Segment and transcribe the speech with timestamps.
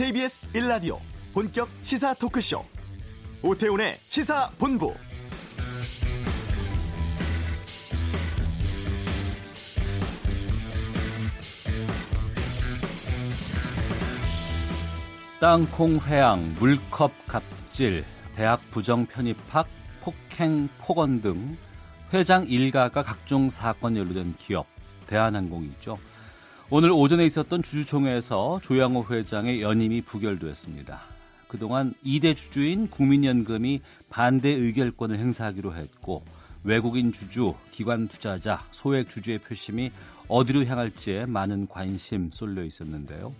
[0.00, 0.98] KBS 1라디오
[1.34, 2.64] 본격 시사 토크쇼
[3.42, 4.94] 오태훈의 시사본부
[15.38, 18.06] 땅콩 회항, 물컵 갑질,
[18.36, 19.68] 대학 부정 편입학,
[20.00, 21.58] 폭행, 폭언 등
[22.14, 24.66] 회장 일가가 각종 사건 연루된 기업
[25.08, 25.98] 대한항공이 있죠.
[26.72, 31.00] 오늘 오전에 있었던 주주총회에서 조양호 회장의 연임이 부결되었습니다.
[31.48, 36.22] 그동안 2대 주주인 국민연금이 반대 의결권을 행사하기로 했고
[36.62, 39.90] 외국인 주주, 기관 투자자, 소액 주주의 표심이
[40.28, 43.34] 어디로 향할지에 많은 관심 쏠려 있었는데요.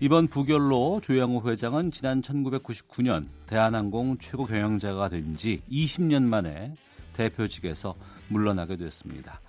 [0.00, 6.74] 이번 부결로 조양호 회장은 지난 1999년 대한항공 최고 경영자가 된 지 20년 만에
[7.12, 7.94] 대표직에서
[8.28, 9.40] 물러나게 됐습니다.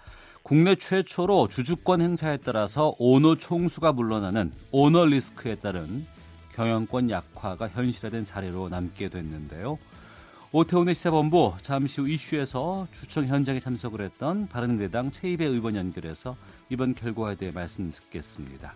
[0.48, 6.06] 국내 최초로 주주권 행사에 따라서 오너 총수가 물러나는 오너 리스크에 따른
[6.54, 9.78] 경영권 약화가 현실화된 사례로 남게 됐는데요.
[10.54, 16.38] 오태훈의 시사본부 잠시 후 이슈에서 주총 현장에 참석을 했던 바른미래당 최입배 의원 연결해서
[16.70, 18.74] 이번 결과에 대해 말씀 듣겠습니다.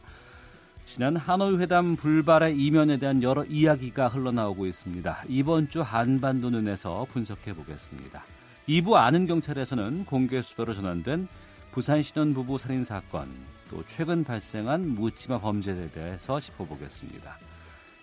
[0.86, 5.24] 지난 하노이 회담 불발의 이면에 대한 여러 이야기가 흘러나오고 있습니다.
[5.30, 8.26] 이번 주 한반도 눈에서 분석해 보겠습니다.
[8.68, 11.30] 2부 아는 경찰에서는 공개 수배로 전환된
[11.72, 13.30] 부산 신혼 부부 살인 사건,
[13.70, 17.38] 또 최근 발생한 묻지마 범죄에 대해서 짚어보겠습니다.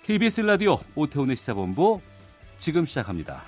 [0.05, 2.01] KBS 라디오 오태훈의 시사본부
[2.59, 3.43] 지금 시작합니다.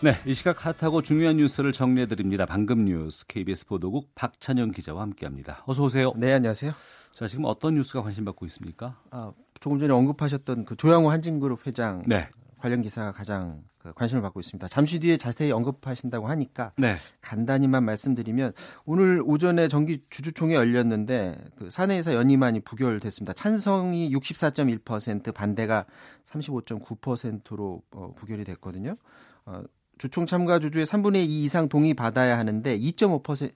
[0.00, 2.44] 네, 이 시각 핫하고 중요한 뉴스를 정리해 드립니다.
[2.44, 5.62] 방금 뉴스 KBS 보도국 박찬영 기자와 함께합니다.
[5.64, 6.12] 어서 오세요.
[6.16, 6.72] 네, 안녕하세요.
[7.12, 9.00] 자, 지금 어떤 뉴스가 관심 받고 있습니까?
[9.12, 12.28] 아, 조금 전에 언급하셨던 그 조양호 한진그룹 회장 네.
[12.66, 14.66] 관련 기사가 가장 그 관심을 받고 있습니다.
[14.66, 16.96] 잠시 뒤에 자세히 언급하신다고 하니까 네.
[17.20, 23.34] 간단히만 말씀드리면 오늘 오전에 정기 주주총회 열렸는데 그 사내이사 연임안이 부결됐습니다.
[23.34, 25.86] 찬성이 64.1% 반대가
[26.24, 28.96] 35.9%로 어, 부결이 됐거든요.
[29.44, 29.62] 어,
[29.98, 33.52] 주총 참가 주주의 3분의 2 이상 동의 받아야 하는데 2.5%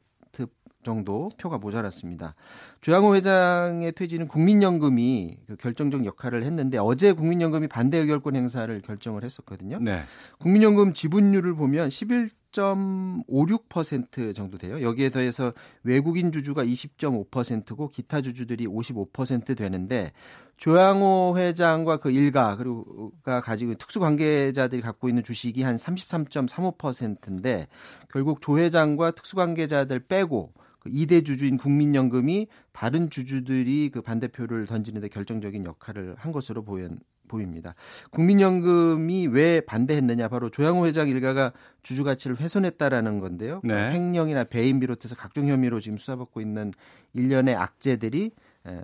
[0.83, 2.35] 정도 표가 모자랐습니다.
[2.81, 9.79] 조양호 회장의 퇴진은 국민연금이 그 결정적 역할을 했는데 어제 국민연금이 반대 의결권 행사를 결정을 했었거든요.
[9.81, 10.05] 네.
[10.39, 14.81] 국민연금 지분율을 보면 11.56% 정도 돼요.
[14.81, 15.53] 여기에 더해서
[15.83, 20.13] 외국인 주주가 20.5%고 기타 주주들이 55% 되는데
[20.57, 27.69] 조양호 회장과 그 일가 그리고가 가지고 특수 관계자들이 갖고 있는 주식이 한 33.35%인데
[28.11, 35.01] 결국 조 회장과 특수 관계자들 빼고 그 2대 주주인 국민연금이 다른 주주들이 그 반대표를 던지는
[35.01, 36.99] 데 결정적인 역할을 한 것으로 보연,
[37.29, 37.75] 보입니다.
[38.11, 41.53] 국민연금이 왜 반대했느냐 바로 조양호 회장 일가가
[41.83, 43.61] 주주 가치를 훼손했다라는 건데요.
[43.63, 43.93] 네.
[43.93, 46.73] 횡령이나 배임 비롯해서 각종 혐의로 지금 수사받고 있는
[47.13, 48.33] 일련의 악재들이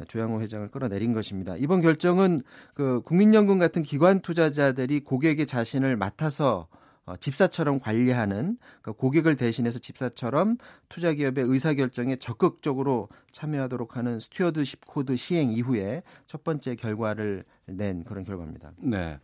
[0.09, 1.57] 조양호 회장을 끌어내린 것입니다.
[1.57, 2.41] 이번 결정은
[2.75, 6.69] 그 국민연금 같은 기관 투자자들이 고객의 자신을 맡아서
[7.07, 10.59] 어, 집사처럼 관리하는 그 고객을 대신해서 집사처럼
[10.89, 18.03] 투자 기업의 의사 결정에 적극적으로 참여하도록 하는 스튜어드십 코드 시행 이후에 첫 번째 결과를 낸
[18.05, 18.73] 그런 결과입니다.
[18.79, 19.21] 네.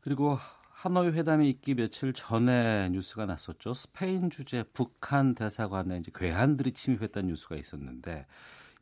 [0.00, 0.38] 그리고
[0.70, 3.74] 하노이 회담이 있기 며칠 전에 뉴스가 났었죠.
[3.74, 8.26] 스페인 주재 북한 대사관에 이제 괴한들이 침입했다는 뉴스가 있었는데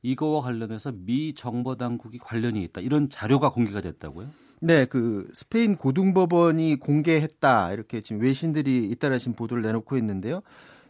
[0.02, 4.28] 이거와 관련해서 미 정보 당국이 관련이 있다 이런 자료가 공개가 됐다고요?
[4.60, 10.42] 네, 그 스페인 고등법원이 공개했다 이렇게 지금 외신들이 잇따라 지금 보도를 내놓고 있는데요.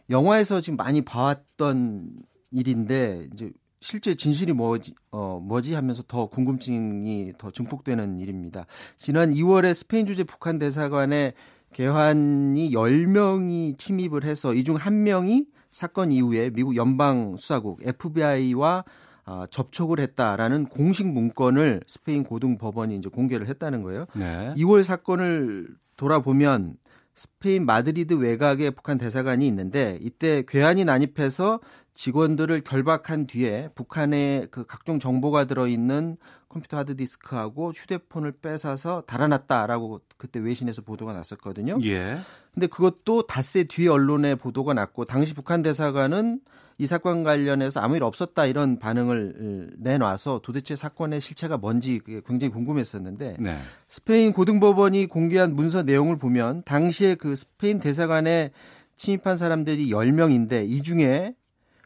[0.09, 2.09] 영화에서 지금 많이 봐왔던
[2.51, 8.65] 일인데 이제 실제 진실이 뭐지 어 뭐지 하면서 더 궁금증이 더 증폭되는 일입니다.
[8.97, 11.33] 지난 2월에 스페인 주재 북한 대사관에
[11.71, 18.83] 개환이 10명이 침입을 해서 이중한 명이 사건 이후에 미국 연방 수사국 FBI와
[19.25, 24.07] 어, 접촉을 했다라는 공식 문건을 스페인 고등 법원이 이제 공개를 했다는 거예요.
[24.15, 24.53] 네.
[24.57, 25.67] 2월 사건을
[25.97, 26.77] 돌아보면
[27.13, 31.59] 스페인 마드리드 외곽에 북한 대사관이 있는데 이때 괴한이 난입해서
[31.99, 36.15] 직원들을 결박한 뒤에 북한의 그 각종 정보가 들어있는
[36.47, 41.77] 컴퓨터 하드디스크하고 휴대폰을 뺏어서 달아났다라고 그때 외신에서 보도가 났었거든요.
[41.83, 42.19] 예.
[42.53, 46.39] 근데 그것도 닷새 뒤에 언론에 보도가 났고 당시 북한 대사관은
[46.77, 53.35] 이 사건 관련해서 아무 일 없었다 이런 반응을 내놔서 도대체 사건의 실체가 뭔지 굉장히 궁금했었는데
[53.41, 53.57] 네.
[53.89, 58.51] 스페인 고등법원이 공개한 문서 내용을 보면 당시에 그 스페인 대사관에
[58.95, 61.35] 침입한 사람들이 10명인데 이 중에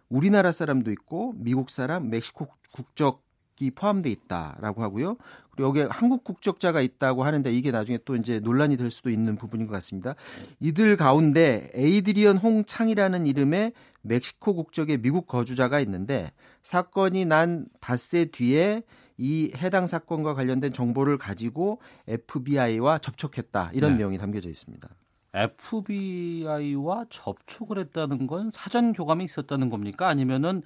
[0.09, 5.17] 우리나라 사람도 있고 미국 사람, 멕시코 국적이 포함돼 있다라고 하고요.
[5.51, 9.67] 그리고 여기에 한국 국적자가 있다고 하는데 이게 나중에 또 이제 논란이 될 수도 있는 부분인
[9.67, 10.15] 것 같습니다.
[10.59, 16.31] 이들 가운데 에이드리언 홍창이라는 이름의 멕시코 국적의 미국 거주자가 있는데
[16.63, 18.83] 사건이 난 닷새 뒤에
[19.17, 23.97] 이 해당 사건과 관련된 정보를 가지고 FBI와 접촉했다 이런 네.
[23.99, 24.89] 내용이 담겨져 있습니다.
[25.33, 30.07] FBI와 접촉을 했다는 건 사전 교감이 있었다는 겁니까?
[30.07, 30.61] 아니면은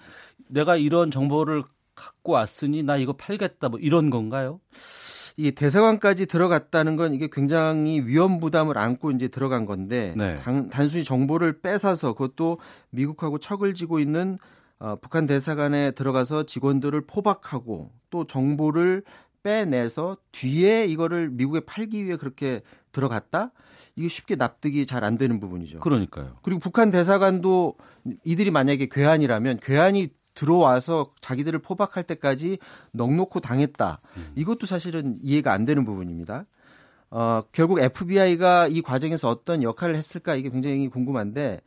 [0.47, 1.63] 내가 이런 정보를
[1.95, 4.59] 갖고 왔으니 나 이거 팔겠다 뭐 이런 건가요?
[5.35, 10.35] 이 대사관까지 들어갔다는 건 이게 굉장히 위험 부담을 안고 이제 들어간 건데 네.
[10.37, 12.59] 단, 단순히 정보를 뺏어서 그것도
[12.89, 14.37] 미국하고 척을 지고 있는
[14.79, 19.03] 어, 북한 대사관에 들어가서 직원들을 포박하고 또 정보를
[19.47, 22.61] 빼내서 뒤에 이거를 미국에 팔기 위해 그렇게
[22.91, 23.51] 들어갔다?
[23.95, 25.79] 이게 쉽게 납득이 잘 안 되는 부분이죠.
[25.79, 26.35] 그러니까요.
[26.41, 27.75] 그리고 북한 대사관도
[28.25, 32.57] 이들이 만약에 괴한이라면 괴한이 들어와서 자기들을 포박할 때까지
[32.91, 34.01] 넉놓고 당했다.
[34.17, 34.31] 음.
[34.35, 36.45] 이것도 사실은 이해가 안 되는 부분입니다.
[37.09, 41.61] 어, 결국 FBI가 이 과정에서 어떤 역할을 했을까 이게 굉장히 궁금한데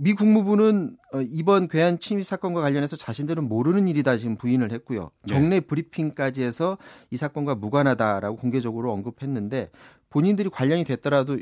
[0.00, 5.10] 미 국무부는 어, 이번 괴한 침입 사건과 관련해서 자신들은 모르는 일이다 지금 부인을 했고요.
[5.26, 5.34] 네.
[5.34, 6.78] 정례 브리핑까지 해서
[7.10, 9.70] 이 사건과 무관하다라고 공개적으로 언급했는데
[10.08, 11.38] 본인들이 관련이 됐더라도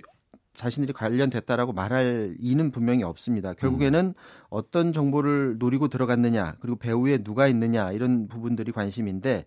[0.55, 3.53] 자신들이 관련됐다라고 말할 이는 분명히 없습니다.
[3.53, 4.15] 결국에는 음.
[4.49, 9.45] 어떤 정보를 노리고 들어갔느냐, 그리고 배후에 누가 있느냐 이런 부분들이 관심인데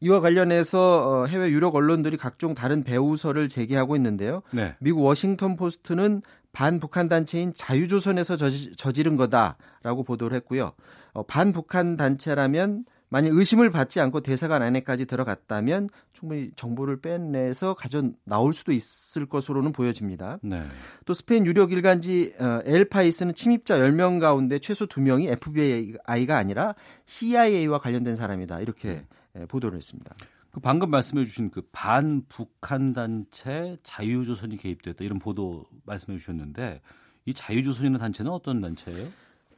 [0.00, 4.42] 이와 관련해서 어, 해외 유력 언론들이 각종 다른 배우설을 제기하고 있는데요.
[4.50, 4.74] 네.
[4.80, 6.22] 미국 워싱턴 포스트는
[6.56, 10.72] 반북한 단체인 자유조선에서 저지, 른 거다라고 보도를 했고요.
[11.12, 18.54] 어, 반북한 단체라면 만약 의심을 받지 않고 대사관 안에까지 들어갔다면 충분히 정보를 빼내서 가져 나올
[18.54, 20.38] 수도 있을 것으로는 보여집니다.
[20.42, 20.62] 네.
[21.04, 26.74] 또 스페인 유력 일간지 어, 엘파이스는 침입자 10명 가운데 최소 2명이 FBI가 아니라
[27.04, 28.60] CIA와 관련된 사람이다.
[28.60, 29.04] 이렇게
[29.34, 29.44] 네.
[29.44, 30.14] 보도를 했습니다.
[30.56, 36.80] 그 방금 말씀해 주신 그 반북한 단체 자유조선이 개입됐다 이런 보도 말씀해 주셨는데
[37.26, 39.06] 이 자유조선이라는 단체는 어떤 단체예요?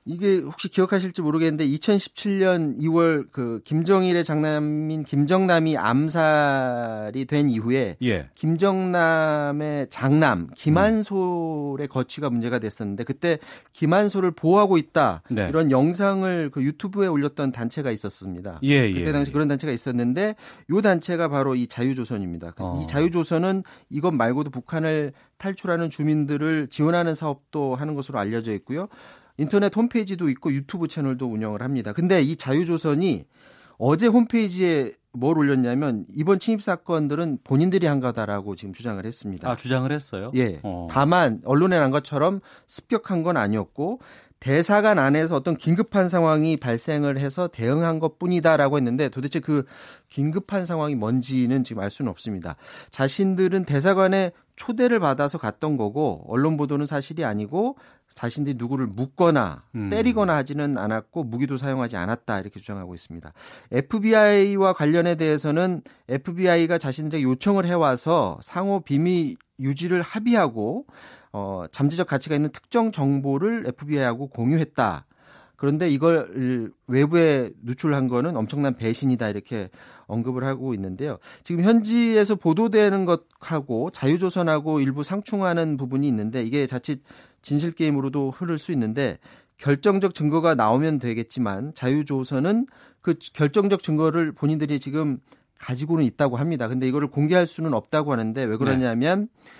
[0.09, 8.31] 이게 혹시 기억하실지 모르겠는데 2017년 2월 그 김정일의 장남인 김정남이 암살이 된 이후에 예.
[8.35, 11.89] 김정남의 장남 김한솔의 음.
[11.91, 13.39] 거취가 문제가 됐었는데 그때
[13.75, 15.47] 김한솔을 보호하고 있다 네.
[15.51, 18.61] 이런 영상을 그 유튜브에 올렸던 단체가 있었습니다.
[18.63, 19.33] 예, 그때 예, 당시 예.
[19.35, 20.37] 그런 단체가 있었는데
[20.71, 22.55] 요 단체가 바로 이 자유조선입니다.
[22.61, 22.81] 어.
[22.83, 28.89] 이 자유조선은 이것 말고도 북한을 탈출하는 주민들을 지원하는 사업도 하는 것으로 알려져 있고요.
[29.39, 31.93] 인터넷 홈페이지도 있고 유튜브 채널도 운영을 합니다.
[31.93, 33.25] 근데 이 자유조선이
[33.79, 39.51] 어제 홈페이지에 뭘 올렸냐면 이번 침입 사건들은 본인들이 한 거다라고 지금 주장을 했습니다.
[39.51, 40.31] 아, 주장을 했어요?
[40.35, 40.61] 예.
[40.63, 40.87] 어.
[40.91, 44.01] 다만 언론에 난 것처럼 습격한 건 아니었고
[44.41, 49.65] 대사관 안에서 어떤 긴급한 상황이 발생을 해서 대응한 것 뿐이다라고 했는데 도대체 그
[50.09, 52.57] 긴급한 상황이 뭔지는 지금 알 수는 없습니다.
[52.91, 57.77] 자신들은 대사관에 초대를 받아서 갔던 거고 언론 보도는 사실이 아니고
[58.19, 59.91] 자신들이 누구를 묻거나 음.
[59.91, 63.33] 때리거나 하지는 않았고 무기도 사용하지 않았다 이렇게 주장하고 있습니다.
[63.71, 70.87] FBI와 관련에 대해서는 FBI가 자신들에게 요청을 해와서 상호 비밀 유지를 합의하고
[71.33, 75.07] 어, 잠재적 가치가 있는 특정 정보를 FBI하고 공유했다.
[75.55, 79.69] 그런데 이걸 외부에 누출한 거는 엄청난 배신이다 이렇게
[80.07, 81.19] 언급을 하고 있는데요.
[81.43, 87.03] 지금 현지에서 보도되는 것하고 자유조선하고 일부 상충하는 부분이 있는데 이게 자칫
[87.43, 89.19] 진실 게임으로도 흐를 수 있는데
[89.57, 92.67] 결정적 증거가 나오면 되겠지만 자유조선은
[93.01, 95.19] 그 결정적 증거를 본인들이 지금
[95.59, 96.69] 가지고는 있다고 합니다.
[96.69, 99.51] 근데 이거를 공개할 수는 없다고 하는데 왜 그러냐면 네.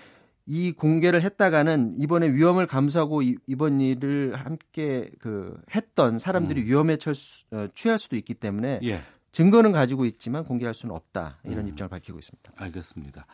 [0.51, 6.65] 이 공개를 했다가는 이번에 위험을 감수하고 이번 일을 함께 그 했던 사람들이 음.
[6.65, 7.11] 위험에 처,
[7.51, 9.01] 어, 취할 수도 있기 때문에 예.
[9.31, 11.67] 증거는 가지고 있지만 공개할 수는 없다 이런 음.
[11.67, 12.53] 입장을 밝히고 있습니다.
[12.55, 13.27] 알겠습니다.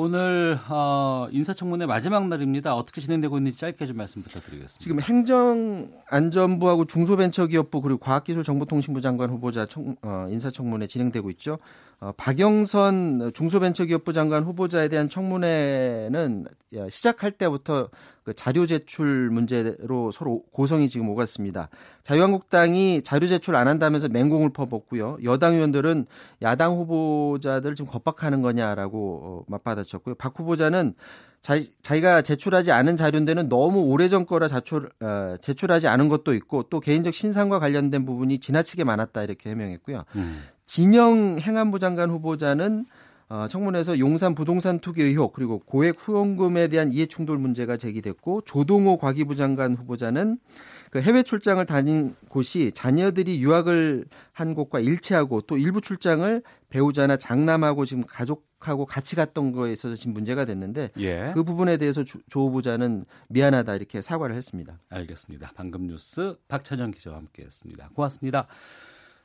[0.00, 2.72] 오늘 어, 인사청문회 마지막 날입니다.
[2.76, 4.78] 어떻게 진행되고 있는지 짧게 좀 말씀 부탁드리겠습니다.
[4.78, 11.58] 지금 행정안전부하고 중소벤처기업부 그리고 과학기술정보통신부 장관 후보자 청, 어, 인사청문회 진행되고 있죠.
[11.98, 16.46] 어, 박영선 중소벤처기업부 장관 후보자에 대한 청문회는
[16.90, 17.88] 시작할 때부터
[18.24, 21.68] 그 자료 제출 문제로 서로 고성이 지금 오갔습니다.
[22.02, 25.18] 자유한국당이 자료 제출 안 한다면서 맹공을 퍼붓고요.
[25.24, 26.06] 여당 의원들은
[26.42, 30.14] 야당 후보자들 지금 겁박하는 거냐라고 어, 맞받아쳤고요.
[30.16, 30.94] 박 후보자는
[31.40, 36.80] 자기, 자기가 제출하지 않은 자료인데는 너무 오래전 거라 자출, 어, 제출하지 않은 것도 있고 또
[36.80, 40.04] 개인적 신상과 관련된 부분이 지나치게 많았다 이렇게 해명했고요.
[40.16, 40.42] 음.
[40.66, 42.97] 진영 행안부 장관 후보자는 어,
[43.50, 49.36] 청문회에서 용산 부동산 투기 의혹 그리고 고액 후원금에 대한 이해 충돌 문제가 제기됐고 조동호 과기부
[49.36, 50.38] 장관 후보자는
[50.90, 57.84] 그 해외 출장을 다닌 곳이 자녀들이 유학을 한 곳과 일치하고 또 일부 출장을 배우자나 장남하고
[57.84, 61.30] 지금 가족 하고 같이 갔던 거에 있어서 지금 문제가 됐는데 예.
[61.32, 64.80] 그 부분에 대해서 조, 조 후보자는 미안하다 이렇게 사과를 했습니다.
[64.88, 65.52] 알겠습니다.
[65.54, 67.90] 방금 뉴스 박찬영 기자와 함께했습니다.
[67.94, 68.48] 고맙습니다.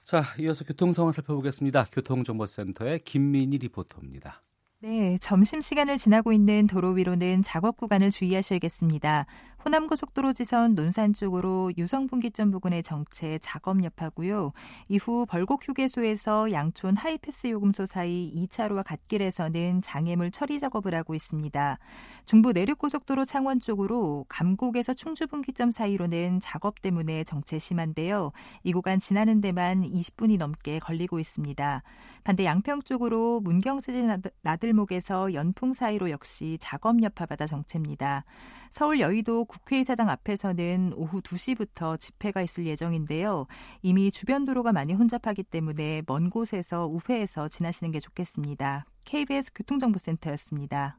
[0.04, 1.88] 자, 이어서 교통 상황 살펴보겠습니다.
[1.92, 4.44] 교통정보센터의 김민희 리포터입니다.
[4.82, 9.26] 네, 점심시간을 지나고 있는 도로 위로는 작업 구간을 주의하셔야겠습니다.
[9.66, 14.52] 호남고속도로 지선 논산 쪽으로 유성분기점 부근의 정체 작업 여파고요.
[14.90, 21.80] 이후 벌곡휴게소에서 양촌 하이패스 요금소 사이 2차로와 갓길에서는 장애물 처리 작업을 하고 있습니다.
[22.26, 28.32] 중부 내륙고속도로 창원 쪽으로 감곡에서 충주분기점 사이로는 작업 때문에 정체 심한데요.
[28.64, 31.82] 이 구간 지나는 데만 20분이 넘게 걸리고 있습니다.
[32.26, 34.08] 반대 양평 쪽으로 문경세제
[34.42, 38.24] 나들목에서 연풍 사이로 역시 작업 여파받아 정체입니다.
[38.74, 43.46] 서울 여의도 국회의사당 앞에서는 오후 2시부터 집회가 있을 예정인데요.
[43.84, 48.86] 이미 주변 도로가 많이 혼잡하기 때문에 먼 곳에서 우회해서 지나시는 게 좋겠습니다.
[49.06, 50.98] KBS 교통정보센터였습니다.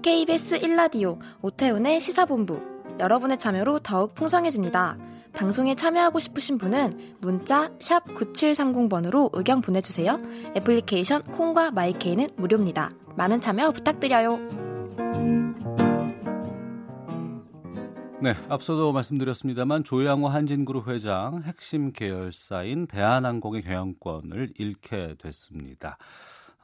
[0.00, 4.96] KBS 1라디오 오태훈의 시사본부 여러분의 참여로 더욱 풍성해집니다.
[5.36, 10.18] 방송에 참여하고 싶으신 분은 문자 9730번으로 의견 보내주세요.
[10.56, 12.90] 애플리케이션 콩과 마이케이는 무료입니다.
[13.16, 14.38] 많은 참여 부탁드려요.
[18.22, 25.98] 네, 앞서도 말씀드렸습니다만 조양호 한진그룹 회장 핵심 계열사인 대한항공의 경영권을 잃게 됐습니다.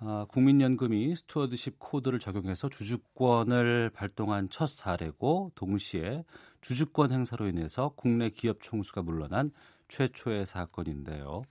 [0.04, 6.24] 아, 국민연금이 스튜어드십 코드를 적용해서 주주권을 발동한 첫 사례고 동시에
[6.60, 9.52] 주주권 행사로 인해서 국내 기업 총수가 물러난
[9.86, 11.42] 최초의 사건인데요.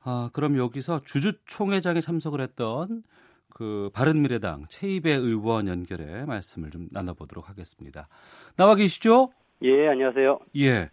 [0.00, 3.02] 아, 그럼 여기서 주주총회장에 참석을 했던
[3.48, 8.08] 그 바른미래당 최입배 의원 연결해 말씀을 좀 나눠보도록 하겠습니다.
[8.56, 9.30] 나와 계시죠?
[9.62, 10.40] 예, 안녕하세요.
[10.58, 10.90] 예.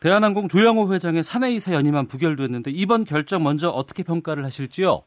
[0.00, 5.02] 대한항공 조양호 회장의 사내이사 연임안 부결됐는데 이번 결정 먼저 어떻게 평가를 하실지요?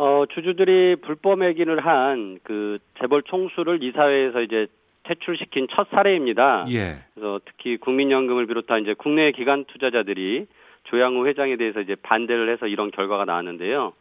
[0.00, 4.66] 어, 주주들이 불법 매긴을 한 그 재벌 총수를 이사회에서 이제
[5.02, 6.64] 퇴출시킨 첫 사례입니다.
[6.70, 7.00] 예.
[7.14, 10.46] 그래서 특히 국민연금을 비롯한 이제 국내 기관 투자자들이
[10.84, 13.92] 조양호 회장에 대해서 이제 반대를 해서 이런 결과가 나왔는데요.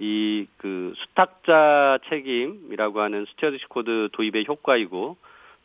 [0.00, 5.16] 이 그 수탁자 책임이라고 하는 스튜어드십 코드 도입의 효과이고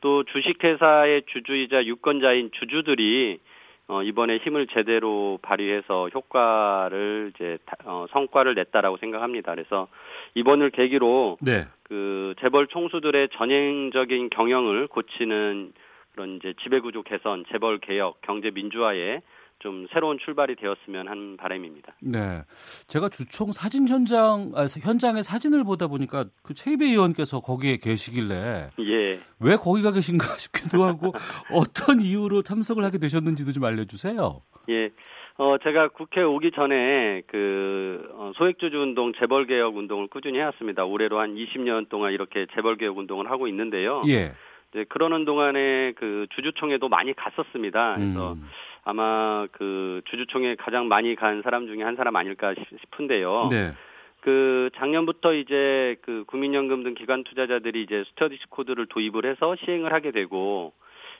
[0.02, 3.40] 또 주식회사의 주주이자 유권자인 주주들이
[3.89, 9.53] 어, 이번에 힘을 제대로 발휘해서 효과를 이제 어, 성과를 냈다라고 생각합니다.
[9.53, 9.88] 그래서
[10.36, 11.65] 이번을 계기로 네.
[11.84, 15.74] 그 재벌 총수들의 전횡적인 경영을 고치는
[16.13, 19.22] 그런 이제 지배구조 개선, 재벌 개혁, 경제 민주화에
[19.60, 21.96] 좀 새로운 출발이 되었으면 하는 바람입니다.
[22.01, 22.42] 네.
[22.88, 28.70] 제가 주총 사진 현장, 아, 현장의 사진을 보다 보니까 그 최이배 의원께서 거기에 계시길래.
[28.80, 29.20] 예.
[29.39, 31.13] 왜 거기가 계신가 싶기도 하고
[31.51, 34.42] 어떤 이유로 참석을 하게 되셨는지도 좀 알려주세요.
[34.70, 34.89] 예.
[35.38, 40.84] 어, 제가 국회 오기 전에 그, 어, 소액주주 운동, 재벌 개혁 운동을 꾸준히 해왔습니다.
[40.84, 44.04] 올해로 한 20년 동안 이렇게 재벌 개혁 운동을 하고 있는데요.
[44.08, 44.34] 예.
[44.72, 47.96] 이제 그러는 동안에 그 주주총회도 많이 갔었습니다.
[47.96, 48.50] 그래서 음.
[48.84, 53.48] 아마 그 주주총회 가장 많이 간 사람 중에 한 사람 아닐까 싶은데요.
[53.52, 53.74] 네.
[54.22, 60.12] 그 작년부터 이제 그 국민연금 등 기관 투자자들이 이제 스터디스 코드를 도입을 해서 시행을 하게
[60.12, 60.74] 되고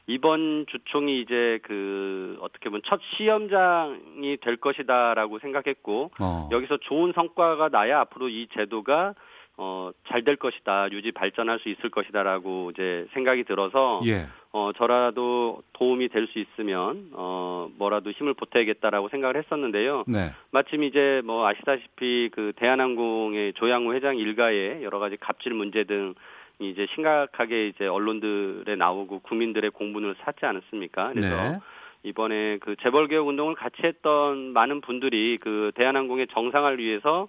[0.08, 6.50] 이번 주총이 이제 그 어떻게 보면 첫 시험장이 될 것이다라고 생각했고 어.
[6.52, 9.14] 여기서 좋은 성과가 나야 앞으로 이 제도가
[9.62, 14.28] 어, 잘 될 것이다, 유지 발전할 수 있을 것이다라고 이제 생각이 들어서, 예.
[14.54, 20.06] 어, 저라도 도움이 될 수 있으면, 어, 뭐라도 힘을 보태야겠다라고 생각을 했었는데요.
[20.08, 20.32] 네.
[20.52, 26.16] 마침 이제 뭐 아시다시피 그 대한항공의 조양호 회장 일가의 여러 가지 갑질 문제 등
[26.60, 31.12] 이제 심각하게 이제 언론들에 나오고 국민들의 공분을 샀지 않았습니까?
[31.14, 31.60] 그래서 네.
[32.04, 37.28] 이번에 그 재벌 개혁 운동을 같이 했던 많은 분들이 그 대한항공의 정상화를 위해서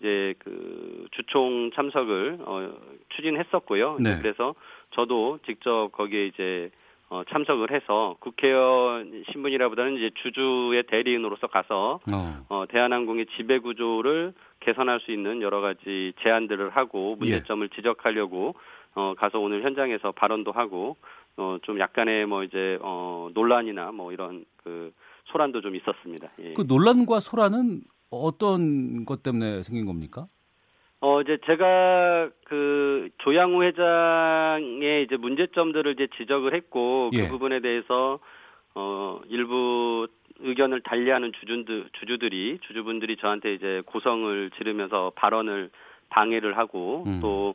[0.00, 2.72] 이제 그 주총 참석을 어,
[3.10, 3.98] 추진했었고요.
[4.00, 4.18] 네.
[4.20, 4.54] 그래서
[4.90, 6.70] 저도 직접 거기에 이제
[7.10, 12.46] 어, 참석을 해서 국회의원 신분이라보다는 이제 주주의 대리인으로서 가서 어.
[12.48, 18.54] 어, 대한항공의 지배 구조를 개선할 수 있는 여러 가지 제안들을 하고 문제점을 지적하려고
[18.94, 20.96] 어, 가서 오늘 현장에서 발언도 하고
[21.36, 24.92] 어, 좀 약간의 뭐 이제 어, 논란이나 뭐 이런 그
[25.26, 26.30] 소란도 좀 있었습니다.
[26.40, 26.54] 예.
[26.54, 30.26] 그 논란과 소란은 어떤 것 때문에 생긴 겁니까?
[31.00, 37.22] 어, 이제 제가 그 조양호 회장의 이제 문제점들을 이제 지적을 했고 예.
[37.22, 38.18] 그 부분에 대해서
[38.74, 40.08] 어, 일부
[40.40, 45.70] 의견을 달리하는 주주들, 주주들이, 주주분들이 저한테 이제 고성을 지르면서 발언을
[46.10, 47.20] 방해를 하고 음.
[47.20, 47.54] 또,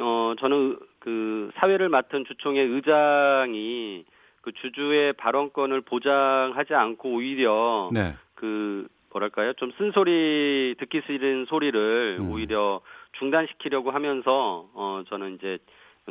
[0.00, 4.04] 어, 저는 그 사회를 맡은 주총의 의장이
[4.42, 8.14] 그 주주의 발언권을 보장하지 않고 오히려 네.
[8.34, 9.52] 그 뭐랄까요?
[9.54, 12.30] 좀 쓴소리 듣기 싫은 소리를 음.
[12.30, 12.80] 오히려
[13.18, 15.58] 중단시키려고 하면서 어 저는 이제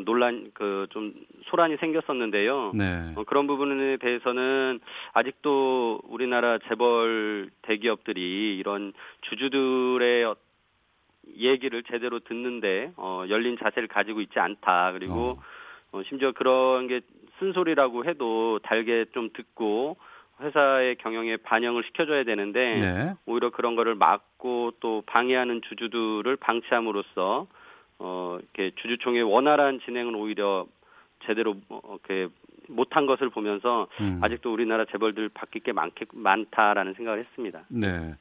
[0.06, 1.14] 논란 그 좀
[1.48, 2.72] 소란이 생겼었는데요.
[2.76, 3.14] 네.
[3.16, 4.80] 어, 그런 부분에 대해서는
[5.14, 10.36] 아직도 우리나라 재벌 대기업들이 이런 주주들의 어-
[11.38, 14.92] 얘기를 제대로 듣는데 어, 열린 자세를 가지고 있지 않다.
[14.94, 15.40] 그리고
[15.92, 17.02] 어, 심지어 그런 게
[17.40, 19.98] 쓴소리라고 해도 달게 좀 듣고
[20.42, 23.14] 회사의 경영에 반영을 시켜줘야 되는데 네.
[23.26, 27.48] 오히려 그런 거를 막고 또 방해하는 주주들을 방치함으로써
[28.00, 30.68] 어 이렇게 주주총회 원활한 진행은 오히려
[31.26, 32.32] 제대로 어, 이렇게
[32.68, 34.20] 못한 것을 보면서 음.
[34.22, 37.64] 아직도 우리나라 재벌들 바뀔 게 많, 많다라는 생각을 했습니다.
[37.70, 38.16] 네.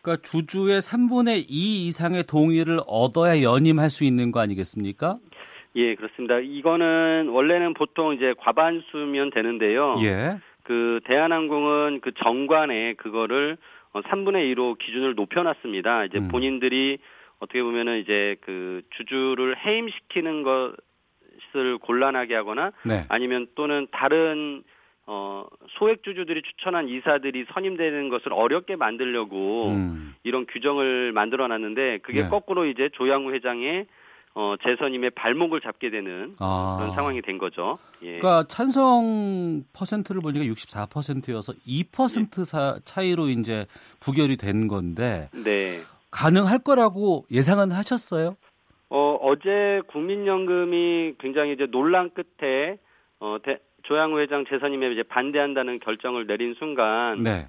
[0.00, 5.18] 그러니까 주주의 3분의 2 이상의 동의를 얻어야 연임할 수 있는 거 아니겠습니까?
[5.76, 6.38] 예, 그렇습니다.
[6.38, 9.96] 이거는 원래는 보통 이제 과반수면 되는데요.
[10.02, 10.38] 예.
[10.64, 13.56] 그 대한항공은 그 정관에 그거를
[13.92, 16.06] 어, 3분의 2로 기준을 높여놨습니다.
[16.06, 16.28] 이제 음.
[16.28, 16.98] 본인들이
[17.38, 23.04] 어떻게 보면은 이제 그 주주를 해임시키는 것을 곤란하게 하거나 네.
[23.08, 24.64] 아니면 또는 다른
[25.06, 25.44] 어
[25.78, 30.14] 소액 주주들이 추천한 이사들이 선임되는 것을 어렵게 만들려고 음.
[30.22, 32.28] 이런 규정을 만들어 놨는데 그게 네.
[32.28, 33.86] 거꾸로 이제 조양우 회장의
[34.36, 36.76] 어 재선임의 발목을 잡게 되는 아.
[36.78, 37.78] 그런 상황이 된 거죠.
[38.02, 38.18] 예.
[38.18, 43.66] 그러니까 찬성 퍼센트를 보니까 64%여서 2% 사, 차이로 이제
[44.00, 45.78] 부결이 된 건데 네.
[46.10, 48.36] 가능할 거라고 예상은 하셨어요?
[48.90, 52.78] 어, 어제 국민연금이 굉장히 이제 논란 끝에
[53.20, 57.48] 어, 대, 조양우 회장 재선임에 이제 반대한다는 결정을 내린 순간 네.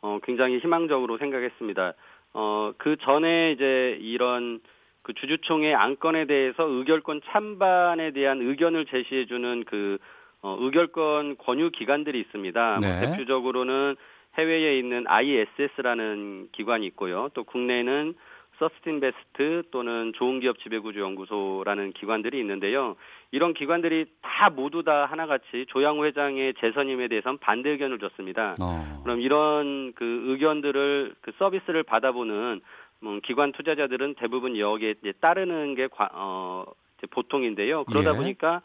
[0.00, 1.94] 어, 굉장히 희망적으로 생각했습니다.
[2.34, 4.60] 어, 그 전에 이제 이런
[5.02, 9.98] 그 주주총회 안건에 대해서 의결권 찬반에 대한 의견을 제시해주는 그
[10.42, 12.78] 어, 의결권 권유 기관들이 있습니다.
[12.80, 13.00] 뭐 네.
[13.00, 13.96] 대표적으로는
[14.38, 17.28] 해외에 있는 ISS라는 기관이 있고요.
[17.34, 18.14] 또 국내에는
[18.58, 22.96] 서스틴 베스트 또는 좋은 기업 지배구조 연구소라는 기관들이 있는데요.
[23.30, 28.54] 이런 기관들이 다 모두 다 하나같이 조양호 회장의 재선임에 대해서는 반대 의견을 줬습니다.
[28.60, 29.00] 어.
[29.02, 32.60] 그럼 이런 그 의견들을 그 서비스를 받아보는 음,
[33.22, 36.64] 기관 투자자들은 대부분 여기에 따르는 게 과, 어,
[37.10, 37.84] 보통인데요.
[37.84, 38.16] 그러다 예.
[38.16, 38.62] 보니까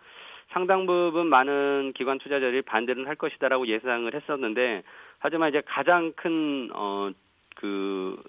[0.50, 4.84] 상당 부분 많은 기관 투자자들이 반대를 할 것이다라고 예상을 했었는데
[5.19, 7.12] 하지만 이제 가장 큰 어
[7.58, 8.21] 그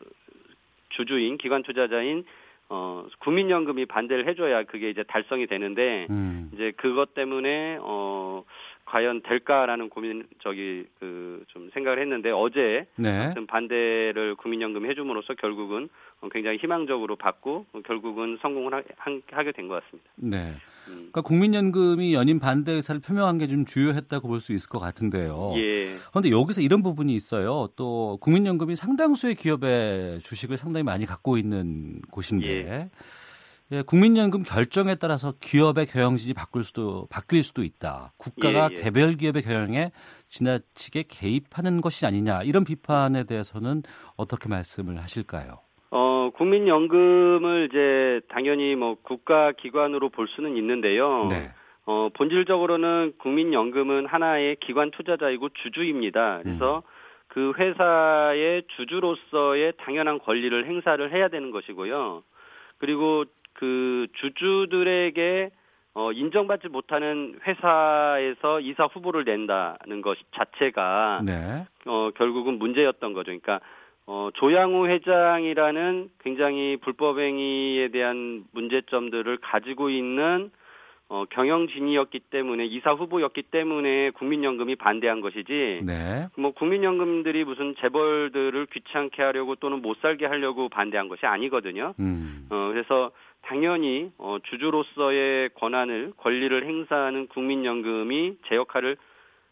[0.91, 2.25] 주주인 기관 투자자인
[2.71, 6.51] 어 국민연금이 반대를 해줘야 그게 이제 달성이 되는데 음.
[6.53, 8.45] 이제 그것 때문에 어
[8.89, 13.33] 과연 될까라는 고민 저기 그 좀 생각을 했는데 어제 네.
[13.47, 15.89] 반대를 국민연금 해줌으로써 결국은
[16.21, 18.83] 어, 굉장히 희망적으로 받고 어, 결국은 성공을 하,
[19.31, 20.11] 하게 된 것 같습니다.
[20.17, 20.55] 네.
[20.89, 20.95] 음.
[21.13, 25.53] 그러니까 국민연금이 연임 반대 의사를 표명한 게 좀 주요했다고 볼 수 있을 것 같은데요.
[25.57, 25.95] 예.
[26.11, 27.69] 그런데 여기서 이런 부분이 있어요.
[27.77, 32.91] 또 국민연금이 상당수의 기업의 주식을 상당히 많이 갖고 있는 곳인데 예,
[33.87, 38.13] 국민연금 결정에 따라서 기업의 경영진이 바꿀 수도 바뀔 수도 있다.
[38.17, 38.83] 국가가 예, 예.
[38.83, 39.93] 개별 기업의 경영에
[40.29, 43.83] 지나치게 개입하는 것이 아니냐 이런 비판에 대해서는
[44.17, 45.59] 어떻게 말씀을 하실까요?
[45.91, 51.27] 어, 국민연금을 이제 당연히 뭐 국가 기관으로 볼 수는 있는데요.
[51.29, 51.51] 네.
[51.85, 56.41] 어, 본질적으로는 국민연금은 하나의 기관 투자자이고 주주입니다.
[56.43, 56.83] 그래서
[57.29, 62.23] 그 회사의 주주로서의 당연한 권리를 행사를 해야 되는 것이고요.
[62.79, 63.25] 그리고
[63.59, 65.51] 그 주주들에게
[65.95, 71.67] 어, 인정받지 못하는 회사에서 이사 후보를 낸다는 것 자체가 네.
[71.87, 73.25] 어, 결국은 문제였던 거죠.
[73.25, 73.59] 그러니까
[74.07, 80.53] 어, 조양우 회장이라는 굉장히 불법행위에 대한 문제점들을 가지고 있는
[81.09, 86.29] 어, 경영진이었기 때문에 이사 후보였기 때문에 국민연금이 반대한 것이지 네.
[86.37, 91.95] 뭐 국민연금들이 무슨 재벌들을 귀찮게 하려고 또는 못 살게 하려고 반대한 것이 아니거든요.
[91.99, 92.47] 음.
[92.51, 93.11] 어, 그래서
[93.43, 98.97] 당연히 어, 주주로서의 권한을 권리를 행사하는 국민연금이 제 역할을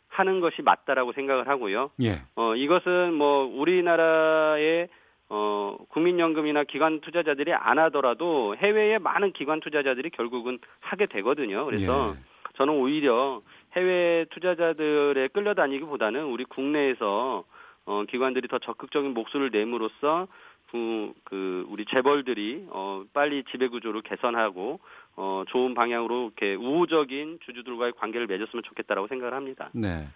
[0.09, 1.91] 하는 것이 맞다라고 생각을 하고요.
[2.03, 2.23] 예.
[2.37, 4.89] 어, 이것은 뭐 우리나라의
[5.29, 11.65] 어, 국민연금이나 기관 투자자들이 안 하더라도 해외의 많은 기관 투자자들이 결국은 하게 되거든요.
[11.65, 12.21] 그래서 예.
[12.57, 13.43] 저는 오히려
[13.75, 17.45] 해외 투자자들에 끌려다니기보다는 우리 국내에서
[17.85, 20.27] 어, 기관들이 더 적극적인 목소리를 내므로써
[20.71, 24.81] 그, 그 우리 재벌들이 어, 빨리 지배 구조를 개선하고
[25.17, 29.71] 어, 좋은 방향으로 이렇게 우호적인 주주들과의 관계를 맺었으면 좋겠다라고 생각을 합니다.
[29.73, 30.07] 네.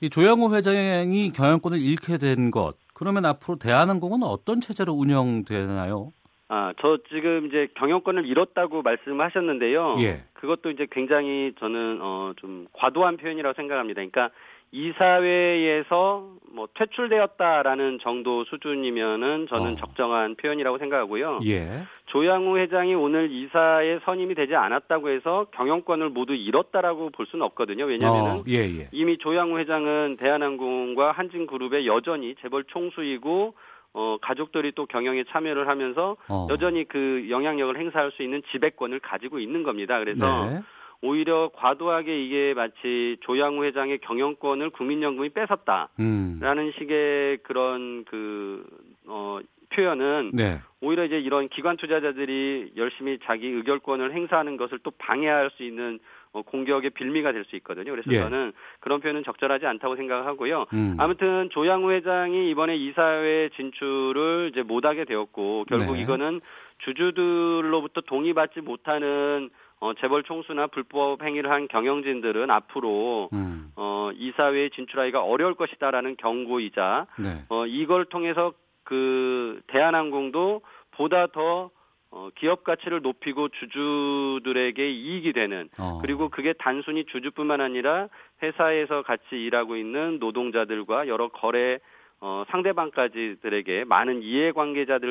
[0.00, 2.74] 이 조영호 회장이 경영권을 잃게 된 것.
[2.94, 6.12] 그러면 앞으로 대한항공은 어떤 체제로 운영되나요?
[6.48, 9.96] 아, 저 지금 이제 경영권을 잃었다고 말씀하셨는데요.
[10.00, 10.22] 예.
[10.34, 14.00] 그것도 이제 굉장히 저는 어 좀 과도한 표현이라고 생각합니다.
[14.00, 14.30] 그러니까
[14.72, 19.76] 이사회에서 뭐 퇴출되었다라는 정도 수준이면은 저는 어.
[19.76, 21.40] 적정한 표현이라고 생각하고요.
[21.46, 21.84] 예.
[22.06, 27.84] 조양우 회장이 오늘 이사에 선임이 되지 않았다고 해서 경영권을 모두 잃었다라고 볼 수는 없거든요.
[27.84, 28.88] 왜냐하면은 어, 예, 예.
[28.92, 33.54] 이미 조양우 회장은 대한항공과 한진그룹의 여전히 재벌 총수이고
[33.94, 36.46] 어 가족들이 또 경영에 참여를 하면서 어.
[36.50, 39.98] 여전히 그 영향력을 행사할 수 있는 지배권을 가지고 있는 겁니다.
[39.98, 40.62] 그래서 네.
[41.02, 46.72] 오히려 과도하게 이게 마치 조양우 회장의 경영권을 국민연금이 뺏었다라는 음.
[46.78, 48.64] 식의 그런 그
[49.06, 50.60] 어, 표현은 네.
[50.80, 55.98] 오히려 이제 이런 기관 투자자들이 열심히 자기 의결권을 행사하는 것을 또 방해할 수 있는
[56.32, 57.90] 어, 공격의 빌미가 될 수 있거든요.
[57.90, 58.20] 그래서 예.
[58.20, 60.66] 저는 그런 표현은 적절하지 않다고 생각하고요.
[60.72, 60.96] 음.
[60.98, 66.02] 아무튼 조양우 회장이 이번에 이사회 진출을 이제 못하게 되었고 결국 네.
[66.02, 66.40] 이거는
[66.78, 69.50] 주주들로부터 동의받지 못하는
[69.82, 73.72] 어, 재벌 총수나 불법 행위를 한 경영진들은 앞으로 음.
[73.74, 77.42] 어, 이사회에 진출하기가 어려울 것이다라는 경고이자 네.
[77.48, 78.52] 어, 이걸 통해서
[78.84, 81.72] 그 대한항공도 보다 더
[82.12, 85.98] 어, 기업 가치를 높이고 주주들에게 이익이 되는 어.
[86.00, 88.06] 그리고 그게 단순히 주주뿐만 아니라
[88.40, 91.80] 회사에서 같이 일하고 있는 노동자들과 여러 거래
[92.20, 95.10] 어, 상대방까지들에게 많은 이해관계자들에게도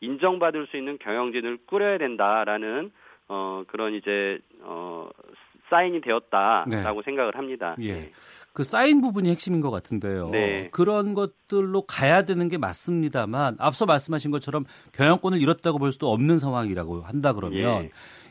[0.00, 2.90] 인정받을 수 있는 경영진을 꾸려야 된다라는
[3.32, 5.08] 어, 그런 이제 어,
[5.70, 7.76] 사인이 되었다라고 생각을 합니다.
[7.78, 7.92] 예.
[7.92, 8.12] 네.
[8.52, 10.30] 그 쌓인 부분이 핵심인 것 같은데요.
[10.30, 10.68] 네.
[10.72, 17.02] 그런 것들로 가야 되는 게 맞습니다만 앞서 말씀하신 것처럼 경영권을 잃었다고 볼 수도 없는 상황이라고
[17.02, 17.90] 한다 그러면 예.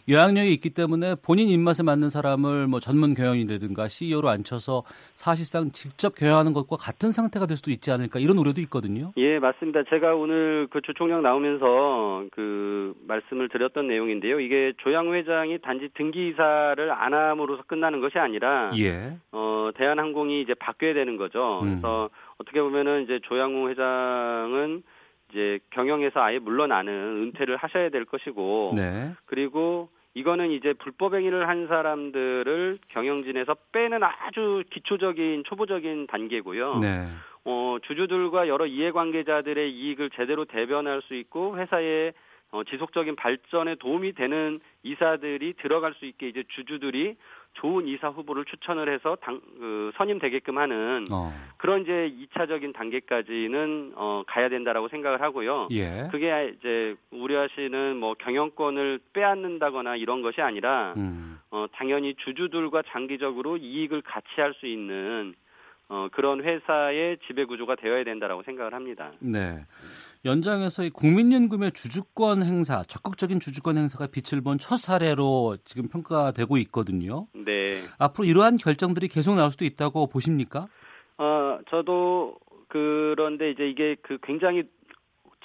[0.10, 6.54] 영향력이 있기 때문에 본인 입맛에 맞는 사람을 뭐 전문 경영인이라든가 CEO로 앉혀서 사실상 직접 경영하는
[6.54, 9.12] 것과 같은 상태가 될 수도 있지 않을까 이런 우려도 있거든요.
[9.18, 9.84] 예, 맞습니다.
[9.90, 14.40] 제가 오늘 그 주총장 나오면서 그 말씀을 드렸던 내용인데요.
[14.40, 19.18] 이게 조양 회장이 단지 등기 이사를 안 함으로써 끝나는 것이 아니라 예.
[19.32, 21.62] 어 대한항공이 이제 바뀌어야 되는 거죠.
[21.62, 21.70] 음.
[21.70, 24.82] 그래서 어떻게 보면은 이제 조양우 회장은
[25.32, 26.92] 이제 경영에서 아예 물러나는
[27.34, 29.14] 은퇴를 하셔야 될 것이고 네.
[29.26, 36.80] 그리고 이거는 이제 불법 행위를 한 사람들을 경영진에서 빼는 아주 기초적인 초보적인 단계고요.
[36.80, 37.08] 네.
[37.46, 42.14] 어, 주주들과 여러 이해관계자들의 이익을 제대로 대변할 수 있고 회사의
[42.52, 47.16] 어, 지속적인 발전에 도움이 되는 이사들이 들어갈 수 있게 이제 주주들이
[47.54, 51.34] 좋은 이사 후보를 추천을 해서 당, 그, 선임되게끔 하는 어.
[51.58, 55.68] 그런 이제 2차적인 단계까지는 어, 가야 된다라고 생각을 하고요.
[55.72, 56.08] 예.
[56.12, 61.40] 그게 이제 우려하시는 뭐 경영권을 빼앗는다거나 이런 것이 아니라 음.
[61.52, 65.36] 어, 당연히 주주들과 장기적으로 이익을 같이 할 수 있는
[65.90, 69.12] 어, 그런 회사의 지배 구조가 되어야 된다라고 생각을 합니다.
[69.20, 69.66] 네.
[70.26, 77.28] 연장해서 이 국민연금의 주주권 행사, 적극적인 주주권 행사가 빛을 본 첫 사례로 지금 평가되고 있거든요.
[77.34, 77.80] 네.
[77.98, 80.68] 앞으로 이러한 결정들이 계속 나올 수도 있다고 보십니까?
[81.18, 82.36] 어, 저도
[82.68, 84.64] 그런데 이제 이게 그 굉장히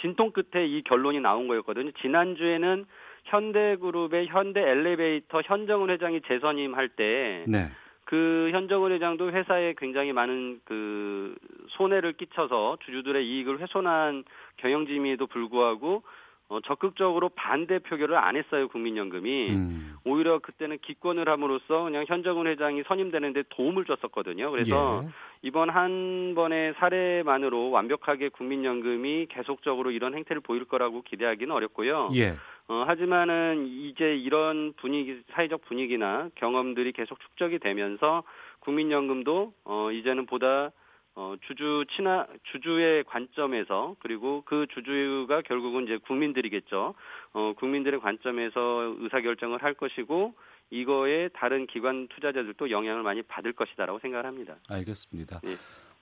[0.01, 1.93] 진통 끝에 이 결론이 나온 거였거든요.
[2.03, 2.85] 지난주에는
[3.25, 7.69] 현대그룹의 현대 엘리베이터 현정은 회장이 재선임할 때 네.
[8.15, 11.35] 그 현정은 회장도 회사에 굉장히 많은 그
[11.71, 14.23] 손해를 끼쳐서 주주들의 이익을 훼손한
[14.59, 16.05] 경영짐에도 불구하고
[16.49, 19.97] 어, 적극적으로 반대 표결을 안 했어요 국민연금이 음.
[20.05, 24.51] 오히려 그때는 기권을 함으로써 그냥 현정은 회장이 선임되는데 도움을 줬었거든요.
[24.51, 25.09] 그래서 예.
[25.41, 32.11] 이번 한 번의 사례만으로 완벽하게 국민연금이 계속적으로 이런 행태를 보일 거라고 기대하기는 어렵고요.
[32.15, 32.37] 예.
[32.69, 38.23] 어, 하지만은 이제 이런 분위기, 사회적 분위기나 경험들이 계속 축적이 되면서
[38.61, 40.71] 국민연금도 어, 이제는 보다
[41.17, 46.95] 어, 주주 친화, 주주의 관점에서 그리고 그 주주가 결국은 이제 국민들이겠죠.
[47.33, 50.35] 어, 국민들의 관점에서 의사결정을 할 것이고
[50.71, 54.57] 이거에 다른 기관 투자자들도 영향을 많이 받을 것이다라고 생각을 합니다.
[54.69, 55.41] 알겠습니다.
[55.47, 55.57] 예.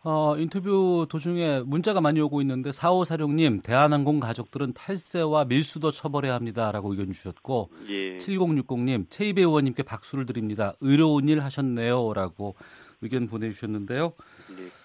[0.04, 7.12] 어, 인터뷰 도중에 문자가 많이 오고 있는데 4546님 대한항공 가족들은 탈세와 밀수도 처벌해야 합니다라고 의견
[7.12, 8.18] 주셨고 예.
[8.18, 10.74] 7060님 최이배 의원님께 박수를 드립니다.
[10.80, 12.56] 의로운 일 하셨네요라고
[13.02, 14.14] 의견 보내주셨는데요.
[14.58, 14.81] 예.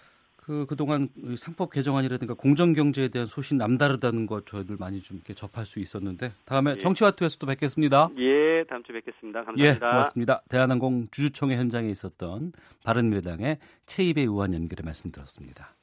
[0.47, 5.33] 그 그동안 이 상법 개정안이라든가 공정 경제에 대한 소신 남다르다는 것 저희들 많이 좀 이렇게
[5.33, 6.77] 접할 수 있었는데 다음에 예.
[6.77, 8.09] 정치와투에서 또 뵙겠습니다.
[8.17, 9.41] 예, 다음 주에 뵙겠습니다.
[9.41, 9.91] 예, 감사합니다.
[9.91, 10.41] 고맙습니다.
[10.47, 12.53] 대한항공 주주총회 현장에 있었던
[12.85, 13.57] 바른미래당의
[13.87, 15.75] 최이배 의원 연결에 말씀 들었습니다.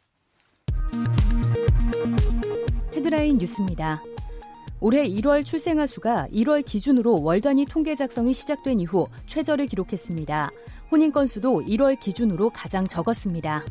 [2.96, 4.00] 헤드라인 뉴스입니다.
[4.80, 10.50] 올해 1월 출생아 수가 1월 기준으로 월 단위 통계 작성이 시작된 이후 최저를 기록했습니다.
[10.90, 13.62] 혼인 건수도 1월 기준으로 가장 적었습니다.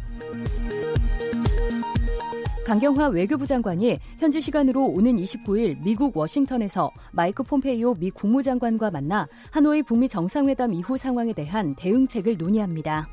[2.65, 9.83] 강경화 외교부 장관이 현지 시간으로 오는 29일 미국 워싱턴에서 마이크 폼페이오 미 국무장관과 만나 하노이
[9.83, 13.09] 북미 정상회담 이후 상황에 대한 대응책을 논의합니다.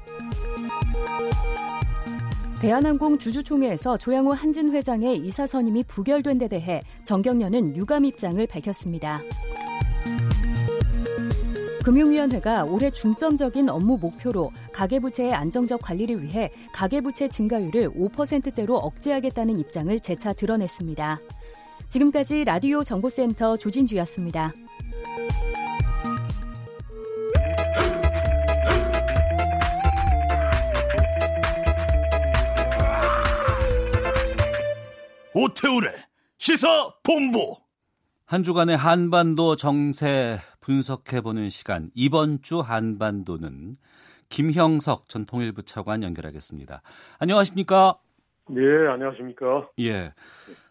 [2.60, 9.20] 대한항공 주주총회에서 조양호 한진 회장의 이사 선임이 부결된 데 대해 정경련은 유감 입장을 밝혔습니다.
[11.84, 20.32] 금융위원회가 올해 중점적인 업무 목표로 가계부채의 안정적 관리를 위해 가계부채 증가율을 5%대로 억제하겠다는 입장을 재차
[20.32, 21.20] 드러냈습니다.
[21.88, 24.52] 지금까지 라디오 정보센터 조진주였습니다.
[35.32, 35.94] 오태우래
[36.38, 37.56] 시사 본부
[38.26, 43.76] 한 주간의 한반도 정세 분석해보는 시간 이번 주 한반도는
[44.28, 46.82] 김형석 전 통일부 차관 연결하겠습니다.
[47.18, 47.98] 안녕하십니까?
[48.48, 49.68] 네, 안녕하십니까?
[49.80, 50.12] 예.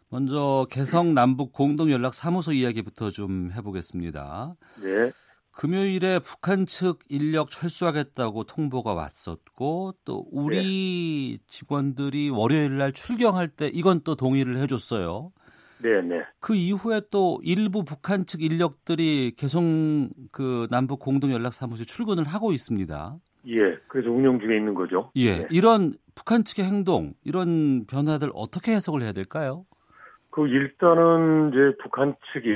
[0.10, 4.56] 먼저 개성 남북 공동 연락 사무소 이야기부터 좀 해보겠습니다.
[4.82, 5.12] 네.
[5.52, 11.44] 금요일에 북한 측 인력 철수하겠다고 통보가 왔었고 또 우리 네.
[11.48, 15.34] 직원들이 월요일 날 출경할 때 이건 또 동의를 해줬어요.
[15.82, 16.24] 네, 네.
[16.40, 19.64] 그 이후에 또 일부 북한 측 인력들이 계속
[20.32, 23.16] 그 남북 공동 연락 사무소에 출근을 하고 있습니다.
[23.48, 25.12] 예, 그래서 운영 중에 있는 거죠.
[25.16, 25.48] 예, 네.
[25.50, 29.66] 이런 북한 측의 행동, 이런 변화들 어떻게 해석을 해야 될까요?
[30.30, 32.50] 그 일단은 이제 북한 측이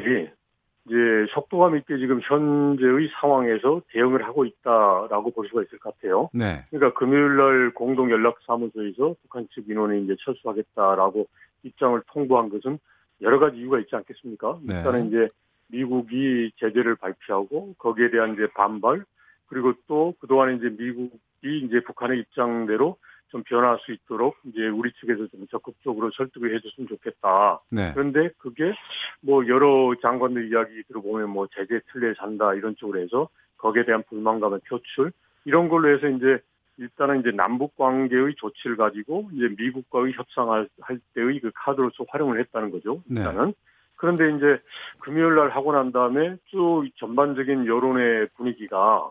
[0.86, 0.96] 이제
[1.34, 6.30] 속도감 있게 지금 현재의 상황에서 대응을 하고 있다라고 볼 수가 있을 것 같아요.
[6.34, 6.66] 네.
[6.70, 11.26] 그러니까 금요일 날 공동 연락 사무소에서 북한 측 인원이 이제 철수하겠다라고
[11.64, 12.80] 입장을 통보한 것은
[13.22, 14.60] 여러 가지 이유가 있지 않겠습니까?
[14.64, 14.78] 네.
[14.78, 15.30] 일단은 이제
[15.68, 19.04] 미국이 제재를 발표하고 거기에 대한 이제 반발
[19.48, 21.12] 그리고 또 그동안 이제 미국이
[21.44, 22.98] 이제 북한의 입장대로
[23.30, 27.62] 좀 변화할 수 있도록 이제 우리 측에서 좀 적극적으로 설득을 해줬으면 좋겠다.
[27.72, 27.92] 네.
[27.94, 28.74] 그런데 그게
[29.22, 34.60] 뭐 여러 장관들 이야기 들어보면 뭐 제재 틀에 산다 이런 쪽으로 해서 거기에 대한 불만감의
[34.70, 35.12] 표출
[35.46, 36.40] 이런 걸로 해서 이제
[36.78, 42.72] 일단은 이제 남북 관계의 조치를 가지고 이제 미국과의 협상할 할 때의 그 카드로서 활용을 했다는
[42.72, 43.04] 거죠.
[43.06, 43.22] 네.
[43.22, 43.48] 일단은.
[43.48, 43.54] 네.
[43.96, 44.62] 그런데 이제
[45.00, 49.10] 금요일 날 하고 난 다음에 쭉 전반적인 여론의 분위기가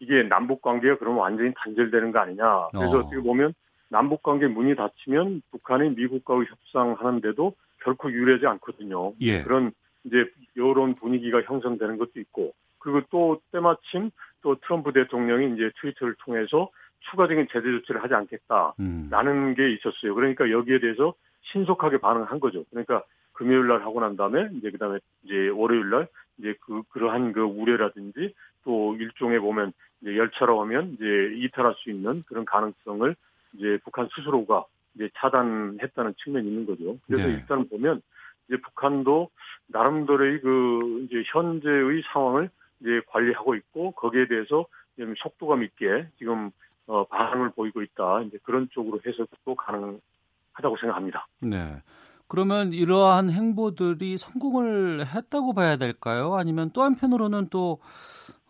[0.00, 2.68] 이게 남북 관계가 그러면 완전히 단절되는 거 아니냐.
[2.72, 3.00] 그래서 어.
[3.00, 3.54] 어떻게 보면
[3.88, 9.12] 남북 관계 문이 닫히면 북한이 미국과의 협상하는데도 결코 유리하지 않거든요.
[9.20, 9.42] 예.
[9.42, 9.70] 그런
[10.04, 10.24] 이제
[10.56, 16.68] 여론 분위기가 형성되는 것도 있고 그리고 또 때마침 또 트럼프 대통령이 이제 트위터를 통해서
[17.10, 19.54] 추가적인 제재 조치를 하지 않겠다라는 음.
[19.54, 20.14] 게 있었어요.
[20.14, 22.64] 그러니까 여기에 대해서 신속하게 반응한 거죠.
[22.70, 27.40] 그러니까 금요일 날 하고 난 다음에 이제 그다음에 이제 월요일 날 이제 그 그러한 그
[27.40, 28.34] 우려라든지
[28.64, 33.14] 또 일종의 보면 이제 열차로 오면 이제 이탈할 수 있는 그런 가능성을
[33.54, 36.98] 이제 북한 스스로가 이제 차단했다는 측면이 있는 거죠.
[37.06, 37.34] 그래서 네.
[37.34, 38.02] 일단 보면
[38.48, 39.30] 이제 북한도
[39.68, 44.66] 나름대로의 그 이제 현재의 상황을 이제 관리하고 있고 거기에 대해서
[44.98, 46.50] 좀 속도감 있게 지금
[46.86, 48.22] 어 반응을 보이고 있다.
[48.22, 51.26] 이제 그런 쪽으로 해석도 가능하다고 생각합니다.
[51.40, 51.82] 네.
[52.28, 56.34] 그러면 이러한 행보들이 성공을 했다고 봐야 될까요?
[56.34, 57.78] 아니면 또 한편으로는 또,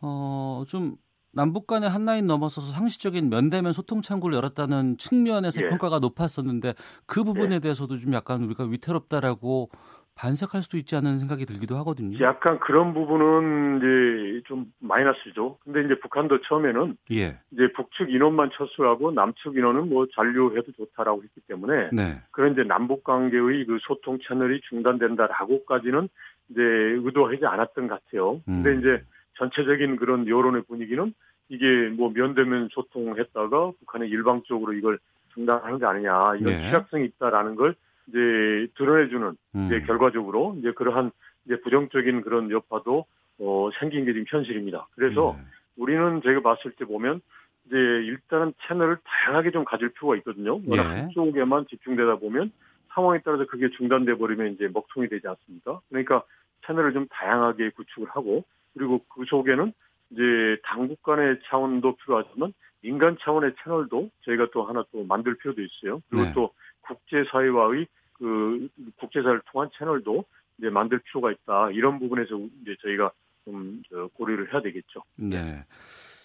[0.01, 0.95] 어, 좀
[1.33, 5.68] 남북 간의 한 라인 넘어서서 상시적인 면대면 소통 창구를 열었다는 측면에서 예.
[5.71, 6.75] 평가가 높았었는데
[7.07, 7.59] 그 부분에 예.
[7.59, 9.71] 대해서도 좀 약간 우리가 위태롭다라고
[10.14, 12.18] 반색할 수도 있지 않은 생각이 들기도 하거든요.
[12.20, 15.59] 약간 그런 부분은 이제 좀 마이너스죠.
[15.64, 17.38] 근데 이제 북한도 처음에는 예.
[17.51, 22.20] 이제 북측 인원만 철수하고 남측 인원은 뭐 잔류해도 좋다라고 했기 때문에 네.
[22.31, 26.09] 그런 이제 남북 관계의 그 소통 채널이 중단된다라고까지는
[26.51, 28.40] 이제 의도하지 않았던 것 같아요.
[28.44, 28.81] 근데 음.
[28.81, 29.03] 이제
[29.38, 31.12] 전체적인 그런 여론의 분위기는
[31.48, 34.98] 이게 뭐 면대면 소통했다가 북한이 일방적으로 이걸
[35.35, 36.68] 중단하는 게 아니냐 이런 네.
[36.68, 37.75] 취약성이 있다라는 걸
[38.09, 39.67] 이제 드러내주는 음.
[39.67, 41.11] 이제 결과적으로 이제 그러한
[41.45, 43.07] 이제 부정적인 그런 여파도
[43.38, 44.88] 어 생긴 게 지금 현실입니다.
[44.95, 45.45] 그래서 네.
[45.77, 47.21] 우리는 제가 봤을 때 보면
[47.67, 50.61] 이제 일단은 채널을 다양하게 좀 가질 필요가 있거든요.
[50.67, 51.01] 워낙 네.
[51.01, 52.53] 한쪽에만 집중되다 보면
[52.95, 55.81] 상황에 따라서 그게 중단돼 버리면 이제 먹통이 되지 않습니까?
[55.88, 56.23] 그러니까
[56.67, 59.73] 채널을 좀 다양하게 구축을 하고 그리고 그 속에는
[60.11, 60.23] 이제
[60.65, 66.01] 당국 간의 차원도 필요하지만 민간 차원의 채널도 저희가 또 하나 또 만들 필요도 있어요.
[66.11, 66.33] 그리고 네.
[66.35, 68.68] 또 국제사회와의 그
[68.99, 70.25] 국제사를 통한 채널도
[70.59, 71.71] 이제 만들 필요가 있다.
[71.73, 73.11] 이런 부분에서 이제 저희가
[73.45, 73.83] 좀
[74.14, 75.03] 고려를 해야 되겠죠.
[75.16, 75.64] 네.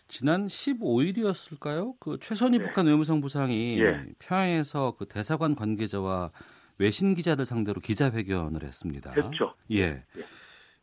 [0.08, 1.96] 지난 15일이었을까요?
[2.00, 2.66] 그 최선희 네.
[2.66, 4.06] 북한 외무성 부상이 예.
[4.20, 6.32] 평양에서 그 대사관 관계자와
[6.78, 9.12] 외신 기자들 상대로 기자회견을 했습니다.
[9.12, 9.56] 했죠.
[9.72, 9.78] 예.
[9.78, 10.04] 예.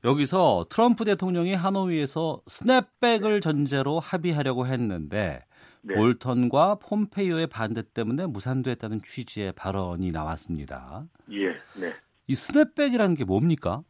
[0.04, 5.44] 여기서 트럼프 대통령이 하노이에서 스냅백을 전제로 합의하려고 했는데
[5.86, 5.94] 네.
[5.94, 11.04] 볼턴과 폼페이오의 반대 때문에 무산됐다는 취지의 발언이 나왔습니다.
[11.30, 11.92] 예, 네.
[12.26, 13.82] 이 스냅백이라는 게 뭡니까?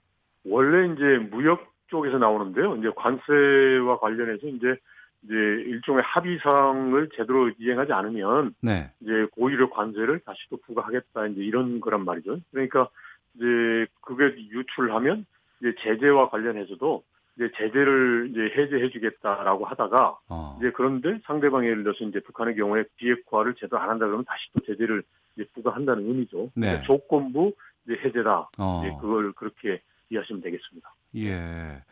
[0.45, 2.77] 원래 이제 무역 쪽에서 나오는데요.
[2.77, 4.77] 이제 관세와 관련해서 이제
[5.23, 8.91] 이제 일종의 합의사항을 제대로 이행하지 않으면 네.
[9.01, 12.41] 이제 오히려 관세를 다시 또 부과하겠다 이제 이런 거란 말이죠.
[12.51, 12.89] 그러니까
[13.35, 15.25] 이제 그게 유출하면
[15.61, 17.05] 이제 제재와 관련해서도
[17.37, 20.57] 이제 제재를 이제 해제해주겠다라고 하다가 어.
[20.61, 24.61] 이제 그런데 상대방이 예를 들어서 이제 북한의 경우에 비핵화를 제대로 안 한다 그러면 다시 또
[24.67, 25.03] 제재를
[25.37, 26.51] 이제 부과한다는 의미죠.
[26.55, 26.67] 네.
[26.69, 27.53] 그러니까 조건부
[27.87, 28.51] 이제 해제다.
[28.59, 28.83] 어.
[28.85, 30.95] 이제 그걸 그렇게 이해하시면 되겠습니다.
[31.17, 31.83] 예.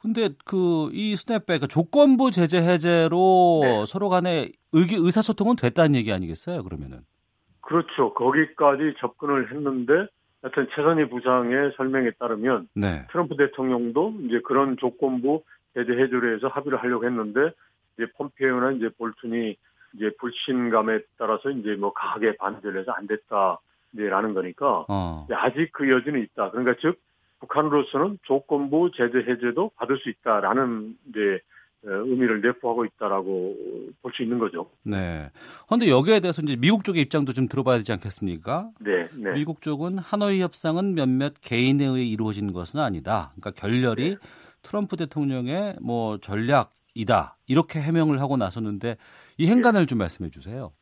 [0.00, 3.84] 근데 그 이 스냅백 그 조건부 제재 해제로 네.
[3.86, 6.62] 서로 간에 의기 의사소통은 됐다는 얘기 아니겠어요?
[6.64, 7.00] 그러면은.
[7.60, 8.12] 그렇죠.
[8.14, 10.08] 거기까지 접근을 했는데
[10.42, 13.06] 하여튼 최선희 부장의 설명에 따르면 네.
[13.10, 15.42] 트럼프 대통령도 이제 그런 조건부
[15.74, 17.52] 제재 해제를 해서 합의를 하려고 했는데
[17.96, 19.56] 이제 폼페이오나 이제 볼튼이
[19.94, 23.58] 이제 불신감에 따라서 이제 뭐 강하게 반대를 해서 안 됐다
[23.92, 25.24] 이제라는 거니까 어.
[25.26, 26.50] 이제 아직 그 여지는 있다.
[26.50, 27.00] 그러니까 즉
[27.40, 31.40] 북한으로서는 조건부 제재 해제도 받을 수 있다라는 이제 어,
[31.84, 33.56] 의미를 내포하고 있다라고
[34.02, 34.68] 볼 수 있는 거죠.
[34.84, 35.30] 네.
[35.66, 38.70] 그런데 여기에 대해서 이제 미국 쪽의 입장도 좀 들어봐야 되지 않겠습니까?
[38.80, 39.32] 네, 네.
[39.32, 43.32] 미국 쪽은 하노이 협상은 몇몇 개인에 의해 이루어진 것은 아니다.
[43.34, 44.16] 그러니까 결렬이 네.
[44.62, 47.36] 트럼프 대통령의 뭐 전략이다.
[47.48, 48.96] 이렇게 해명을 하고 나섰는데
[49.38, 50.72] 이 행간을 좀 말씀해 주세요.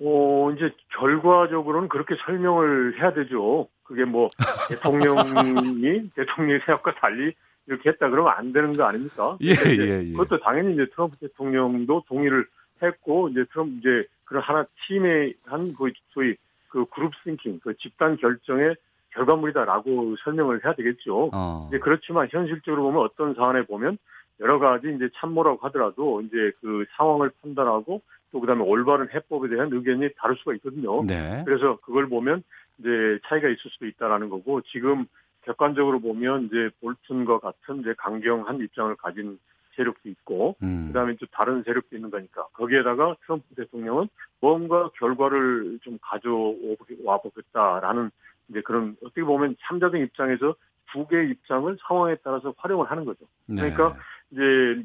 [0.00, 3.68] 어, 이제 결과적으로는 그렇게 설명을 해야 되죠.
[3.82, 4.28] 그게 뭐
[4.68, 7.34] 대통령이 대통령의 생각과 달리
[7.68, 9.36] 이렇게 했다 그러면 안 되는 거 아닙니까?
[9.42, 10.12] 예, 예, 예.
[10.12, 12.46] 그것도 당연히 이제 트럼프 대통령도 동의를
[12.82, 16.34] 했고 이제 트럼프 이제 그런 하나 팀의 한 그 소위
[16.68, 18.74] 그 group thinking 그 집단 결정의
[19.10, 21.30] 결과물이다라고 설명을 해야 되겠죠.
[21.32, 21.66] 어.
[21.68, 23.98] 이제 그렇지만 현실적으로 보면 어떤 사안에 보면
[24.40, 30.10] 여러 가지 이제 참모라고 하더라도 이제 그 상황을 판단하고 또 그다음에 올바른 해법에 대한 의견이
[30.16, 31.02] 다를 수가 있거든요.
[31.04, 31.42] 네.
[31.44, 32.42] 그래서 그걸 보면
[32.78, 35.06] 이제 차이가 있을 수도 있다라는 거고 지금
[35.48, 39.38] 객관적으로 보면 이제 볼튼과 같은 이제 강경한 입장을 가진
[39.76, 40.88] 세력도 있고 음.
[40.88, 44.08] 그다음에 또 다른 세력도 있는 거니까 거기에다가 트럼프 대통령은
[44.40, 48.10] 뭔가 결과를 좀 가져와 보겠다라는
[48.50, 50.54] 이제 그런 어떻게 보면 참자적 입장에서
[50.92, 53.24] 두 개의 입장을 상황에 따라서 활용을 하는 거죠.
[53.46, 53.56] 네.
[53.56, 53.96] 그러니까
[54.30, 54.84] 이제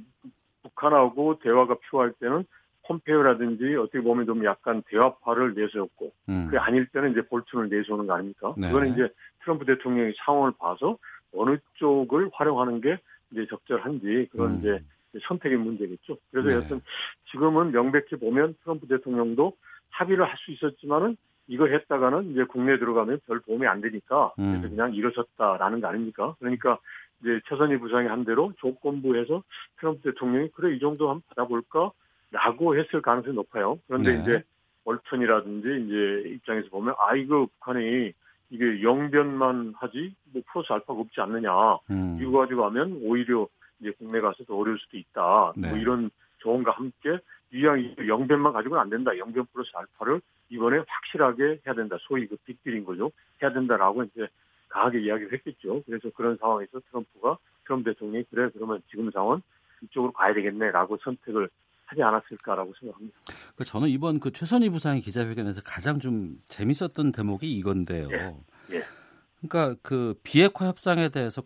[0.62, 2.46] 북한하고 대화가 필요할 때는
[2.84, 6.46] 폼페이오라든지 어떻게 보면 좀 약간 대화파를 내세웠고 음.
[6.46, 8.54] 그게 아닐 때는 이제 볼튼을 내세우는 거 아닙니까?
[8.58, 8.68] 네.
[8.68, 9.10] 그거는 이제
[9.44, 10.98] 트럼프 대통령이 상황을 봐서
[11.36, 12.98] 어느 쪽을 활용하는 게
[13.32, 14.60] 이제 적절한지 그런 음.
[14.60, 14.84] 이제
[15.28, 16.18] 선택의 문제겠죠.
[16.32, 16.56] 그래서 네.
[16.56, 16.82] 여튼
[17.32, 19.54] 지금은 명백히 보면 트럼프 대통령도
[19.92, 24.60] 합의를 할 수 있었지만은 이거 했다가는 이제 국내에 들어가면 별 도움이 안 되니까 음.
[24.62, 26.36] 그래서 그냥 이러셨다라는 거 아닙니까?
[26.40, 26.80] 그러니까
[27.22, 29.44] 이제 최선희 부장이 한 대로 조건부에서
[29.80, 33.80] 트럼프 대통령이 그래 이 정도 한번 받아볼까라고 했을 가능성이 높아요.
[33.88, 34.22] 그런데 네.
[34.22, 34.44] 이제
[34.86, 38.14] 월턴이라든지 이제 입장에서 보면 아 이거 북한이
[38.54, 41.52] 이게 영변만 하지 뭐 플러스 알파가 없지 않느냐
[41.90, 42.20] 음.
[42.22, 43.48] 이거 가지고 하면 오히려
[43.80, 45.54] 이제 국내 가서 더 어려울 수도 있다.
[45.58, 45.70] 네.
[45.70, 47.18] 뭐 이런 조언과 함께
[47.52, 49.18] 이왕 영변만 가지고는 안 된다.
[49.18, 51.98] 영변 플러스 알파를 이번에 확실하게 해야 된다.
[52.02, 53.12] 소위 그 빅딜인 거죠.
[53.42, 54.28] 해야 된다라고 이제
[54.70, 55.82] 강하게 이야기를 했겠죠.
[55.88, 59.42] 그래서 그런 상황에서 트럼프가 트럼프 대통령이 그래 그러면 지금 상황
[59.82, 61.50] 이쪽으로 가야 되겠네라고 선택을
[61.86, 63.18] 하지 않았을까라고 생각합니다.
[63.56, 68.10] 그 저는 이번 그 최선희 부상의 기자회견에서 가장 좀 재밌었던 대목이 이건데요.
[68.12, 68.84] 예, 예.
[69.42, 71.44] 그러니까 그 비핵화 협상에 대해서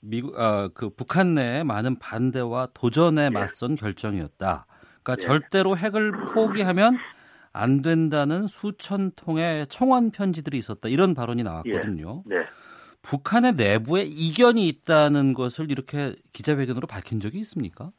[0.00, 4.66] 미국 아, 그 북한 내에 많은 반대와 도전에 맞선 결정이었다.
[5.02, 5.26] 그러니까 예.
[5.26, 6.98] 절대로 핵을 포기하면
[7.52, 10.88] 안 된다는 수천 통의 청원 편지들이 있었다.
[10.88, 12.22] 이런 발언이 나왔거든요.
[12.26, 12.36] 네.
[13.02, 17.90] 북한의 내부에 이견이 있다는 것을 이렇게 기자회견으로 밝힌 적이 있습니까?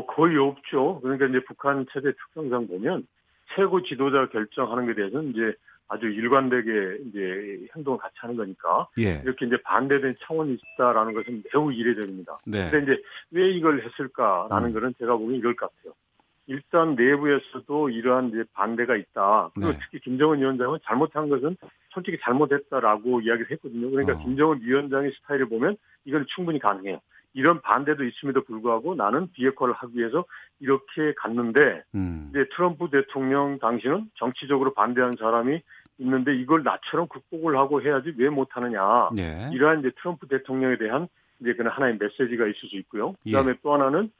[0.00, 1.00] 어, 거의 없죠.
[1.02, 3.06] 그러니까 이제 북한 체제 특성상 보면
[3.54, 5.54] 최고 지도자 결정하는 것에 대해서는 이제
[5.88, 9.20] 아주 일관되게 이제 행동을 같이 하는 거니까 예.
[9.24, 12.38] 이렇게 이제 반대된 차원이 있다라는 것은 매우 이례적입니다.
[12.46, 12.70] 네.
[12.70, 14.72] 근데 이제 왜 이걸 했을까라는 음.
[14.72, 15.92] 거는 제가 보기엔 이럴 것 같아요.
[16.46, 19.50] 일단 내부에서도 이러한 이제 반대가 있다.
[19.54, 19.78] 그리고 네.
[19.82, 21.56] 특히 김정은 위원장은 잘못한 것은
[21.90, 23.90] 솔직히 잘못했다라고 이야기를 했거든요.
[23.90, 24.22] 그러니까 어.
[24.22, 27.00] 김정은 위원장의 스타일을 보면 이건 충분히 가능해요.
[27.32, 30.24] 이런 반대도 있음에도 불구하고 나는 비핵화를 하기 위해서
[30.58, 32.28] 이렇게 갔는데 음.
[32.30, 35.60] 이제 트럼프 대통령 당시는 정치적으로 반대한 사람이
[35.98, 39.10] 있는데 이걸 나처럼 극복을 하고 해야지 왜 못하느냐.
[39.14, 39.50] 네.
[39.52, 41.08] 이러한 이제 트럼프 대통령에 대한
[41.40, 43.14] 이제 그런 하나의 메시지가 있을 수 있고요.
[43.26, 43.32] 예.
[43.32, 44.10] 그다음에 또 하나는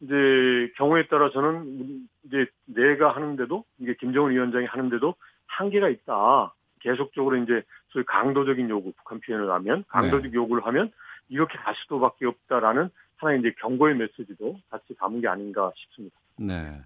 [0.00, 5.14] 이제 경우에 따라서는 이제 내가 하는데도 이게 김정은 위원장이 하는데도
[5.46, 6.54] 한계가 있다.
[6.80, 10.90] 계속적으로 이제 소위 강도적인 요구, 북한 표현을 하면 강도적 요구를 하면
[11.30, 16.16] 이렇게 갈 수도밖에 없다라는 하나의 이제 경고의 메시지도 같이 담은 게 아닌가 싶습니다.
[16.36, 16.80] 네.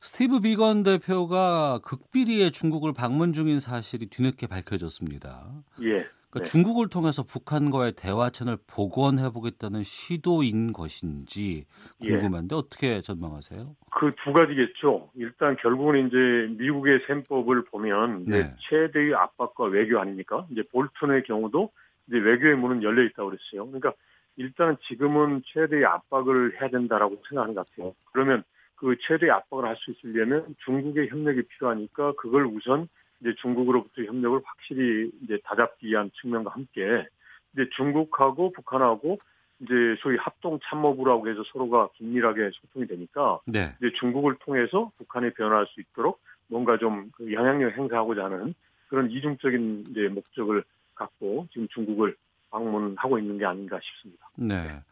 [0.00, 5.48] 스티브 비건 대표가 극비리에 중국을 방문 중인 사실이 뒤늦게 밝혀졌습니다.
[5.82, 6.06] 예.
[6.30, 6.44] 그러니까 네.
[6.44, 11.64] 중국을 통해서 북한과의 대화 채널 복원해 보겠다는 시도인 것인지
[12.02, 12.10] 예.
[12.10, 12.58] 궁금한데 예.
[12.58, 13.76] 어떻게 전망하세요?
[13.90, 15.10] 그 두 가지겠죠.
[15.14, 18.54] 일단 결국은 이제 미국의 셈법을 보면 네.
[18.68, 20.46] 최대의 압박과 외교 아닙니까?
[20.50, 21.70] 이제 볼튼의 경우도
[22.08, 23.66] 이제 외교의 문은 열려 있다고 그랬어요.
[23.66, 23.92] 그러니까
[24.36, 27.94] 일단 지금은 최대의 압박을 해야 된다라고 생각하는 것 같아요.
[28.12, 28.44] 그러면
[28.76, 32.88] 그 최대의 압박을 할 수 있으려면 중국의 협력이 필요하니까 그걸 우선
[33.20, 37.06] 이제 중국으로부터 협력을 확실히 이제 다잡기 위한 측면과 함께
[37.52, 39.18] 이제 중국하고 북한하고
[39.60, 43.74] 이제 소위 합동 참모부라고 해서 서로가 긴밀하게 소통이 되니까 네.
[43.78, 48.54] 이제 중국을 통해서 북한이 변화할 수 있도록 뭔가 좀그 영향력 행사하고자 하는
[48.88, 50.62] 그런 이중적인 이제 목적을
[50.98, 52.16] 갖고 지금 중국을
[52.50, 54.30] 방문하고 있는 게 아닌가 싶습니다.
[54.36, 54.82] 네.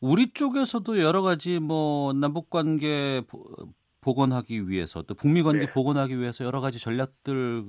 [0.00, 3.22] 우리 쪽에서도 여러 가지 뭐 남북 관계
[4.00, 5.72] 복원하기 위해서 또 북미 관계 네.
[5.72, 7.64] 복원하기 위해서 여러 가지 전략들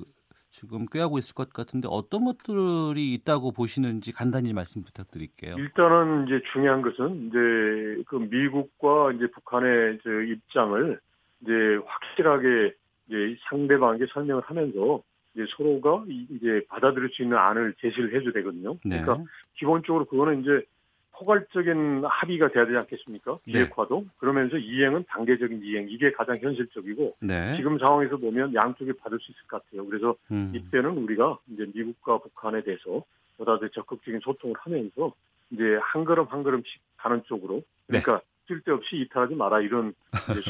[0.49, 5.55] 지금 꾀하고 있을 것 같은데 어떤 것들이 있다고 보시는지 간단히 말씀 부탁드릴게요.
[5.57, 10.99] 일단은 이제 중요한 것은 이제 그 미국과 이제 북한의 저 입장을
[11.41, 11.51] 이제
[11.85, 12.73] 확실하게
[13.07, 15.01] 이제 상대방에게 설명을 하면서
[15.35, 18.77] 이제 서로가 이제 받아들일 수 있는 안을 제시를 해줘야 되거든요.
[18.83, 19.01] 네.
[19.01, 20.65] 그러니까 기본적으로 그거는 이제
[21.17, 23.39] 포괄적인 합의가 돼야 되지 않겠습니까?
[23.45, 23.53] 네.
[23.53, 24.07] 비핵화도 네.
[24.17, 27.55] 그러면서 이행은 단계적인 이행 이게 가장 현실적이고 네.
[27.55, 29.85] 지금 상황에서 보면 양쪽이 받을 수 있을 것 같아요.
[29.85, 30.51] 그래서 음.
[30.55, 33.03] 이때는 우리가 이제 미국과 북한에 대해서
[33.37, 35.13] 보다 더 적극적인 소통을 하면서
[35.51, 37.99] 이제 한 걸음 한 걸음씩 가는 쪽으로 네.
[37.99, 38.25] 그러니까 네.
[38.47, 39.93] 쓸데없이 이탈하지 마라 이런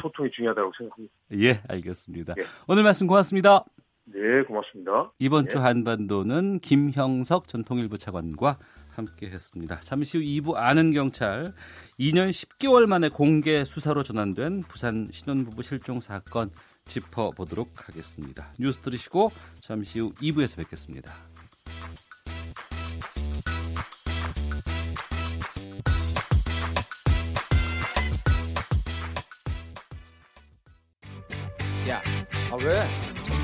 [0.00, 1.14] 소통이 중요하다고 생각합니다.
[1.32, 2.34] 예, 알겠습니다.
[2.38, 2.42] 예.
[2.68, 3.64] 오늘 말씀 고맙습니다.
[4.06, 5.08] 네, 고맙습니다.
[5.18, 5.50] 이번 네.
[5.50, 8.58] 주 한반도는 김형석 전 통일부 차관과
[8.94, 9.80] 함께 했습니다.
[9.80, 11.52] 잠시 후 2부 아는 경찰
[11.98, 16.50] 2년 10개월 만에 공개 수사로 전환된 부산 신혼부부 실종 사건
[16.86, 18.52] 짚어보도록 하겠습니다.
[18.58, 21.12] 뉴스 들으시고 잠시 후 2부에서 뵙겠습니다.
[31.88, 32.02] 야,
[32.50, 33.05] 아 왜?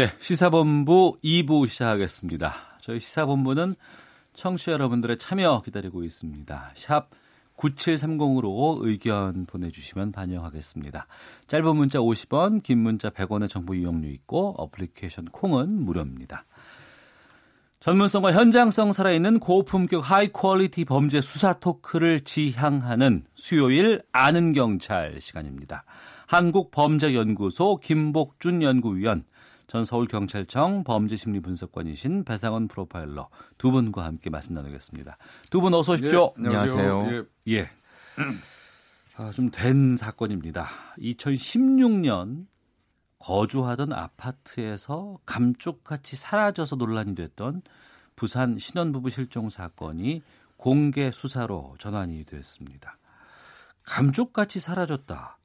[0.00, 3.74] 네 시사본부 2부 시작하겠습니다 저희 시사본부는
[4.32, 7.10] 청취자 여러분들의 참여 기다리고 있습니다 샵
[7.58, 11.06] 9730으로 의견 보내주시면 반영하겠습니다.
[11.46, 16.46] 짧은 문자 50원, 긴 문자 100원의 정보 이용료 있고 어플리케이션 콩은 무료입니다.
[17.80, 25.84] 전문성과 현장성 살아있는 고품격 high quality 범죄 수사 토크를 지향하는 수요일 아는 경찰 시간입니다.
[26.26, 29.24] 한국범죄연구소 김복준 연구위원,
[29.70, 35.16] 전 서울경찰청 범죄심리분석관이신 배상원 프로파일러 두 분과 함께 말씀 나누겠습니다.
[35.48, 36.34] 두 분 어서 오십시오.
[36.40, 37.08] 예, 안녕하세요.
[37.12, 37.52] 예.
[37.54, 37.70] 예.
[39.16, 40.66] 아, 좀 된 사건입니다.
[40.98, 42.46] 2016년
[43.20, 47.62] 거주하던 아파트에서 감쪽같이 사라져서 논란이 됐던
[48.16, 50.22] 부산 신혼부부 실종 사건이
[50.56, 52.98] 공개 수사로 전환이 됐습니다.
[53.84, 55.38] 감쪽같이 사라졌다.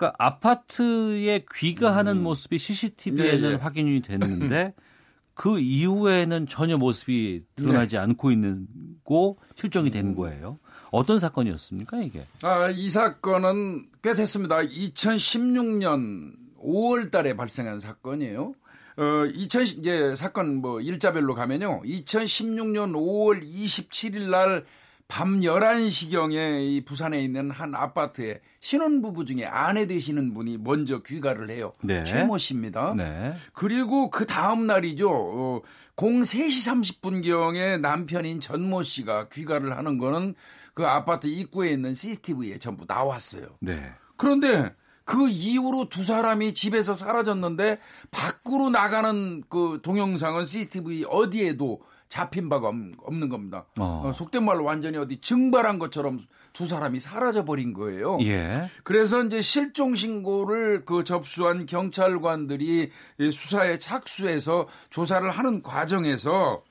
[0.00, 2.22] 그러니까 아파트에 귀가하는 음.
[2.22, 3.54] 모습이 CCTV에는 예, 예.
[3.54, 4.74] 확인이 되는데
[5.34, 8.02] 그 이후에는 전혀 모습이 드러나지 네.
[8.02, 8.66] 않고 있는
[9.04, 10.14] 고 실종이 된 음.
[10.16, 10.58] 거예요.
[10.90, 12.26] 어떤 사건이었습니까 이게?
[12.42, 14.56] 아, 이 사건은 꽤 됐습니다.
[14.60, 16.32] 2016년
[16.62, 18.54] 5월 달에 발생한 사건이에요.
[18.96, 21.82] 어, 2000 이제 사건 뭐 일자별로 가면요.
[21.82, 24.64] 2016년 5월 27일 날
[25.10, 31.72] 밤 11시경에 이 부산에 있는 한 아파트에 신혼부부 중에 아내 되시는 분이 먼저 귀가를 해요.
[31.82, 32.04] 네.
[32.04, 32.94] 최모 씨입니다.
[32.96, 33.34] 네.
[33.52, 35.10] 그리고 그 다음 날이죠.
[35.10, 35.60] 어,
[35.96, 40.36] 03시 30분경에 남편인 전모 씨가 귀가를 하는 거는
[40.74, 43.46] 그 아파트 입구에 있는 CCTV에 전부 나왔어요.
[43.58, 43.92] 네.
[44.16, 44.72] 그런데
[45.04, 47.80] 그 이후로 두 사람이 집에서 사라졌는데
[48.12, 53.64] 밖으로 나가는 그 동영상은 CCTV 어디에도 잡힌 바가 없는 겁니다.
[53.78, 54.02] 어.
[54.04, 54.12] 어.
[54.12, 56.18] 속된 말로 완전히 어디 증발한 것처럼
[56.52, 58.18] 두 사람이 사라져 버린 거예요.
[58.22, 58.68] 예.
[58.82, 62.90] 그래서 이제 실종 신고를 그 접수한 경찰관들이
[63.32, 66.62] 수사에 착수해서 조사를 하는 과정에서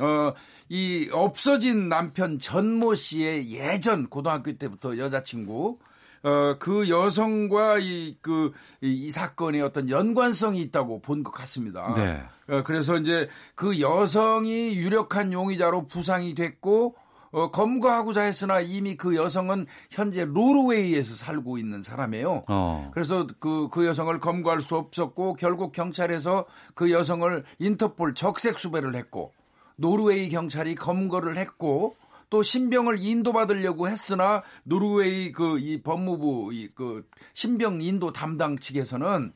[0.00, 0.32] 어,
[0.68, 5.78] 이 없어진 남편 전모 씨의 예전 고등학교 때부터 여자친구
[6.22, 11.94] 어, 그 여성과 이, 그, 이, 이 사건에 어떤 연관성이 있다고 본 것 같습니다.
[11.94, 12.22] 네.
[12.54, 16.94] 어, 그래서 이제 그 여성이 유력한 용의자로 부상이 됐고,
[17.30, 22.44] 어, 검거하고자 했으나 이미 그 여성은 현재 노르웨이에서 살고 있는 사람이에요.
[22.48, 22.90] 어.
[22.94, 29.32] 그래서 그, 그 여성을 검거할 수 없었고, 결국 경찰에서 그 여성을 인터폴 적색 수배를 했고,
[29.76, 31.96] 노르웨이 경찰이 검거를 했고,
[32.30, 37.04] 또 신병을 인도받으려고 했으나 노르웨이 그 이 법무부 이 그
[37.34, 39.32] 신병 인도 담당 측에서는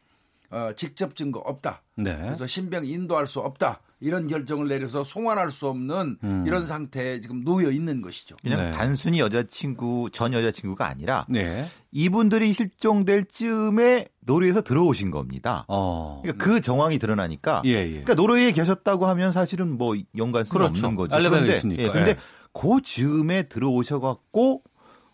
[0.50, 1.82] 어, 직접 증거 없다.
[1.96, 2.14] 네.
[2.16, 3.80] 그래서 신병 인도할 수 없다.
[4.00, 6.44] 이런 결정을 내려서 송환할 수 없는 음.
[6.46, 8.34] 이런 상태에 지금 놓여 있는 것이죠.
[8.42, 8.70] 그냥 네.
[8.72, 11.64] 단순히 여자친구 전 여자친구가 아니라 네.
[11.92, 15.64] 이분들이 실종될 즈음에 노르웨이에서 들어오신 겁니다.
[15.68, 16.20] 어.
[16.22, 17.88] 그러니까 그 정황이 드러나니까 예, 예.
[17.90, 20.70] 그러니까 노르웨이에 계셨다고 하면 사실은 뭐 연관성이 그렇죠.
[20.86, 21.16] 없는 거죠.
[21.16, 21.82] 그런데 있으니까.
[21.82, 22.16] 예, 근데 예.
[22.52, 24.62] 그 즈음에 들어오셔갖고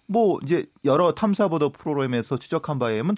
[0.06, 3.14] 뭐 이제 여러 탐사 보도 프로그램에서 추적한 바에 의하면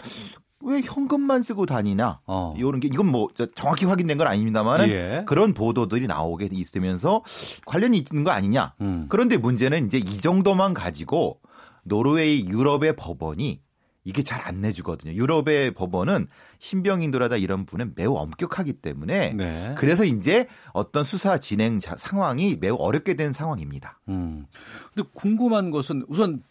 [0.62, 2.53] 왜 현금만 쓰고 다니나 어.
[2.59, 5.23] 이런 게 이건 뭐 저- 정확히 확인된 건 아닙니다만은 예.
[5.27, 7.23] 그런 보도들이 나오게 있으면서
[7.64, 8.75] 관련이 있는 거 아니냐.
[8.83, 9.07] 음.
[9.09, 11.41] 그런데 문제는 이제 이 정도만 가지고
[11.85, 13.62] 노르웨이 유럽의 법원이
[14.05, 15.13] 이게 잘 안 내주거든요.
[15.13, 16.27] 유럽의 법원은
[16.59, 19.75] 신병인도라다 이런 분은 매우 엄격하기 때문에 네.
[19.77, 24.01] 그래서 이제 어떤 수사 진행 자- 상황이 매우 어렵게 된 상황입니다.
[24.09, 24.47] 음.
[24.95, 26.43] 근데 궁금한 것은 우선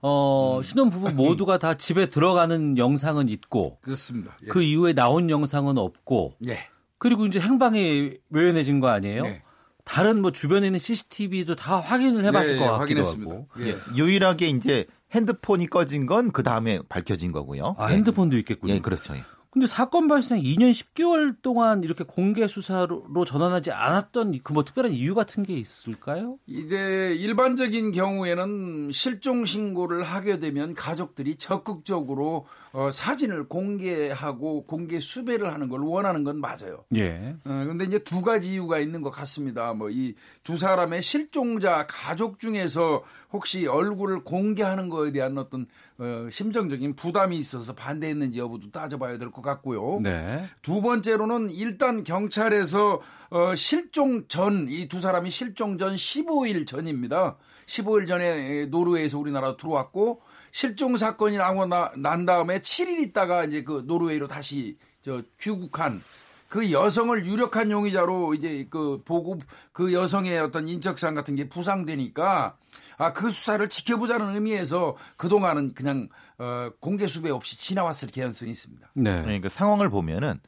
[0.00, 4.36] 어, 신혼부부 모두가 다 집에 들어가는 영상은 있고 그렇습니다.
[4.44, 4.46] 예.
[4.46, 6.60] 그 이후에 나온 영상은 없고 예.
[6.98, 9.22] 그리고 이제 행방이 묘연해진 거 아니에요?
[9.24, 9.42] 네.
[9.84, 13.32] 다른 뭐 주변에 있는 CCTV도 다 확인을 해봤을 예, 것 예, 같기도 확인했습니다.
[13.32, 13.48] 하고.
[13.60, 13.76] 예.
[13.96, 17.74] 유일하게 이제 핸드폰이 꺼진 건 그 다음에 밝혀진 거고요.
[17.78, 18.74] 아 핸드폰도 있겠군요.
[18.74, 19.14] 예, 그렇죠.
[19.16, 19.24] 예.
[19.50, 25.14] 근데 사건 발생 2년 10개월 동안 이렇게 공개 수사로 전환하지 않았던 그 뭐 특별한 이유
[25.14, 26.36] 같은 게 있을까요?
[26.46, 32.46] 이제 일반적인 경우에는 실종 신고를 하게 되면 가족들이 적극적으로
[32.78, 36.84] 어, 사진을 공개하고 공개 수배를 하는 걸 원하는 건 맞아요.
[36.94, 37.34] 예.
[37.44, 39.72] 어, 근데 이제 두 가지 이유가 있는 것 같습니다.
[39.74, 40.14] 뭐 이
[40.44, 43.02] 두 사람의 실종자 가족 중에서
[43.32, 45.66] 혹시 얼굴을 공개하는 거에 대한 어떤
[45.98, 49.98] 어, 심정적인 부담이 있어서 반대했는지 여부도 따져봐야 될 것 같고요.
[50.00, 50.44] 네.
[50.62, 53.00] 두 번째로는 일단 경찰에서
[53.30, 57.36] 어, 실종 전 이 두 사람이 실종 전 15일 전입니다.
[57.66, 63.84] 15일 전에 노르웨이에서 우리나라 들어왔고 실종 사건이 나고 나, 난 다음에 7일 있다가 이제 그
[63.86, 66.02] 노르웨이로 다시 저 귀국한
[66.48, 69.38] 그 여성을 유력한 용의자로 이제 그 보고
[69.72, 72.56] 그 여성의 어떤 인적사항 같은 게 부상되니까
[72.98, 78.90] 아 그 수사를 지켜보자는 의미에서 그 동안은 그냥 어, 공개 수배 없이 지나왔을 개연성이 있습니다.
[78.94, 79.22] 네.
[79.22, 80.40] 그러니까 상황을 보면은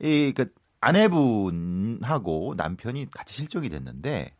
[0.00, 4.34] 이그 아내분하고 남편이 같이 실종이 됐는데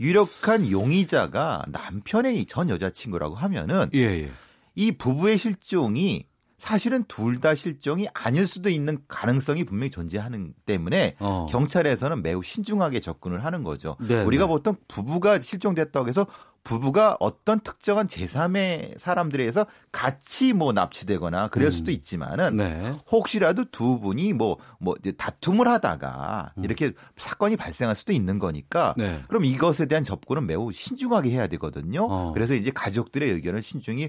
[0.00, 4.30] 유력한 용의자가 남편의 전 여자친구라고 하면은 예, 예.
[4.74, 6.26] 이 부부의 실종이
[6.58, 11.46] 사실은 둘 다 실종이 아닐 수도 있는 가능성이 분명히 존재하는 때문에 어.
[11.50, 13.96] 경찰에서는 매우 신중하게 접근을 하는 거죠.
[14.00, 14.48] 네, 우리가 네.
[14.48, 16.26] 보통 부부가 실종됐다고 해서
[16.62, 21.70] 부부가 어떤 특정한 제3의 사람들에 의해서 같이 뭐 납치되거나 그럴 음.
[21.70, 22.94] 수도 있지만은 네.
[23.12, 29.02] 혹시라도 두 분이 뭐, 뭐, 이제 다툼을 하다가 이렇게 사건이 발생할 수도 있는 거니까 음.
[29.02, 29.22] 네.
[29.28, 32.06] 그럼 이것에 대한 접근은 매우 신중하게 해야 되거든요.
[32.08, 32.32] 어.
[32.32, 34.08] 그래서 이제 가족들의 의견을 신중히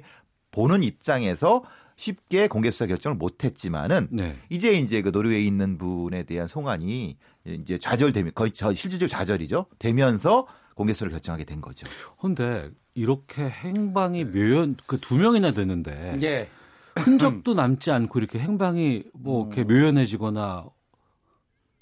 [0.56, 1.64] 보는 입장에서
[1.98, 4.38] 쉽게 공개 수사 결정을 못 했지만은 네.
[4.50, 9.66] 이제 이제 그 노르웨이에 있는 분에 대한 송환이 이제 좌절되면 거의 저 실질적 좌절이죠.
[9.80, 11.88] 되면서 공개 수사를 결정하게 된 거죠.
[12.20, 16.50] 근데 이렇게 행방이 묘연 그 두 명이나 되는데 예.
[16.98, 20.66] 흔적도 남지 않고 이렇게 행방이 뭐 이렇게 묘연해지거나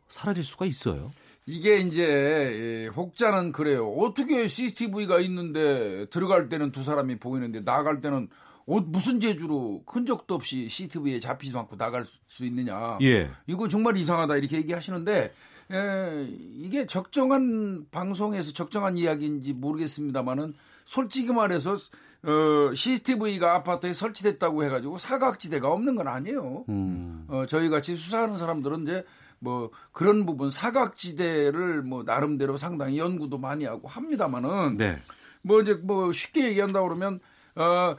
[0.09, 1.11] 사라질 수가 있어요.
[1.45, 3.87] 이게 이제 예, 혹자는 그래요.
[3.87, 8.29] 어떻게 CCTV가 있는데 들어갈 때는 두 사람이 보이는데 나갈 때는
[8.65, 12.97] 어, 무슨 재주로 흔적도 없이 CCTV에 잡히지도 않고 나갈 수 있느냐.
[13.01, 13.29] 예.
[13.47, 15.33] 이거 정말 이상하다 이렇게 얘기하시는데
[15.71, 20.53] 에, 이게 적정한 방송에서 적정한 이야기인지 모르겠습니다만은
[20.85, 26.65] 솔직히 말해서 어, CCTV가 아파트에 설치됐다고 해가지고 사각지대가 없는 건 아니에요.
[26.69, 27.25] 음.
[27.27, 29.05] 어, 저희 같이 수사하는 사람들은 이제
[29.39, 35.01] 뭐 그런 부분 사각지대를 뭐 나름대로 상당히 연구도 많이 하고 합니다만은 네.
[35.41, 37.19] 뭐 이제 뭐 쉽게 얘기한다 그러면
[37.55, 37.95] 어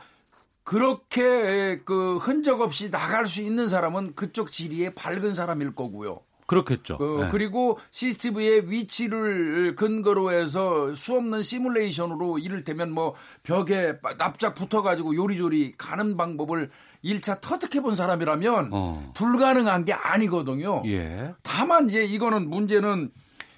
[0.65, 6.21] 그렇게 그 흔적 없이 나갈 수 있는 사람은 그쪽 지리에 밝은 사람일 거고요.
[6.47, 6.99] 그렇겠죠.
[6.99, 7.29] 그, 네.
[7.31, 16.71] 그리고 CCTV의 위치를 근거로 해서 수없는 시뮬레이션으로 이를테면 뭐 벽에 납작 붙어가지고 요리조리 가는 방법을
[17.03, 19.13] 1차 터득해 본 사람이라면 어.
[19.15, 20.83] 불가능한 게 아니거든요.
[20.87, 21.35] 예.
[21.43, 23.11] 다만 이제 이거는 문제는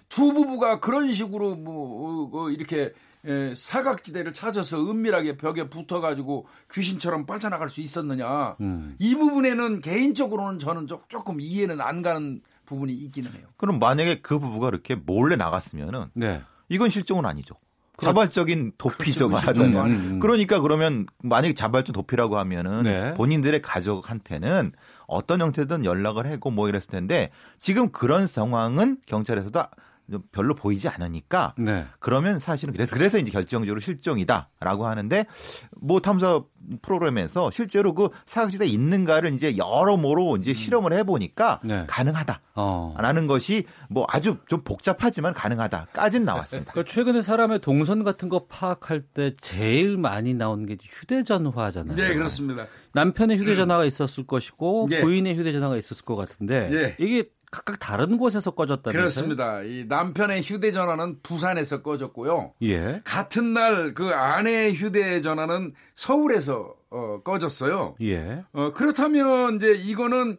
[0.09, 2.93] 두 부부가 그런 식으로 뭐 어, 어, 이렇게
[3.27, 8.57] 예, 사각지대를 찾아서 은밀하게 벽에 붙어가지고 귀신처럼 빠져나갈 수 있었느냐.
[8.61, 8.97] 음.
[8.99, 13.47] 이 부분에는 개인적으로는 저는 조금 이해는 안 가는 부분이 있기는 해요.
[13.57, 16.43] 그럼 만약에 그 부부가 이렇게 몰래 나갔으면은 네.
[16.69, 17.55] 이건 실종은 아니죠.
[17.97, 18.13] 그렇죠.
[18.13, 19.29] 자발적인 도피죠, 그렇죠.
[19.29, 19.87] 말하자면.
[19.87, 20.21] 음, 음.
[20.21, 23.15] 그러니까 그러면 만약에 자발적 도피라고 하면은 네.
[23.15, 24.73] 본인들의 가족한테는
[25.07, 29.63] 어떤 형태든 연락을 하고 뭐 이랬을 텐데 지금 그런 상황은 경찰에서도
[30.33, 31.87] 별로 보이지 않으니까 네.
[31.99, 35.27] 그러면 사실은 그래서 그래서 이제 결정적으로 실종이다라고 하는데
[35.81, 36.43] 뭐 탐사
[36.83, 40.55] 프로그램에서 실제로 그 사각지대에 있는가를 이제 여러모로 이제 음.
[40.55, 41.85] 실험을 해보니까 네.
[41.87, 43.27] 가능하다라는 어.
[43.29, 46.73] 것이 뭐 아주 좀 복잡하지만 가능하다까지는 나왔습니다.
[46.73, 51.97] 그러니까 최근에 사람의 동선 같은 거 파악할 때 제일 많이 나오는 게 휴대전화잖아요.
[51.97, 52.67] 네 그렇습니다.
[52.93, 55.01] 남편의 휴대전화가 있었을 것이고 네.
[55.03, 56.97] 부인의 휴대전화가 있었을 것 같은데 네.
[56.99, 58.93] 이게 각각 다른 곳에서 꺼졌다면서요?
[59.01, 59.63] 그렇습니다.
[59.63, 62.53] 이 남편의 휴대전화는 부산에서 꺼졌고요.
[62.63, 63.01] 예.
[63.05, 67.97] 같은 날 그 아내의 휴대전화는 서울에서 어, 꺼졌어요.
[68.03, 68.45] 예.
[68.53, 70.39] 어, 그렇다면 이제 이거는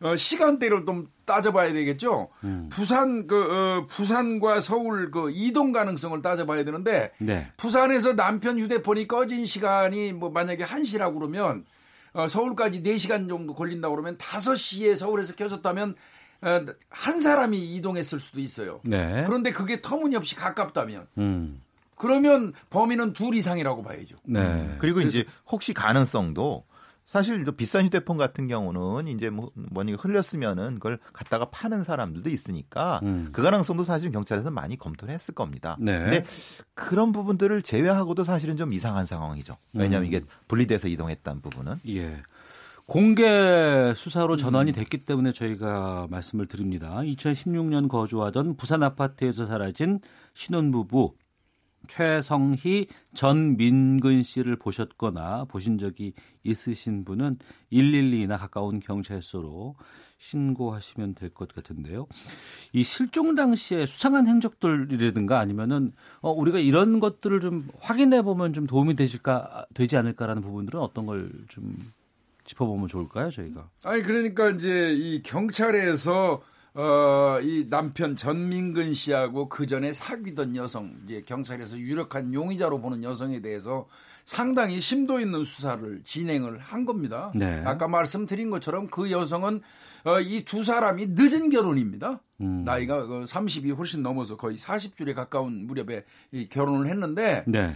[0.00, 2.28] 어, 시간대를 좀 따져봐야 되겠죠.
[2.44, 2.68] 음.
[2.70, 7.50] 부산 그 어, 부산과 서울 그 이동 가능성을 따져봐야 되는데 네.
[7.56, 11.64] 부산에서 남편 휴대폰이 꺼진 시간이 뭐 만약에 1시라고 그러면
[12.12, 15.94] 어, 서울까지 4시간 정도 걸린다고 그러면 5시에 서울에서 켜졌다면 어,
[16.40, 18.80] 한 사람이 이동했을 수도 있어요.
[18.84, 19.24] 네.
[19.26, 21.62] 그런데 그게 터무니없이 가깝다면 음.
[21.96, 24.16] 그러면 범인은 둘 이상이라고 봐야죠.
[24.24, 24.76] 네.
[24.78, 26.64] 그리고 이제 혹시 가능성도
[27.06, 33.30] 사실 비싼 휴대폰 같은 경우는 이제 뭐 뭐니 흘렸으면은 그걸 갖다가 파는 사람들도 있으니까 음.
[33.32, 35.76] 그 가능성도 사실 경찰에서 많이 검토를 했을 겁니다.
[35.80, 35.98] 네.
[35.98, 36.24] 근데
[36.74, 39.56] 그런 부분들을 제외하고도 사실은 좀 이상한 상황이죠.
[39.72, 40.06] 왜냐하면 음.
[40.06, 41.80] 이게 분리돼서 이동했다는 부분은.
[41.88, 42.22] 예.
[42.88, 44.72] 공개 수사로 전환이 음.
[44.72, 47.00] 됐기 때문에 저희가 말씀을 드립니다.
[47.00, 50.00] 2016년 거주하던 부산 아파트에서 사라진
[50.32, 51.14] 신혼부부
[51.86, 56.14] 최성희 전민근 씨를 보셨거나 보신 적이
[56.44, 57.36] 있으신 분은
[57.70, 59.76] 112나 가까운 경찰서로
[60.16, 62.06] 신고하시면 될 것 같은데요.
[62.72, 68.96] 이 실종 당시에 수상한 행적들이라든가 아니면은 어 우리가 이런 것들을 좀 확인해 보면 좀 도움이
[68.96, 71.76] 되실까 되지 않을까라는 부분들은 어떤 걸 좀
[72.48, 73.68] 짚어보면 좋을까요, 저희가?
[73.84, 76.42] 아니 그러니까 이제 이 경찰에서
[76.74, 83.40] 어, 이 남편 전민근 씨하고 그 전에 사귀던 여성, 이제 경찰에서 유력한 용의자로 보는 여성에
[83.40, 83.86] 대해서
[84.24, 87.32] 상당히 심도 있는 수사를 진행을 한 겁니다.
[87.34, 87.62] 네.
[87.64, 89.60] 아까 말씀드린 것처럼 그 여성은
[90.04, 92.20] 어, 이 두 사람이 늦은 결혼입니다.
[92.42, 92.62] 음.
[92.64, 97.74] 나이가 30이 그 훨씬 넘어서 거의 40줄에 가까운 무렵에 이 결혼을 했는데 네.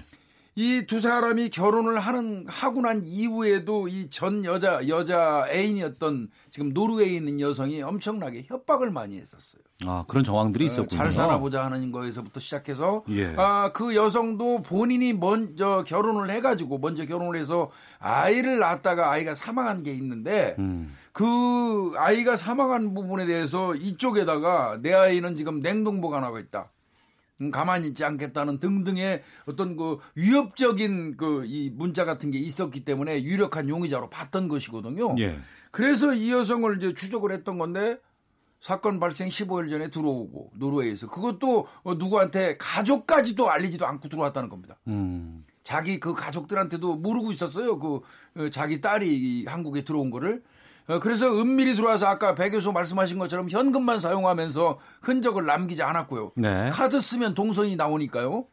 [0.54, 7.14] 이 두 사람이 결혼을 하는 하고 난 이후에도 이 전 여자 여자 애인이었던 지금 노르웨이에
[7.16, 9.62] 있는 여성이 엄청나게 협박을 많이 했었어요.
[9.86, 10.88] 아 그런 정황들이 어, 있었군요.
[10.98, 13.34] 잘 살아보자 하는 거에서부터 시작해서 예.
[13.36, 20.54] 아그 여성도 본인이 먼저 결혼을 해가지고 먼저 결혼을 해서 아이를 낳았다가 아이가 사망한 게 있는데
[20.58, 20.94] 음.
[21.12, 26.70] 그 아이가 사망한 부분에 대해서 이쪽에다가 내 아이는 지금 냉동 보관하고 있다.
[27.42, 33.22] 음, 가만히 있지 않겠다는 등등의 어떤 그 위협적인 그 이 문자 같은 게 있었기 때문에
[33.24, 35.14] 유력한 용의자로 봤던 것이거든요.
[35.18, 35.38] 예.
[35.70, 37.98] 그래서 이 여성을 이제 추적을 했던 건데
[38.60, 44.78] 사건 발생 15일 전에 들어오고 노르웨이에서 그것도 어, 누구한테 가족까지도 알리지도 않고 들어왔다는 겁니다.
[44.86, 45.44] 음.
[45.64, 47.78] 자기 그 가족들한테도 모르고 있었어요.
[47.78, 48.00] 그
[48.36, 50.42] 어, 자기 딸이 한국에 들어온 거를 어,
[51.00, 56.32] 그래서 은밀히 들어와서 아까 배 교수 말씀하신 것처럼 현금만 사용하면서 흔적을 남기지 않았고요.
[56.36, 56.70] 네.
[56.70, 58.46] 카드 쓰면 동선이 나오니까요.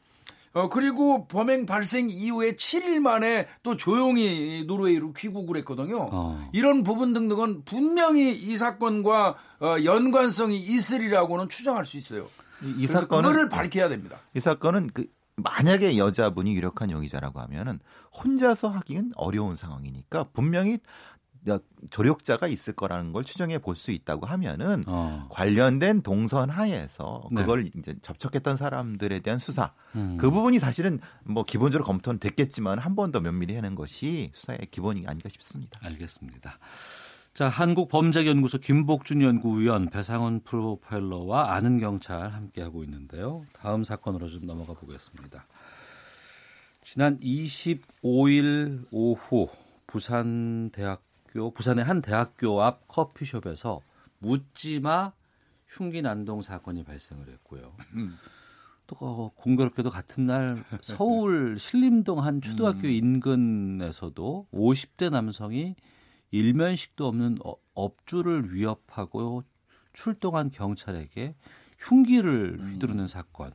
[0.53, 6.09] 어, 그리고 범행 발생 이후에 7일 만에 또 조용히 노르웨이로 귀국을 했거든요.
[6.11, 6.49] 어.
[6.53, 12.27] 이런 부분 등등은 분명히 이 사건과 어, 연관성이 있으리라고는 추정할 수 있어요.
[12.63, 14.17] 이, 이 사건은 그거를 밝혀야 됩니다.
[14.33, 15.05] 이 사건은 그
[15.35, 17.79] 만약에 여자분이 유력한 용의자라고 하면은
[18.17, 20.79] 혼자서 하기는 어려운 상황이니까 분명히
[21.89, 25.27] 조력자가 있을 거라는 걸 추정해 볼 수 있다고 하면은 어.
[25.31, 27.41] 관련된 동선 하에서 네.
[27.41, 27.71] 그걸 네.
[27.77, 30.17] 이제 접촉했던 사람들에 대한 수사 음.
[30.19, 35.05] 그 부분이 사실은 뭐 기본적으로 검토는 됐겠지만 한 번 더 면밀히 하는 것이 수사의 기본이
[35.07, 35.79] 아닌가 싶습니다.
[35.81, 36.59] 알겠습니다.
[37.33, 43.45] 자, 한국범죄연구소 김복준 연구위원 배상훈 프로파일러와 아는 경찰 함께하고 있는데요.
[43.53, 45.45] 다음 사건으로 좀 넘어가 보겠습니다.
[46.83, 49.47] 지난 25일 오후
[49.87, 53.81] 부산대학 대학교 부산의 한 대학교 앞 커피숍에서
[54.19, 55.13] 묻지마
[55.67, 57.75] 흉기 난동 사건이 발생을 했고요.
[57.95, 58.15] 음.
[58.87, 62.91] 또 공교롭게도 같은 날 서울 신림동 한 초등학교 음.
[62.91, 65.75] 인근에서도 50대 남성이
[66.31, 69.43] 일면식도 없는 어, 업주를 위협하고
[69.93, 71.35] 출동한 경찰에게
[71.77, 73.07] 흉기를 휘두르는 음.
[73.07, 73.53] 사건.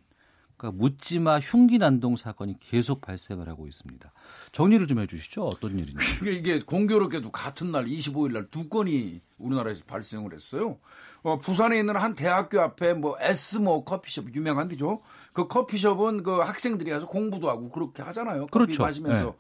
[0.65, 4.11] 각각 묻지마 흉기 난동 사건이 계속 발생을 하고 있습니다.
[4.53, 5.45] 정리를 좀 해주시죠.
[5.45, 6.03] 어떤 일인지.
[6.23, 10.79] 이게, 이게 공교롭게도 같은 날 25일 날 두 건이 우리나라에서 발생을 했어요.
[11.23, 15.03] 어, 부산에 있는 한 대학교 앞에 뭐 에스모 커피숍 유명한 데죠.
[15.35, 18.47] 그 커피숍은 그 학생들이 가서 공부도 하고 그렇게 하잖아요.
[18.47, 18.83] 그렇죠.
[18.83, 19.25] 마시면서.
[19.25, 19.33] 네.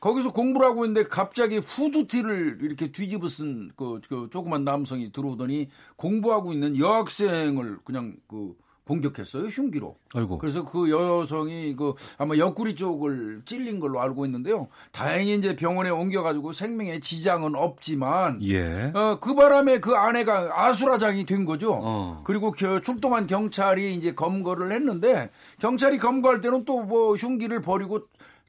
[0.00, 6.54] 거기서 공부를 하고 있는데 갑자기 후드티를 이렇게 뒤집어 쓴 그, 그 조그만 남성이 들어오더니 공부하고
[6.54, 8.54] 있는 여학생을 그냥 그
[8.84, 9.96] 공격했어요 흉기로.
[10.14, 10.38] 아이고.
[10.38, 14.68] 그래서 그 여성이 그 아마 옆구리 쪽을 찔린 걸로 알고 있는데요.
[14.90, 18.90] 다행히 이제 병원에 옮겨가지고 생명에 지장은 없지만, 예.
[18.94, 21.78] 어, 그 바람에 그 아내가 아수라장이 된 거죠.
[21.82, 22.22] 어.
[22.24, 22.52] 그리고
[22.82, 28.00] 출동한 경찰이 이제 검거를 했는데 경찰이 검거할 때는 또 뭐 흉기를 버리고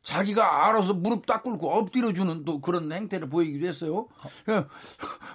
[0.04, 4.08] 자기가 알아서 무릎 딱 꿇고 엎드려주는 또 그런 행태를 보이기도 했어요.
[4.48, 4.66] 어.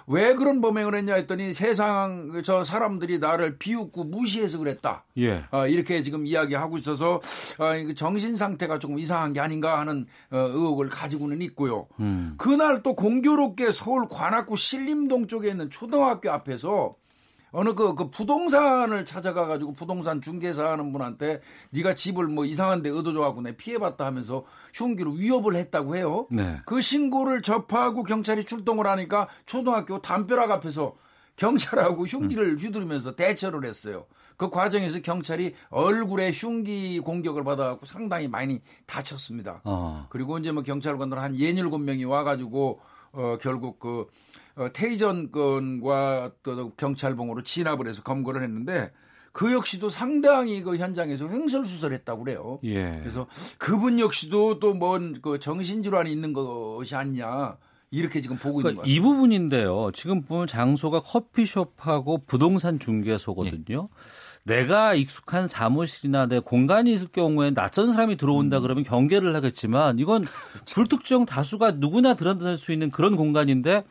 [0.07, 5.05] 왜 그런 범행을 했냐 했더니 세상 저 사람들이 나를 비웃고 무시해서 그랬다.
[5.17, 5.45] 예.
[5.51, 7.21] 어, 이렇게 지금 이야기하고 있어서
[7.59, 11.87] 어, 정신 상태가 조금 이상한 게 아닌가 하는 어, 의혹을 가지고는 있고요.
[12.01, 12.33] 음.
[12.37, 16.95] 그날 또 공교롭게 서울 관악구 신림동 쪽에 있는 초등학교 앞에서
[17.51, 21.41] 어느 그, 그 부동산을 찾아가 가지고 부동산 중개사 하는 분한테
[21.71, 24.43] 네가 집을 뭐 이상한 데 얻어줘 갖고 내 피해봤다 하면서
[24.73, 26.27] 흉기로 위협을 했다고 해요.
[26.29, 26.59] 네.
[26.65, 30.95] 그 신고를 접하고 경찰이 출동을 하니까 초등학교 담벼락 앞에서
[31.37, 32.57] 경찰하고 흉기를 음.
[32.57, 34.05] 휘두르면서 대처를 했어요.
[34.37, 39.61] 그 과정에서 경찰이 얼굴에 흉기 공격을 받아갖고 상당히 많이 다쳤습니다.
[39.63, 40.05] 어.
[40.09, 42.79] 그리고 이제 뭐 경찰관들 한 예닐곱 명이 와가지고
[43.13, 44.05] 어 결국 그 어,
[44.73, 48.91] 테이전 건과 또 경찰봉으로 진압을 해서 검거를 했는데
[49.31, 52.59] 그 역시도 상당히 그 현장에서 횡설수설했다고 그래요.
[52.63, 52.97] 예.
[52.99, 53.27] 그래서
[53.59, 57.57] 그분 역시도 또 뭔 그 정신질환이 있는 것이 아니냐.
[57.89, 58.93] 이렇게 지금 보고 그러니까 있는 거예요.
[58.93, 59.91] 이 부분인데요.
[59.93, 63.89] 지금 보면 장소가 커피숍하고 부동산 중개소거든요.
[64.43, 64.55] 네.
[64.55, 68.61] 내가 익숙한 사무실이나 내 공간이 있을 경우에 낯선 사람이 들어온다 음.
[68.63, 70.25] 그러면 경계를 하겠지만 이건
[70.65, 73.83] 불특정 다수가 누구나 드러날 수 있는 그런 공간인데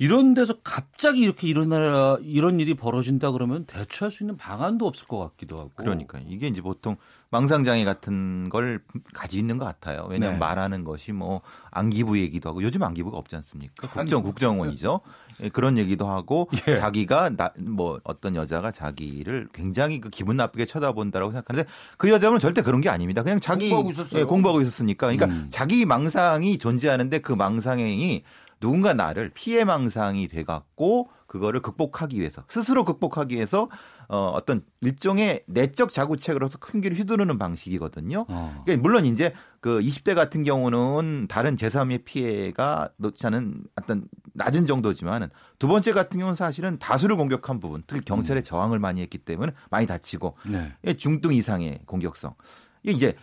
[0.00, 5.18] 이런 데서 갑자기 이렇게 일어나 이런 일이 벌어진다 그러면 대처할 수 있는 방안도 없을 것
[5.18, 5.70] 같기도 하고.
[5.74, 6.96] 그러니까 이게 이제 보통
[7.30, 8.80] 망상장애 같은 걸
[9.12, 10.06] 가지고 있는 것 같아요.
[10.08, 10.38] 왜냐하면 네.
[10.38, 11.40] 말하는 것이 뭐
[11.72, 13.88] 안기부 얘기도 하고 요즘 안기부가 없지 않습니까?
[13.88, 15.00] 국정 국정원이죠.
[15.42, 16.76] 예, 그런 얘기도 하고 예.
[16.76, 22.62] 자기가 나, 뭐 어떤 여자가 자기를 굉장히 그 기분 나쁘게 쳐다본다라고 생각하는데 그 여자는 절대
[22.62, 23.24] 그런 게 아닙니다.
[23.24, 24.20] 그냥 자기 공부하고, 있었어요.
[24.20, 25.08] 예, 공부하고 있었으니까.
[25.08, 25.48] 그러니까 음.
[25.50, 28.22] 자기 망상이 존재하는데 그 망상이
[28.60, 33.68] 누군가 나를 피해망상이 돼갖고 그거를 극복하기 위해서 스스로 극복하기 위해서
[34.08, 38.24] 어, 어떤 일종의 내적 자구책으로서 큰 길을 휘두르는 방식이거든요.
[38.26, 38.62] 어.
[38.64, 45.28] 그러니까 물론 이제 그 20대 같은 경우는 다른 제3의 피해가 놓지 않은 어떤 낮은 정도지만은
[45.58, 48.44] 두 번째 같은 경우는 사실은 다수를 공격한 부분, 특히 경찰의 음.
[48.44, 50.94] 저항을 많이 했기 때문에 많이 다치고 네.
[50.94, 52.34] 중등 이상의 공격성.
[52.82, 53.16] 이게 이제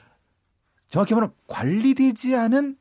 [0.89, 2.77] 정확히 말하면 관리되지 않은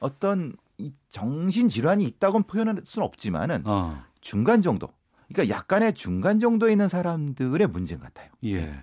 [0.00, 4.02] 어떤 이 정신 질환이 있다고는 표현할 수는 없지만은 어.
[4.20, 4.88] 중간 정도.
[5.32, 8.30] 그러니까 약간의 중간 정도에 있는 사람들의 문제인 것 같아요.
[8.44, 8.74] 예.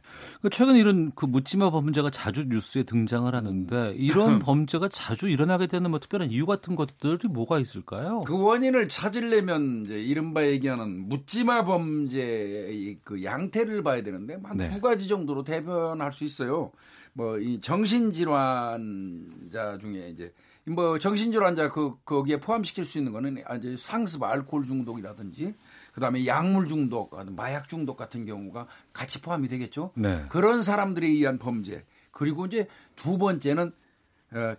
[0.42, 5.92] 그 최근 이런 그 묻지마 범죄가 자주 뉴스에 등장을 하는데 이런 범죄가 자주 일어나게 되는
[5.92, 8.22] 뭐 특별한 이유 같은 것들이 뭐가 있을까요?
[8.22, 14.80] 그 원인을 찾으려면 이제 이른바 얘기하는 묻지마 범죄의 그 양태를 봐야 되는데 한두 네.
[14.80, 16.72] 가지 정도로 대변할 수 있어요.
[17.14, 20.34] 뭐 이 정신 질환자 중에 이제
[20.70, 25.56] 뭐 정신질환자 그 거기에 포함시킬 수 있는 거는 아주 상습 알코올 중독이라든지
[25.94, 29.92] 그다음에 약물 중독, 마약 중독 같은 경우가 같이 포함이 되겠죠.
[29.96, 30.26] 네.
[30.30, 31.84] 그런 사람들에 의한 범죄.
[32.12, 33.72] 그리고 이제 두 번째는 어,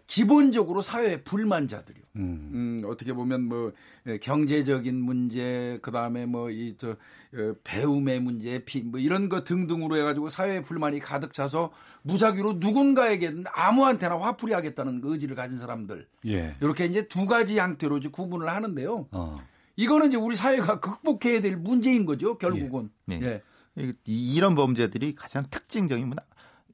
[0.06, 2.02] 기본적으로 사회 불만자들이요.
[2.16, 2.50] 음.
[2.52, 2.82] 음.
[2.86, 3.72] 어떻게 보면 뭐
[4.06, 9.96] 예, 경제적인 문제, 그 다음에 뭐 이저 어, 배움의 문제, 피, 뭐 이런 거 등등으로
[9.96, 11.70] 해가지고 사회 불만이 가득 차서
[12.02, 16.08] 무작위로 누군가에게 아무한테나 화풀이 하겠다는 그 의지를 가진 사람들.
[16.26, 16.56] 예.
[16.60, 19.06] 이렇게 이제 두 가지 형태로 이제 구분을 하는데요.
[19.12, 19.36] 어.
[19.76, 22.90] 이거는 이제 우리 사회가 극복해야 될 문제인 거죠, 결국은.
[23.10, 23.20] 예.
[23.22, 23.42] 예.
[23.78, 23.92] 예.
[24.04, 26.18] 이런 범죄들이 가장 특징적인 건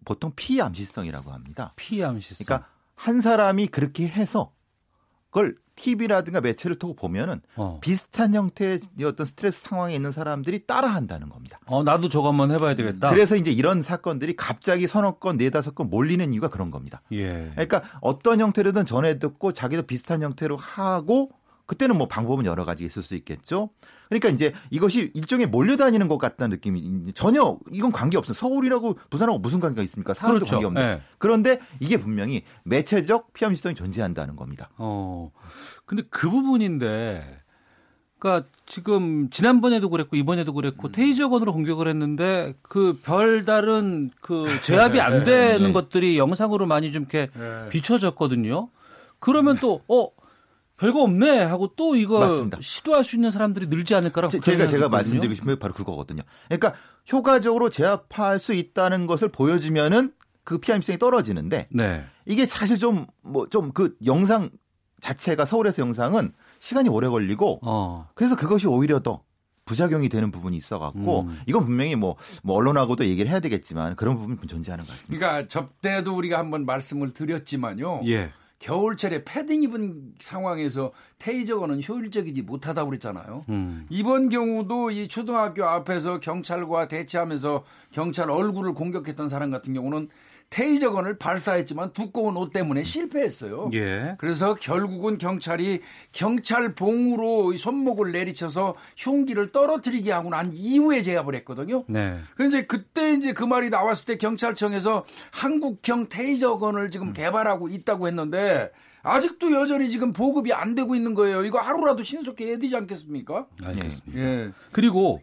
[0.06, 1.74] 보통 피암시성이라고 합니다.
[1.76, 2.46] 피암시성.
[2.46, 4.52] 그러니까 한 사람이 그렇게 해서
[5.30, 7.78] 그걸 TV라든가 매체를 통고 보면은 어.
[7.80, 11.60] 비슷한 형태의 어떤 스트레스 상황에 있는 사람들이 따라한다는 겁니다.
[11.66, 13.10] 어, 나도 저거 한번 해봐야 되겠다.
[13.10, 17.02] 그래서 이제 이런 사건들이 갑자기 서너 건, 네다섯 건 몰리는 이유가 그런 겁니다.
[17.12, 17.50] 예.
[17.52, 21.30] 그러니까 어떤 형태로든 전해 듣고 자기도 비슷한 형태로 하고
[21.66, 23.70] 그때는 뭐 방법은 여러 가지 있을 수 있겠죠.
[24.08, 28.34] 그러니까 이제 이것이 일종의 몰려다니는 것 같다는 느낌이 전혀 이건 관계 없어요.
[28.34, 30.14] 서울이라고 부산하고 무슨 관계가 있습니까?
[30.14, 30.52] 사람도 그렇죠.
[30.52, 30.80] 관계 없네.
[30.80, 31.02] 네.
[31.18, 34.70] 그런데 이게 분명히 매체적 피암시성이 존재한다는 겁니다.
[34.78, 35.30] 어.
[35.86, 37.42] 근데 그 부분인데
[38.26, 40.92] 보니까 지금 지난번에도 그랬고 이번에도 그랬고 음.
[40.92, 45.72] 테이저건으로 공격을 했는데 그 별다른 그 제압이 안 되는 네.
[45.72, 47.68] 것들이 영상으로 많이 좀 이렇게 네.
[47.70, 48.68] 비춰졌거든요.
[49.20, 50.08] 그러면 또 어.
[50.76, 52.58] 별거 없네 하고 또 이거 맞습니다.
[52.60, 56.22] 시도할 수 있는 사람들이 늘지 않을까라고 제, 제가 제가 말씀드리고 싶은 게 바로 그거거든요.
[56.48, 56.74] 그러니까
[57.10, 60.12] 효과적으로 제압할 수 있다는 것을 보여주면은
[60.44, 62.04] 그 피암성이 떨어지는데 네.
[62.26, 64.50] 이게 사실 좀 뭐 좀 그 영상
[65.00, 68.08] 자체가 서울에서 영상은 시간이 오래 걸리고 어.
[68.14, 69.22] 그래서 그것이 오히려 더
[69.66, 71.40] 부작용이 되는 부분이 있어갖고 음.
[71.46, 72.14] 이건 분명히 뭐,
[72.44, 75.26] 뭐 언론하고도 얘기를 해야 되겠지만 그런 부분이 존재하는 것 같습니다.
[75.26, 78.02] 그러니까 접대도 우리가 한번 말씀을 드렸지만요.
[78.06, 78.30] 예.
[78.58, 83.42] 겨울철에 패딩 입은 상황에서 테이저건은 효율적이지 못하다고 그랬잖아요.
[83.48, 83.86] 음.
[83.90, 90.08] 이번 경우도 이 초등학교 앞에서 경찰과 대치하면서 경찰 얼굴을 공격했던 사람 같은 경우는
[90.50, 93.70] 테이저건을 발사했지만 두꺼운 옷 때문에 실패했어요.
[93.74, 94.14] 예.
[94.18, 95.80] 그래서 결국은 경찰이
[96.12, 101.84] 경찰 봉으로 손목을 내리쳐서 흉기를 떨어뜨리게 하고 난 이후에 제압을 했거든요.
[101.88, 102.20] 네.
[102.36, 107.12] 그런데 그때 이제 그 말이 나왔을 때 경찰청에서 한국형 테이저건을 지금 음.
[107.12, 108.70] 개발하고 있다고 했는데
[109.02, 111.44] 아직도 여전히 지금 보급이 안 되고 있는 거예요.
[111.44, 113.46] 이거 하루라도 신속히 해야 되지 않겠습니까?
[113.62, 114.20] 알겠습니다.
[114.20, 114.52] 예.
[114.72, 115.22] 그리고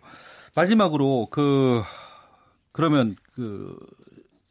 [0.55, 1.82] 마지막으로 그
[2.71, 3.76] 그러면 그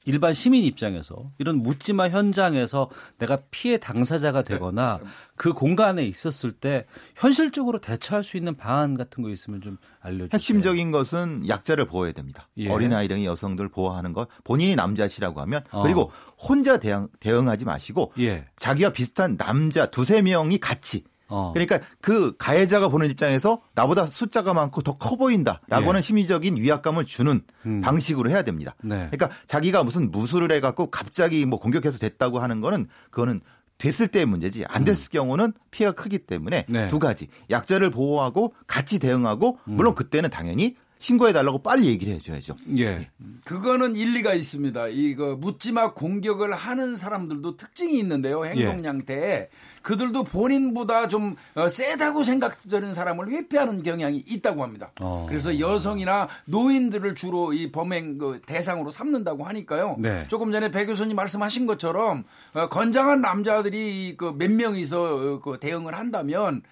[0.04, 6.52] 일반 시민 입장에서 이런 묻지마 현장에서 내가 피해 당사자가 네, 되거나 네, 그 공간에 있었을
[6.52, 6.86] 때
[7.16, 10.30] 현실적으로 대처할 수 있는 방안 같은 거 있으면 좀 알려주세요.
[10.32, 12.48] 핵심적인 것은 약자를 보호해야 됩니다.
[12.58, 12.70] 예.
[12.70, 15.82] 어린아이랑 여성들 보호하는 것 본인이 남자시라고 하면 어.
[15.82, 18.46] 그리고 혼자 대응, 대응하지 마시고 예.
[18.56, 21.52] 자기와 비슷한 남자 두세 명이 같이 어.
[21.54, 26.00] 그러니까 그 가해자가 보는 입장에서 나보다 숫자가 많고 더 커 보인다라고 하는 예.
[26.02, 27.80] 심리적인 위압감을 주는 음.
[27.80, 28.76] 방식으로 해야 됩니다.
[28.82, 29.08] 네.
[29.10, 33.40] 그러니까 자기가 무슨 무술을 해갖고 갑자기 뭐 공격해서 됐다고 하는 거는 그거는
[33.78, 35.12] 됐을 때의 문제지 안 됐을 음.
[35.12, 36.88] 경우는 피해가 크기 때문에 네.
[36.88, 39.76] 두 가지 약자를 보호하고 같이 대응하고 음.
[39.76, 42.54] 물론 그때는 당연히 신고해 달라고 빨리 얘기를 해줘야죠.
[42.78, 43.10] 예.
[43.44, 44.86] 그거는 일리가 있습니다.
[44.86, 48.44] 이거 묻지마 공격을 하는 사람들도 특징이 있는데요.
[48.46, 49.48] 행동 양태에 예.
[49.82, 54.90] 그들도 본인보다 좀 어, 세다고 생각되는 사람을 회피하는 경향이 있다고 합니다.
[55.00, 55.26] 어.
[55.28, 59.96] 그래서 여성이나 노인들을 주로 이 범행 그 대상으로 삼는다고 하니까요.
[59.98, 60.26] 네.
[60.28, 62.24] 조금 전에 배 교수님 말씀하신 것처럼
[62.54, 66.62] 어, 건장한 남자들이 그 몇 명이서 그 대응을 한다면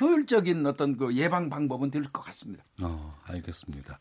[0.00, 2.62] 효율적인 어떤 그 예방 방법은 될 것 같습니다.
[2.82, 3.98] 어, 알겠습니다.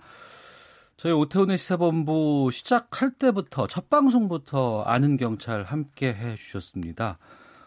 [0.97, 7.17] 저희 오태훈의 시사본부 시작할 때부터 첫 방송부터 아는 경찰 함께 해 주셨습니다.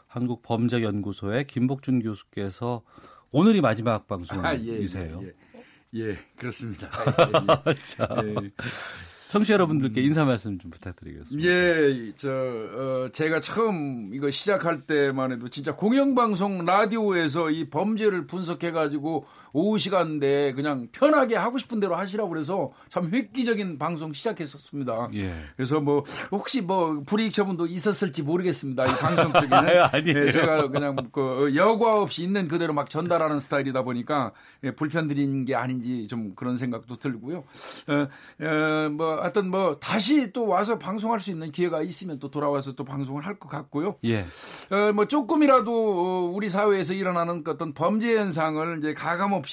[0.08, 2.82] 한국범죄연구소의 김복준 교수께서
[3.30, 4.46] 오늘이 마지막 방송이세요.
[4.46, 5.32] 아, 예, 예,
[5.94, 6.10] 예.
[6.10, 6.88] 예 그렇습니다.
[7.68, 8.50] 예, 자, 예.
[9.30, 11.46] 청취자 여러분들께 인사 말씀 좀 부탁드리겠습니다.
[11.46, 18.70] 예, 저 어, 제가 처음 이거 시작할 때만 해도 진짜 공영방송 라디오에서 이 범죄를 분석해
[18.70, 19.26] 가지고
[19.58, 25.08] 오후 시간대 그냥 편하게 하고 싶은 대로 하시라고 그래서 참 획기적인 방송 시작했었습니다.
[25.14, 25.34] 예.
[25.56, 28.86] 그래서 뭐 혹시 뭐 불이익 처분도 있었을지 모르겠습니다.
[28.86, 30.26] 이 방송 쪽에는 아니에요.
[30.26, 34.32] 예, 제가 그냥 그 여과 없이 있는 그대로 막 전달하는 스타일이다 보니까
[34.64, 37.38] 예, 불편 드린 게 아닌지 좀 그런 생각도 들고요.
[37.88, 38.08] 어,
[38.44, 42.84] 어, 뭐 하여튼 뭐 다시 또 와서 방송할 수 있는 기회가 있으면 또 돌아와서 또
[42.84, 43.96] 방송을 할 것 같고요.
[44.04, 44.26] 예.
[44.70, 49.47] 어, 뭐 조금이라도 우리 사회에서 일어나는 어떤 범죄 현상을 이제 가감 없이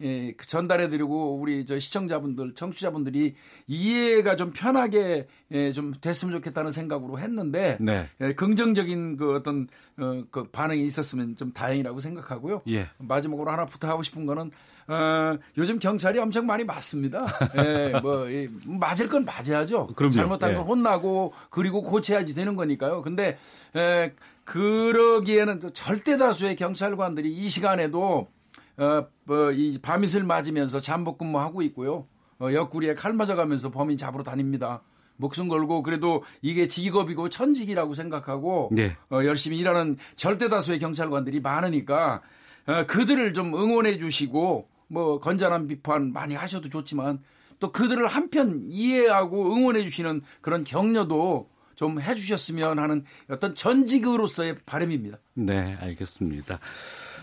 [0.00, 3.34] 예, 그 전달해드리고 우리 저 시청자분들, 청취자분들이
[3.68, 8.08] 이해가 좀 편하게 예, 좀 됐으면 좋겠다는 생각으로 했는데 네.
[8.20, 9.68] 예, 긍정적인 그 어떤
[9.98, 12.62] 어, 그 반응이 있었으면 좀 다행이라고 생각하고요.
[12.68, 12.88] 예.
[12.98, 14.50] 마지막으로 하나 부탁하고 싶은 거는
[14.88, 17.26] 어, 요즘 경찰이 엄청 많이 맞습니다.
[17.56, 19.88] 예, 뭐 예, 맞을 건 맞아야죠.
[19.94, 20.12] 그럼요.
[20.12, 20.66] 잘못한 건 예.
[20.66, 23.02] 혼나고 그리고 고쳐야지 되는 거니까요.
[23.02, 23.38] 근데
[23.76, 24.12] 에,
[24.42, 28.28] 그러기에는 절대 다수의 경찰관들이 이 시간에도
[28.76, 32.06] 어, 뭐, 이 밤이슬 맞으면서 잠복 근무하고 있고요.
[32.40, 34.82] 어, 옆구리에 칼 맞아가면서 범인 잡으러 다닙니다.
[35.16, 38.94] 목숨 걸고 그래도 이게 직업이고 천직이라고 생각하고 네.
[39.10, 42.22] 어, 열심히 일하는 절대 다수의 경찰관들이 많으니까
[42.66, 47.20] 어, 그들을 좀 응원해 주시고 뭐 건전한 비판 많이 하셔도 좋지만
[47.60, 55.18] 또 그들을 한편 이해하고 응원해 주시는 그런 격려도 좀 해주셨으면 하는 어떤 전직으로서의 바람입니다.
[55.34, 56.58] 네, 알겠습니다.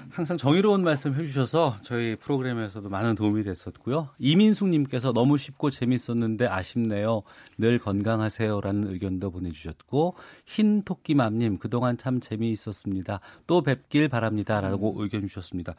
[0.10, 4.10] 항상 정의로운 말씀 해주셔서 저희 프로그램에서도 많은 도움이 됐었고요.
[4.20, 7.24] 이민숙님께서 너무 쉽고 재밌었는데 아쉽네요.
[7.58, 13.20] 늘 건강하세요라는 의견도 보내주셨고 흰 토끼맘님 그동안 참 재미있었습니다.
[13.48, 15.04] 또 뵙길 바랍니다라고 음.
[15.04, 15.76] 의견 주셨습니다.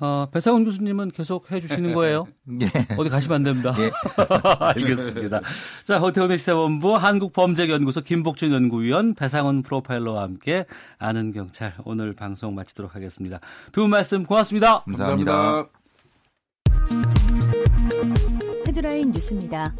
[0.00, 2.26] 어, 배상훈 교수님은 계속 해주시는 거예요?
[2.62, 2.66] 예.
[2.96, 3.74] 어디 가시면 안 됩니다.
[3.78, 3.90] 예.
[4.58, 5.40] 알겠습니다.
[5.86, 10.64] 자, 허태훈의 시사본부 한국범죄연구소 김복준 연구위원 배상훈 프로파일러와 함께
[10.98, 13.40] 아는 경찰 오늘 방송 마치도록 하겠습니다.
[13.72, 14.80] 두 분 말씀 고맙습니다.
[14.84, 15.32] 감사합니다.
[15.32, 15.70] 감사합니다.
[18.66, 19.74] 헤드라인 뉴스입니다.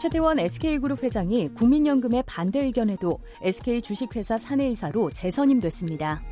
[0.00, 6.22] 최태원 SK그룹 회장이 국민연금의 반대 의견에도 SK 주식회사 사내이사로 재선임됐습니다.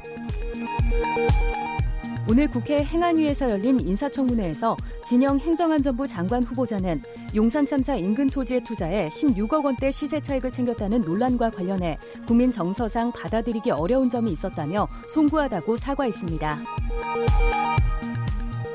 [2.27, 7.03] 오늘 국회 행안위에서 열린 인사청문회에서 진영 행정안전부 장관 후보자는
[7.35, 13.71] 용산 참사 인근 토지에 투자해 16억 원대 시세 차익을 챙겼다는 논란과 관련해 국민 정서상 받아들이기
[13.71, 16.61] 어려운 점이 있었다며 송구하다고 사과했습니다.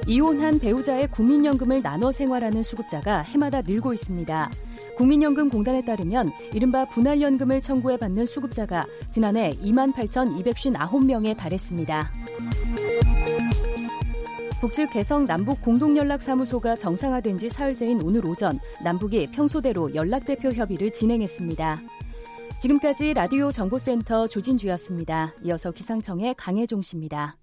[0.05, 4.51] 이혼한 배우자의 국민연금을 나눠 생활하는 수급자가 해마다 늘고 있습니다.
[4.95, 12.11] 국민연금공단에 따르면 이른바 분할연금을 청구해 받는 수급자가 지난해 2만 8,259명에 달했습니다.
[14.59, 21.77] 북측 개성 남북 공동연락사무소가 정상화된 지 사흘째인 오늘 오전 남북이 평소대로 연락대표 협의를 진행했습니다.
[22.59, 25.33] 지금까지 라디오 정보센터 조진주였습니다.
[25.45, 27.37] 이어서 기상청의 강혜종 씨입니다.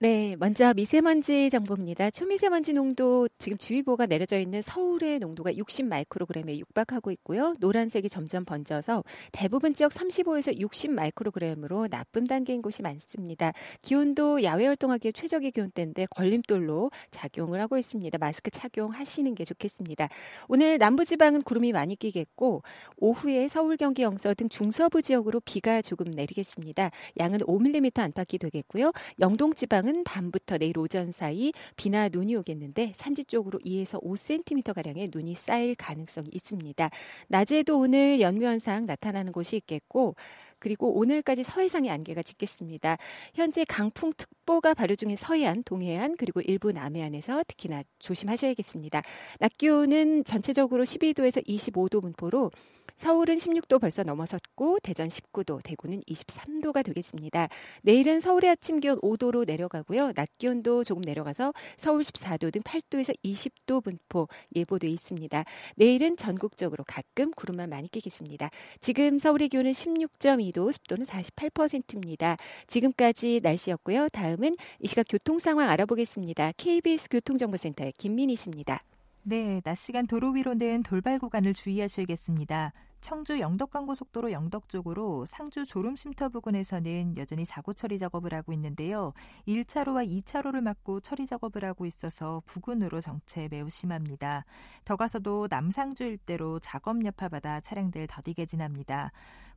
[0.00, 2.10] 네, 먼저 미세먼지 정보입니다.
[2.10, 7.56] 초미세먼지 농도 지금 주의보가 내려져 있는 서울의 농도가 60 마이크로그램에 육박하고 있고요.
[7.58, 13.50] 노란색이 점점 번져서 대부분 지역 35에서 60 마이크로그램으로 나쁨 단계인 곳이 많습니다.
[13.82, 18.18] 기온도 야외 활동하기에 최적의 기온대인데 걸림돌로 작용을 하고 있습니다.
[18.18, 20.08] 마스크 착용하시는 게 좋겠습니다.
[20.46, 22.62] 오늘 남부지방은 구름이 많이 끼겠고
[22.98, 26.92] 오후에 서울, 경기, 영서 등 중서부 지역으로 비가 조금 내리겠습니다.
[27.18, 28.92] 양은 5mm 안팎이 되겠고요.
[29.18, 35.34] 영동지방은 지방은 밤부터 내일 오전 사이 비나 눈이 오겠는데 산지 쪽으로 2에서 5cm 가량의 눈이
[35.34, 36.90] 쌓일 가능성이 있습니다.
[37.28, 40.14] 낮에도 오늘 연묘현상 나타나는 곳이 있겠고
[40.58, 42.98] 그리고 오늘까지 서해상에 안개가 짙겠습니다.
[43.34, 49.02] 현재 강풍특보가 발효 중인 서해안, 동해안 그리고 일부 남해안에서 특히나 조심하셔야겠습니다.
[49.38, 52.50] 낮 기온은 전체적으로 12도에서 25도 분포로
[52.98, 57.48] 서울은 16도 벌써 넘어섰고 대전 19도, 대구는 23도가 되겠습니다.
[57.82, 60.12] 내일은 서울의 아침 기온 5도로 내려가고요.
[60.12, 65.44] 낮 기온도 조금 내려가서 서울 14도 등 8도에서 20도 분포 예보돼 있습니다.
[65.76, 68.50] 내일은 전국적으로 가끔 구름만 많이 끼겠습니다.
[68.80, 72.36] 지금 서울의 기온은 16.2도, 습도는 48%입니다.
[72.66, 74.08] 지금까지 날씨였고요.
[74.08, 76.52] 다음은 이 시각 교통 상황 알아보겠습니다.
[76.56, 78.82] KBS 교통정보센터의 김민희 씨입니다.
[79.22, 82.72] 네, 낮 시간 도로 위로는 돌발 구간을 주의하셔야겠습니다.
[83.00, 89.12] 청주 영덕간고속도로 영덕 쪽으로 상주 졸음쉼터 부근에서는 여전히 자고 처리 작업을 하고 있는데요.
[89.46, 94.44] 1차로와 2차로를 막고 처리 작업을 하고 있어서 부근으로 정체 매우 심합니다.
[94.84, 99.12] 더 가서도 남상주 일대로 작업 여파받아 차량들 더디게 지납니다.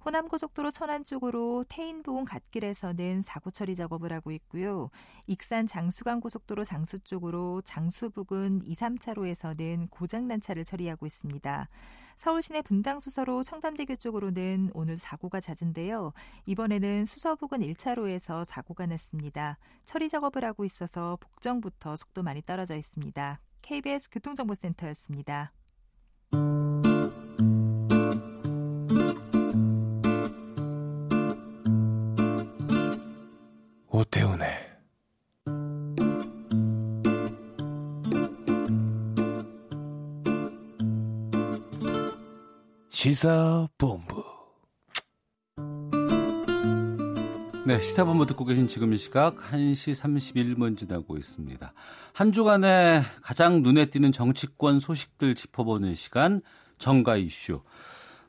[0.06, 4.90] 호남고속도로 천안 쪽으로 태인 부근 갓길에서는 사고 처리 작업을 하고 있고요.
[5.28, 11.68] 익산 장수강 고속도로 장수 쪽으로 장수 부근 2, 3차로에서는 고장난 차를 처리하고 있습니다.
[12.22, 16.14] 서울 시내 분당 수서로 청담대교 쪽으로는 오늘 사고가 잦은데요.
[16.46, 19.58] 이번에는 수서 부근 1차로에서 사고가 났습니다.
[19.86, 23.42] 처리 작업을 하고 있어서 복정부터 속도 많이 떨어져 있습니다.
[23.64, 25.52] KBS 교통정보센터였습니다.
[33.88, 34.71] 오태훈의
[43.02, 44.24] 시사본부
[47.66, 51.74] 네, 시사본부 듣고 계신 지금 이 시각 1시 31분 지나고 있습니다.
[52.14, 56.42] 한 주간에 가장 눈에 띄는 정치권 소식들 짚어보는 시간
[56.78, 57.64] 정가 이슈.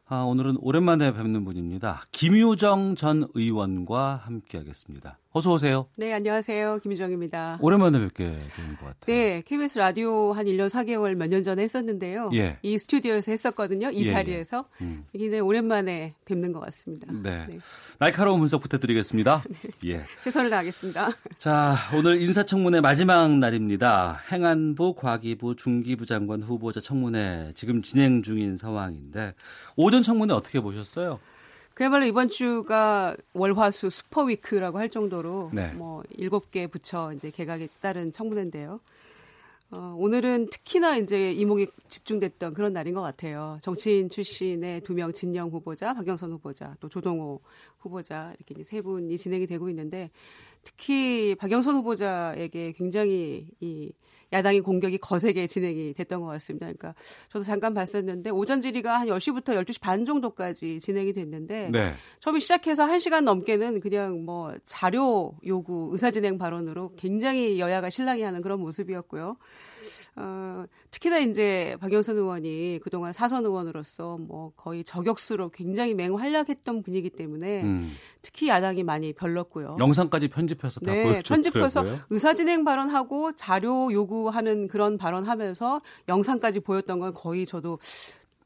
[0.07, 2.05] 아, 오늘은 오랜만에 뵙는 분입니다.
[2.11, 5.19] 김유정 전 의원과 함께하겠습니다.
[5.35, 5.87] 어서 오세요.
[5.97, 6.81] 네, 안녕하세요.
[6.83, 7.57] 김유정입니다.
[7.63, 8.99] 오랜만에 뵙게 되는 것 같아요.
[9.07, 12.29] 네, KBS 라디오 한 1년 4개월 몇 년 전에 했었는데요.
[12.35, 12.59] 예.
[12.61, 13.91] 이 스튜디오에서 했었거든요.
[13.91, 14.13] 이 예, 예.
[14.13, 14.65] 자리에서.
[14.83, 14.85] 예.
[14.85, 15.07] 음.
[15.11, 17.11] 굉장히 오랜만에 뵙는 것 같습니다.
[17.11, 17.47] 네.
[17.49, 17.59] 네.
[17.99, 19.43] 날카로운 분석 부탁드리겠습니다.
[19.49, 19.57] 네.
[19.87, 20.05] 예.
[20.23, 21.09] 최선을 다하겠습니다.
[21.39, 24.21] 자, 오늘 인사청문회 마지막 날입니다.
[24.31, 29.33] 행안부, 과기부, 중기부 장관 후보자 청문회 지금 진행 중인 상황인데
[29.77, 31.19] 오전 청문회 어떻게 보셨어요?
[31.75, 35.73] 그야말로 이번 주가 월화수 슈퍼 위크라고 할 정도로 네.
[35.75, 38.81] 뭐 일곱 개 부처 이제 개각에 따른 청문회인데요.
[39.71, 43.59] 어, 오늘은 특히나 이제 이목이 집중됐던 그런 날인 것 같아요.
[43.63, 47.41] 정치인 출신의 두 명 진영 후보자, 박영선 후보자, 또 조동호
[47.79, 50.11] 후보자 이렇게 이제 세 분이 진행이 되고 있는데
[50.65, 53.91] 특히 박영선 후보자에게 굉장히 이
[54.33, 56.67] 야당이 공격이 거세게 진행이 됐던 것 같습니다.
[56.67, 56.95] 그러니까
[57.31, 61.95] 저도 잠깐 봤었는데 오전 질의가 한 10시부터 12시 반 정도까지 진행이 됐는데 네.
[62.21, 68.61] 처음에 시작해서 1시간 넘게는 그냥 뭐 자료 요구 의사진행 발언으로 굉장히 여야가 실랑이 하는 그런
[68.61, 69.37] 모습이었고요.
[70.15, 77.63] 어, 특히나 이제 박영선 의원이 그동안 사선 의원으로서 뭐 거의 저격수로 굉장히 맹활약했던 분이기 때문에
[77.63, 77.93] 음.
[78.21, 79.77] 특히 야당이 많이 별렀고요.
[79.79, 81.23] 영상까지 편집해서 다 네, 보여줬더라고요.
[81.23, 87.79] 편집해서 의사진행 발언하고 자료 요구하는 그런 발언하면서 영상까지 보였던 건 거의 저도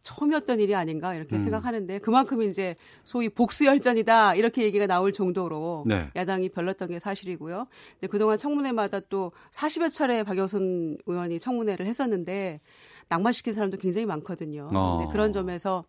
[0.07, 1.41] 처음이었던 일이 아닌가 이렇게 음.
[1.41, 6.09] 생각하는데 그만큼 이제 소위 복수 열전이다 이렇게 얘기가 나올 정도로 네.
[6.15, 7.67] 야당이 별렀던 게 사실이고요.
[8.09, 12.61] 그동안 청문회마다 또 40여 차례 박영선 의원이 청문회를 했었는데
[13.09, 14.71] 낙마시킨 사람도 굉장히 많거든요.
[14.73, 15.09] 어.
[15.11, 15.85] 그런 점에서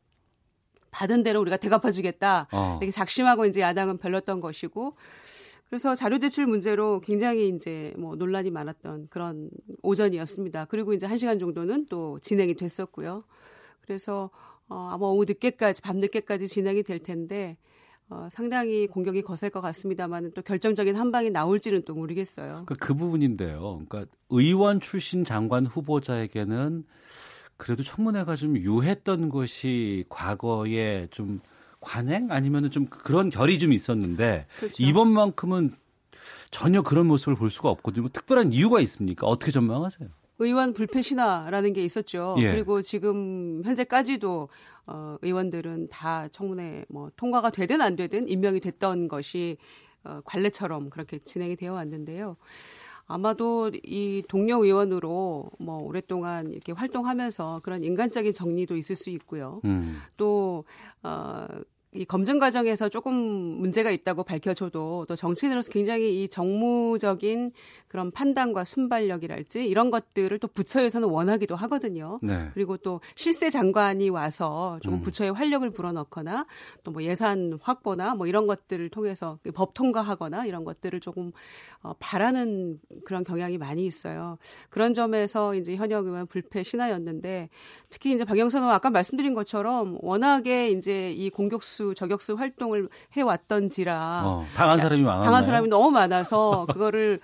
[0.89, 2.79] 받은 대로 우리가 대갚아 주겠다 어.
[2.81, 4.95] 이렇게 작심하고 이제 야당은 별렀던 것이고
[5.69, 9.51] 그래서 자료 제출 문제로 굉장히 이제 뭐 논란이 많았던 그런
[9.83, 10.65] 오전이었습니다.
[10.65, 13.25] 그리고 이제 한 시간 정도는 또 진행이 됐었고요.
[13.87, 14.29] 그래서
[14.67, 17.57] 어, 아마 오후 늦게까지 밤 늦게까지 진행이 될 텐데
[18.09, 22.63] 어, 상당히 공격이 거셀 것 같습니다만 또 결정적인 한 방이 나올지는 또 모르겠어요.
[22.65, 23.81] 그, 그 부분인데요.
[23.87, 26.83] 그러니까 의원 출신 장관 후보자에게는
[27.55, 31.39] 그래도 청문회가 좀 유했던 것이 과거에 좀
[31.79, 34.83] 관행 아니면은 좀 그런 결이 좀 있었는데 그렇죠.
[34.83, 35.71] 이번만큼은
[36.51, 38.03] 전혀 그런 모습을 볼 수가 없거든요.
[38.03, 39.27] 뭐 특별한 이유가 있습니까?
[39.27, 40.09] 어떻게 전망하세요?
[40.39, 42.35] 의원 불패 신화라는 게 있었죠.
[42.39, 42.51] 예.
[42.51, 44.49] 그리고 지금 현재까지도
[44.85, 49.57] 어, 의원들은 다 청문회 뭐 통과가 되든 안 되든 임명이 됐던 것이
[50.03, 52.37] 어, 관례처럼 그렇게 진행이 되어 왔는데요.
[53.07, 59.61] 아마도 이 동료 의원으로 뭐 오랫동안 이렇게 활동하면서 그런 인간적인 정리도 있을 수 있고요.
[59.65, 59.97] 음.
[60.17, 60.65] 또
[61.03, 61.47] 어,
[61.97, 67.51] 이 검증 과정에서 조금 문제가 있다고 밝혀져도 또 정치인으로서 굉장히 이 정무적인
[67.87, 72.19] 그런 판단과 순발력이랄지 이런 것들을 또 부처에서는 원하기도 하거든요.
[72.21, 72.49] 네.
[72.53, 75.01] 그리고 또 실세 장관이 와서 조금 음.
[75.01, 76.45] 부처에 활력을 불어넣거나
[76.83, 81.31] 또 뭐 예산 확보나 뭐 이런 것들을 통해서 법 통과하거나 이런 것들을 조금
[81.83, 84.39] 어, 바라는 그런 경향이 많이 있어요.
[84.71, 87.49] 그런 점에서 이제 현역 의원 불패 신화였는데
[87.91, 94.45] 특히 이제 박영선 의원 아까 말씀드린 것처럼 워낙에 이제 이 공격수 저격수 활동을 해왔던지라 어,
[94.55, 97.19] 당한 사람이 많아 당한 사람이 너무 많아서 그거를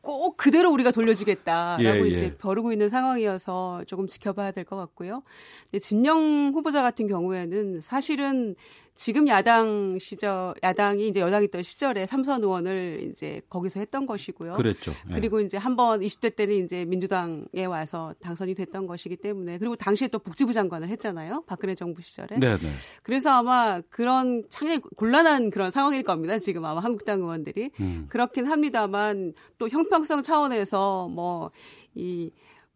[0.00, 2.14] 꼭 그대로 우리가 돌려주겠다라고 예, 예.
[2.14, 5.22] 이제 벼르고 있는 상황이어서 조금 지켜봐야 될 것 같고요.
[5.64, 8.54] 근데 진영 후보자 같은 경우에는 사실은
[8.98, 14.54] 지금 야당 시절 야당이 이제 여당이 있던 시절에 삼선 의원을 이제 거기서 했던 것이고요.
[14.54, 14.92] 그랬죠.
[15.10, 15.14] 예.
[15.14, 20.18] 그리고 이제 한번 20대 때는 이제 민주당에 와서 당선이 됐던 것이기 때문에 그리고 당시에 또
[20.18, 21.44] 복지부 장관을 했잖아요.
[21.46, 22.40] 박근혜 정부 시절에.
[22.40, 22.70] 네, 네.
[23.04, 26.40] 그래서 아마 그런 상당히 곤란한 그런 상황일 겁니다.
[26.40, 28.06] 지금 아마 한국당 의원들이 음.
[28.08, 32.32] 그렇긴 합니다만 또 형평성 차원에서 뭐이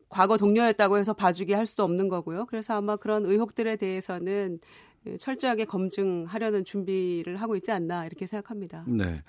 [0.08, 2.46] 과거 동료였다고 해서 봐주기 할 수도 없는 거고요.
[2.46, 8.84] 그래서 아마 그런 의혹들에 대해서는 예, 철저하게 검증하려는 준비를 하고 있지 않나 이렇게 생각합니다.
[8.86, 9.22] 네.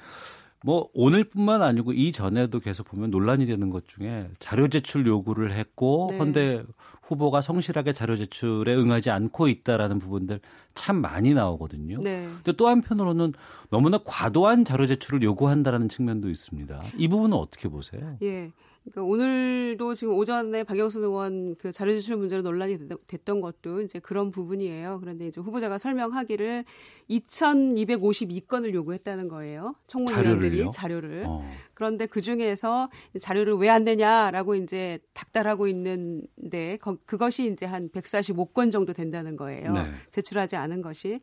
[0.66, 6.18] 뭐 오늘뿐만 아니고 이전에도 계속 보면 논란이 되는 것 중에 자료 제출 요구를 했고 네.
[6.18, 6.64] 헌데
[7.02, 10.40] 후보가 성실하게 자료 제출에 응하지 않고 있다라는 부분들
[10.74, 12.00] 참 많이 나오거든요.
[12.02, 12.30] 네.
[12.44, 13.34] 근데 또 한편으로는
[13.70, 16.80] 너무나 과도한 자료 제출을 요구한다라는 측면도 있습니다.
[16.98, 18.18] 이 부분은 어떻게 보세요?
[18.22, 18.52] 예.
[18.84, 22.78] 그러니까 오늘도 지금 오전에 박영순 의원 그 자료 제출 문제로 논란이
[23.08, 25.00] 됐던 것도 이제 그런 부분이에요.
[25.00, 26.66] 그런데 이제 후보자가 설명하기를
[27.10, 29.76] 2,252건을 요구했다는 거예요.
[29.88, 31.24] 청문위원들이 자료를.
[31.26, 31.50] 어.
[31.74, 39.38] 그런데 그 중에서 자료를 왜안 내냐라고 이제 닥달하고 있는데 그것이 이제 한 145건 정도 된다는
[39.38, 39.72] 거예요.
[39.72, 39.86] 네.
[40.12, 41.22] 제출하지 않은 것이.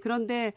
[0.00, 0.54] 그런데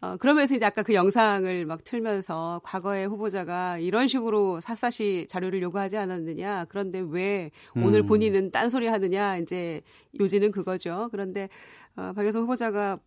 [0.00, 5.96] 어, 그러면서 이제 아까 그 영상을 막 틀면서 과거에 후보자가 이런 식으로 샅샅이 자료를 요구하지
[5.96, 6.66] 않았느냐.
[6.68, 8.06] 그런데 왜 오늘 음.
[8.06, 9.38] 본인은 딴소리 하느냐.
[9.38, 9.80] 이제
[10.20, 11.08] 요지는 그거죠.
[11.10, 11.48] 그런데
[11.96, 13.00] 어, 박영선 후보자가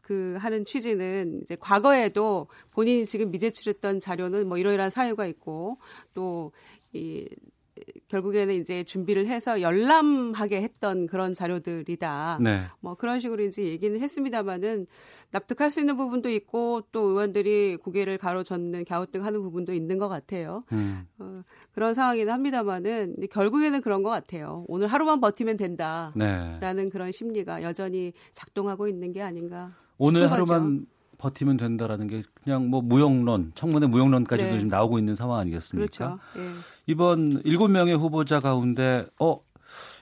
[0.00, 5.78] 그 하는 취지는 이제 과거에도 본인이 지금 미제출했던 자료는 뭐 이러이러한 사유가 있고
[6.14, 7.28] 또이
[8.08, 12.38] 결국에는 이제 준비를 해서 열람하게 했던 그런 자료들이다.
[12.42, 12.62] 네.
[12.80, 14.86] 뭐 그런 식으로 이제 얘기는 했습니다만은
[15.30, 20.64] 납득할 수 있는 부분도 있고 또 의원들이 고개를 가로젓는 갸우뚱하는 부분도 있는 것 같아요.
[20.72, 21.06] 음.
[21.18, 21.42] 어,
[21.72, 24.64] 그런 상황이긴 합니다만은 결국에는 그런 것 같아요.
[24.68, 26.88] 오늘 하루만 버티면 된다라는 네.
[26.90, 29.70] 그런 심리가 여전히 작동하고 있는 게 아닌가.
[29.98, 30.86] 오늘 하루만
[31.18, 34.56] 버티면 된다라는 게 그냥 뭐 무용론, 청문회 무용론까지도 네.
[34.56, 35.90] 지금 나오고 있는 상황 아니겠습니까?
[35.90, 36.18] 그렇죠.
[36.36, 36.42] 예.
[36.86, 39.40] 이번 일곱 명의 후보자 가운데 어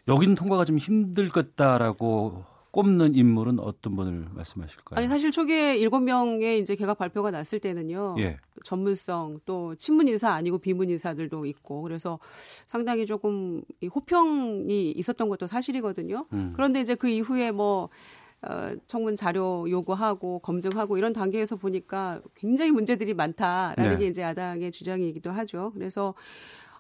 [0.07, 2.45] 여기는 통과가 좀 힘들겠다라고
[2.77, 4.99] 꼽는 인물은 어떤 분을 말씀하실까요?
[4.99, 8.17] 아니 사실 초기에 일곱 명의 이제 개각 발표가 났을 때는요.
[8.19, 8.37] 예.
[8.65, 12.19] 전문성 또 친문 인사 아니고 비문 인사들도 있고 그래서
[12.67, 16.27] 상당히 조금 호평이 있었던 것도 사실이거든요.
[16.35, 16.53] 음.
[16.55, 17.89] 그런데 이제 그 이후에 뭐
[18.43, 23.99] 어, 청문 자료 요구하고 검증하고 이런 단계에서 보니까 굉장히 문제들이 많다라는 네.
[23.99, 25.73] 게 이제 야당의 주장이기도 하죠.
[25.75, 26.15] 그래서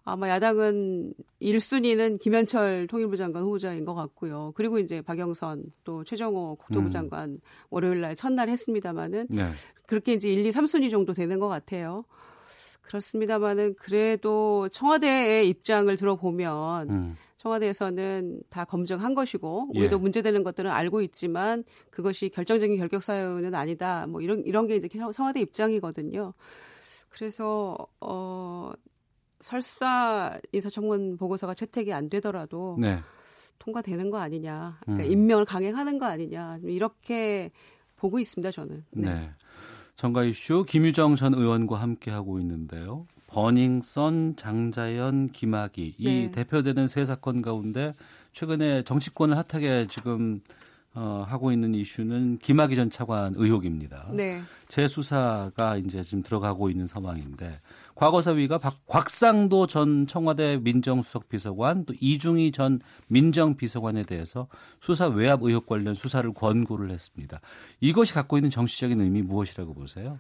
[0.08, 4.52] 아마 야당은 1순위는 김현철 통일부 장관 후보자인 것 같고요.
[4.54, 6.90] 그리고 이제 박영선 또 최정호 국토부 음.
[6.90, 7.38] 장관 음.
[7.70, 9.46] 월요일 날 첫날 했습니다마는 네.
[9.86, 12.04] 그렇게 이제 1, 2, 3순위 정도 되는 것 같아요.
[12.82, 17.16] 그렇습니다마는 그래도 청와대의 입장을 들어보면 음.
[17.46, 20.00] 청와대에서는 다 검증한 것이고 우리도 예.
[20.00, 24.06] 문제되는 것들은 알고 있지만 그것이 결정적인 결격 사유는 아니다.
[24.06, 26.34] 뭐 이런 이런 게 이제 청와대 입장이거든요.
[27.08, 28.72] 그래서 어
[29.40, 33.00] 설사 인사청문 보고서가 채택이 안 되더라도 네.
[33.58, 35.12] 통과되는 거 아니냐, 그러니까 음.
[35.12, 37.50] 임명을 강행하는 거 아니냐 이렇게
[37.96, 38.84] 보고 있습니다 저는.
[38.90, 39.14] 네.
[39.14, 39.30] 네.
[39.96, 43.06] 정가 이슈 김유정 전 의원과 함께 하고 있는데요.
[43.26, 46.30] 버닝썬, 장자연, 김학의 이 네.
[46.30, 47.94] 대표되는 세 사건 가운데
[48.32, 50.40] 최근에 정치권을 핫하게 지금
[50.98, 54.08] 어, 하고 있는 이슈는 김학의 전 차관 의혹입니다.
[54.14, 54.40] 네.
[54.68, 57.60] 재수사가 이제 지금 들어가고 있는 상황인데
[57.94, 64.48] 과거 사위가 박, 곽상도 전 청와대 민정수석 비서관 또 이중희 전 민정비서관에 대해서
[64.80, 67.40] 수사 외압 의혹 관련 수사를 권고를 했습니다.
[67.80, 70.18] 이것이 갖고 있는 정치적인 의미 무엇이라고 보세요?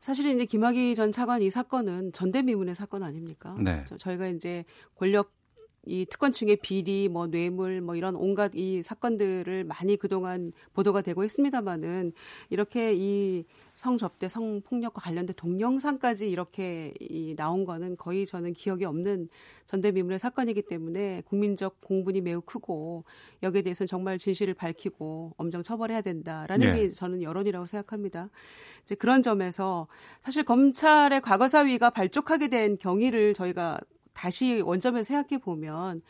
[0.00, 3.54] 사실은 이제 김학의 전 차관 이 사건은 전대미문의 사건 아닙니까?
[3.60, 3.84] 네.
[3.98, 4.64] 저희가 이제
[4.94, 5.39] 권력
[5.86, 12.12] 이 특권층의 비리, 뭐 뇌물, 뭐 이런 온갖 이 사건들을 많이 그동안 보도가 되고 있습니다만은
[12.50, 13.44] 이렇게 이
[13.74, 19.30] 성접대, 성폭력과 관련된 동영상까지 이렇게 이 나온 거는 거의 저는 기억이 없는
[19.64, 23.04] 전대미문의 사건이기 때문에 국민적 공분이 매우 크고
[23.42, 26.80] 여기에 대해서는 정말 진실을 밝히고 엄정 처벌해야 된다라는 네.
[26.80, 28.28] 게 저는 여론이라고 생각합니다.
[28.82, 29.86] 이제 그런 점에서
[30.20, 33.80] 사실 검찰의 과거 사위가 발족하게 된 경위를 저희가
[34.12, 36.02] 다시 원점에서 생각해 보면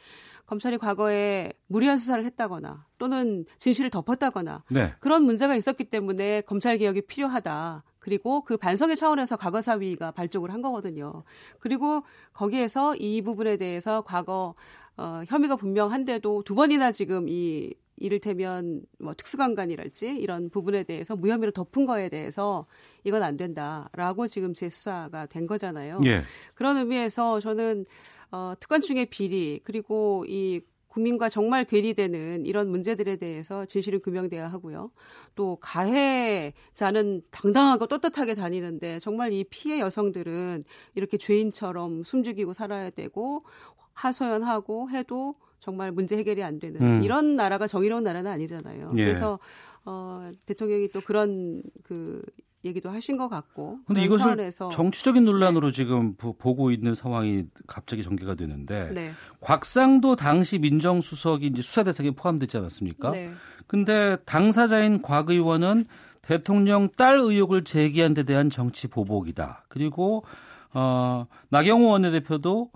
[0.47, 4.93] 검찰이 과거에 무리한 수사를 했다거나 또는 진실을 덮었다거나 네.
[4.99, 7.85] 그런 문제가 있었기 때문에 검찰 개혁이 필요하다.
[8.01, 11.23] 그리고 그 반성의 차원에서 과거 사위가 발족을 한 거거든요.
[11.61, 12.03] 그리고
[12.33, 14.55] 거기에서 이 부분에 대해서 과거
[15.01, 21.87] 어, 혐의가 분명한데도 두 번이나 지금 이 이를테면 뭐 특수강간이랄지 이런 부분에 대해서 무혐의로 덮은
[21.87, 22.67] 거에 대해서
[23.05, 26.01] 이건 안 된다라고 지금 재수사가 된 거잖아요.
[26.05, 26.23] 예.
[26.55, 27.85] 그런 의미에서 저는
[28.31, 30.61] 어, 특권층의 비리 그리고 이
[30.91, 34.91] 국민과 정말 괴리되는 이런 문제들에 대해서 진실을 규명돼야 하고요.
[35.35, 40.65] 또 가해자는 당당하고 떳떳하게 다니는데 정말 이 피해 여성들은
[40.97, 43.45] 이렇게 죄인처럼 숨죽이고 살아야 되고
[43.93, 47.03] 하소연하고 해도 정말 문제 해결이 안 되는 음.
[47.05, 48.91] 이런 나라가 정의로운 나라는 아니잖아요.
[48.97, 49.05] 예.
[49.05, 49.39] 그래서
[49.85, 52.23] 어, 대통령이 또 그런 그
[52.65, 53.79] 얘기도 하신 것 같고.
[53.87, 54.51] 근데 이것을.
[54.73, 55.75] 정치적인 논란으로 네.
[55.75, 59.13] 지금 보고 있는 상황이 갑자기 전개가 되는데 네.
[59.41, 63.11] 곽상도 당시 민정수석이 이제 수사 대상에 포함되지 않았습니까?
[63.11, 63.33] 네.
[63.67, 65.87] 근데 당사자인 곽 의원은
[66.23, 69.65] 대통령 딸 의혹을 제기한 데 대한 정치 보복이다.
[69.69, 70.25] 그리고
[70.73, 72.71] 어, 나경호 원내대표도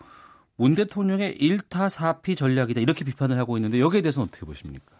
[0.57, 4.94] 문 대통령의 일타사피 전략이다 이렇게 비판을 하고 있는데 여기에 대해서는 어떻게 보십니까?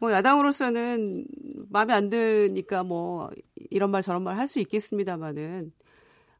[0.00, 1.24] 뭐 야당으로서는
[1.68, 3.30] 마음에 안 드니까 뭐
[3.70, 5.72] 이런 말 저런 말 할 수 있겠습니다만은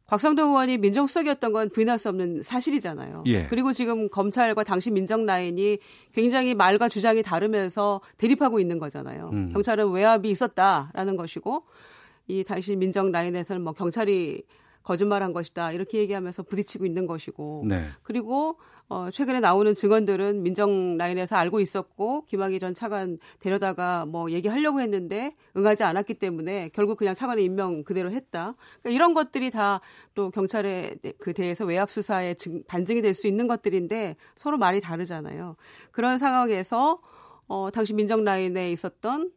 [0.07, 3.23] 곽상도 의원이 민정수석이었던 건 부인할 수 없는 사실이잖아요.
[3.27, 3.47] 예.
[3.47, 5.79] 그리고 지금 검찰과 당시 민정 라인이
[6.13, 9.31] 굉장히 말과 주장이 다르면서 대립하고 있는 거잖아요.
[9.33, 9.51] 음.
[9.53, 11.63] 경찰은 외압이 있었다라는 것이고
[12.27, 14.43] 이 당시 민정 라인에서는 뭐 경찰이
[14.83, 17.85] 거짓말한 것이다 이렇게 얘기하면서 부딪히고 있는 것이고 네.
[18.03, 18.57] 그리고
[18.93, 25.37] 어, 최근에 나오는 증언들은 민정 라인에서 알고 있었고 김학의 전 차관 데려다가 뭐 얘기하려고 했는데
[25.57, 28.57] 응하지 않았기 때문에 결국 그냥 차관의 임명 그대로 했다.
[28.83, 29.81] 그러니까 이런 것들이 다
[30.15, 32.35] 또 경찰에 그 대해서 외압 수사에
[32.67, 35.55] 반증이 될 수 있는 것들인데 서로 말이 다르잖아요.
[35.93, 37.01] 그런 상황에서
[37.47, 39.31] 어, 당시 민정 라인에 있었던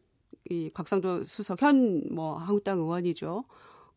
[0.49, 3.45] 이 곽상도 수석 현 뭐 한국당 의원이죠.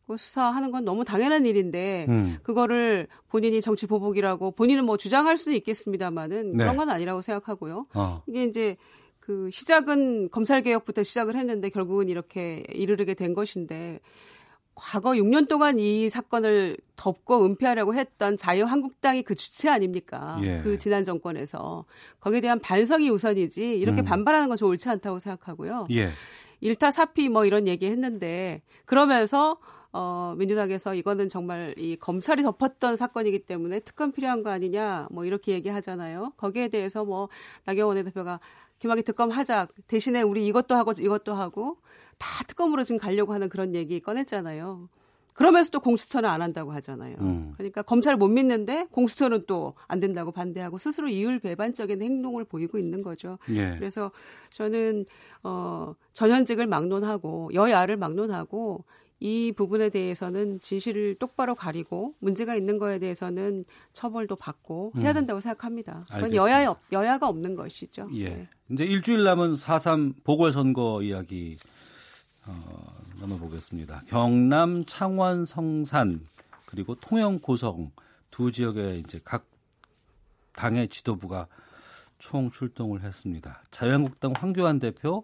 [0.07, 2.37] 그 수사하는 건 너무 당연한 일인데 음.
[2.41, 6.63] 그거를 본인이 정치 보복이라고 본인은 뭐 주장할 수는 있겠습니다만은 네.
[6.63, 7.87] 그런 건 아니라고 생각하고요.
[7.93, 8.23] 어.
[8.25, 8.77] 이게 이제
[9.19, 13.99] 그 시작은 검찰 개혁부터 시작을 했는데 결국은 이렇게 이르게 된 것인데
[14.73, 20.39] 과거 6년 동안 이 사건을 덮고 은폐하려고 했던 자유한국당이 그 주체 아닙니까?
[20.43, 20.61] 예.
[20.63, 21.83] 그 지난 정권에서
[22.21, 24.05] 거기에 대한 반성이 우선이지 이렇게 음.
[24.05, 25.87] 반발하는 건좀 옳지 않다고 생각하고요.
[25.91, 26.11] 예.
[26.61, 29.57] 일타 사피 뭐 이런 얘기 했는데 그러면서
[29.97, 35.53] 어, 민주당에서 이거는 정말 이 검찰이 덮었던 사건이기 때문에 특검 필요한 거 아니냐 뭐 이렇게
[35.53, 36.33] 얘기하잖아요.
[36.37, 37.29] 거기에 대해서 뭐
[37.65, 38.39] 나경원 대표가
[38.77, 41.77] 김학의 특검 하자 대신에 우리 이것도 하고 이것도 하고
[42.19, 44.87] 다 특검으로 지금 가려고 하는 그런 얘기 꺼냈잖아요.
[45.33, 47.15] 그러면서도 공수처는 안 한다고 하잖아요.
[47.19, 47.53] 음.
[47.57, 53.01] 그러니까 검찰을 못 믿는데 공수처는 또 안 된다고 반대하고 스스로 이율 배반적인 행동을 보이고 있는
[53.01, 53.39] 거죠.
[53.49, 53.75] 예.
[53.79, 54.11] 그래서
[54.49, 55.05] 저는
[55.43, 58.83] 어 전현직을 막론하고 여야를 막론하고
[59.19, 65.13] 이 부분에 대해서는 진실을 똑바로 가리고 문제가 있는 거에 대해서는 처벌도 받고 해야 음.
[65.15, 65.41] 된다고 음.
[65.41, 66.05] 생각합니다.
[66.11, 68.09] 그건 여야 여야가 없는 것이죠.
[68.13, 68.29] 예.
[68.29, 68.49] 네.
[68.69, 71.57] 이제 일주일 남은 4.3 보궐선거 이야기
[72.45, 74.03] 어, 넘어보겠습니다.
[74.07, 76.21] 경남 창원 성산
[76.65, 77.91] 그리고 통영 고성
[78.29, 79.45] 두 지역에 이제 각
[80.53, 81.47] 당의 지도부가
[82.19, 83.61] 총 출동을 했습니다.
[83.71, 85.23] 자유한국당 황교안 대표,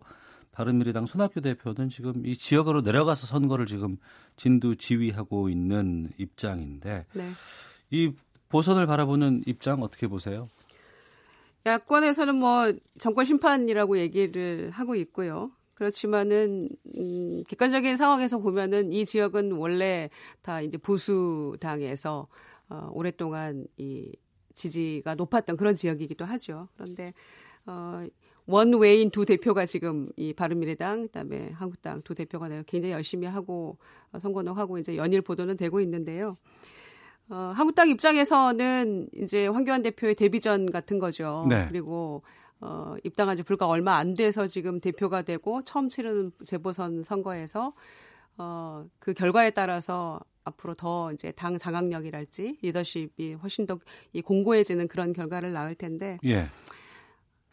[0.54, 3.98] 바른미래당 손학규 대표는 지금 이 지역으로 내려가서 선거를 지금
[4.38, 7.32] 진두 지휘하고 있는 입장인데 네.
[7.90, 8.12] 이
[8.50, 10.48] 보선을 바라보는 입장 어떻게 보세요?
[11.66, 15.52] 야권에서는 뭐 정권 심판이라고 얘기를 하고 있고요.
[15.74, 20.10] 그렇지만은 음, 객관적인 상황에서 보면은 이 지역은 원래
[20.44, 22.28] 다 이제 보수 당에서
[22.70, 24.12] 어, 오랫동안 이
[24.54, 26.68] 지지가 높았던 그런 지역이기도 하죠.
[26.76, 27.14] 그런데
[27.66, 28.06] 어,
[28.46, 33.78] 원웨인 두 대표가 지금 이 바른미래당 그다음에 한국당 두 대표가 굉장히 열심히 하고
[34.12, 36.36] 어, 선거는 하고 이제 연일 보도는 되고 있는데요.
[37.30, 41.46] 어, 한국당 입장에서는 이제 황교안 대표의 데뷔전 같은 거죠.
[41.50, 41.66] 네.
[41.70, 42.22] 그리고
[42.60, 47.74] 어, 입당한 지 불과 얼마 안 돼서 지금 대표가 되고 처음 치르는 재보선 선거에서
[48.38, 53.80] 어, 그 결과에 따라서 앞으로 더 이제 당 장악력이랄지 리더십이 훨씬 더
[54.12, 56.20] 이 공고해지는 그런 결과를 낳을 텐데.
[56.26, 56.50] 예.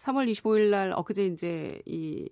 [0.00, 2.28] 3월 25일 날 엊그제 이제 이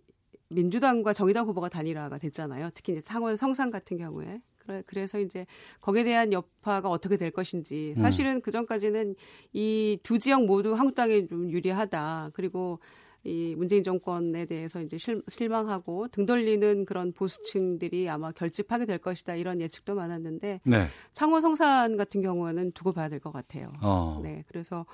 [0.50, 2.70] 민주당과 정의당 후보가 단일화가 됐잖아요.
[2.74, 4.40] 특히 이제 창원 성산 같은 경우에.
[4.86, 5.46] 그래서 이제
[5.80, 8.00] 거기에 대한 여파가 어떻게 될 것인지 음.
[8.00, 8.40] 사실은 음.
[8.42, 9.14] 그 전까지는
[9.54, 12.30] 이 두 지역 모두 한국당이 좀 유리하다.
[12.34, 12.78] 그리고
[13.24, 19.34] 이 문재인 정권에 대해서 이제 실, 실망하고 등 돌리는 그런 보수층들이 아마 결집하게 될 것이다
[19.36, 20.86] 이런 예측도 많았는데 네.
[21.14, 23.72] 창원 성산 같은 경우는 두고 봐야 될 것 같아요.
[23.82, 24.20] 어.
[24.22, 24.86] 네, 그래서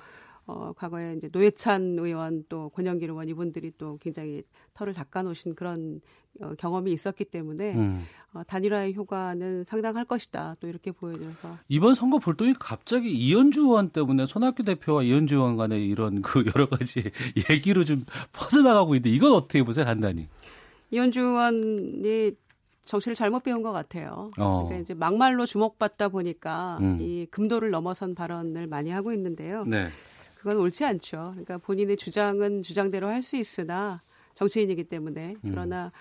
[0.47, 4.43] 어, 과거에 이제 노회찬 의원 또 권영길 의원 이분들이 또 굉장히
[4.75, 6.01] 털을 닦아놓으신 그런
[6.41, 8.05] 어, 경험이 있었기 때문에 음.
[8.33, 10.55] 어, 단일화의 효과는 상당할 것이다.
[10.59, 15.83] 또 이렇게 보여져서 이번 선거 불똥이 갑자기 이현주 의원 때문에 손학규 대표와 이현주 의원 간의
[15.83, 17.11] 이런 그 여러 가지
[17.49, 18.03] 얘기로 좀
[18.33, 20.27] 퍼져나가고 있는데 이건 어떻게 보세요, 간단히?
[20.91, 22.33] 이현주 의원이
[22.83, 24.29] 정치를 잘못 배운 것 같아요.
[24.37, 24.65] 어.
[24.65, 26.99] 그러니까 이제 막말로 주목받다 보니까 음.
[27.01, 29.63] 이 금도를 넘어선 발언을 많이 하고 있는데요.
[29.65, 29.87] 네.
[30.45, 31.29] 그건 옳지 않죠.
[31.31, 34.03] 그러니까 본인의 주장은 주장대로 할 수 있으나
[34.35, 35.49] 정치인이기 때문에 음.
[35.49, 35.91] 그러나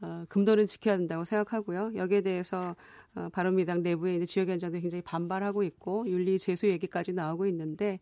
[0.00, 1.92] 어, 금도는 지켜야 된다고 생각하고요.
[1.94, 2.74] 여기에 대해서
[3.14, 8.00] 어, 바른미래당 내부에 있는 지역위원장도 굉장히 반발하고 있고 윤리 제소 얘기까지 나오고 있는데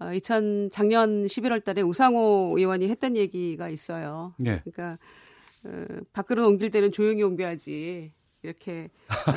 [0.00, 4.34] 어, 2000 작년 11월 달에 우상호 의원이 했던 얘기가 있어요.
[4.40, 4.60] 네.
[4.64, 4.98] 그러니까
[5.62, 8.10] 어, 밖으로 옮길 때는 조용히 옮겨야지.
[8.44, 8.90] 이렇게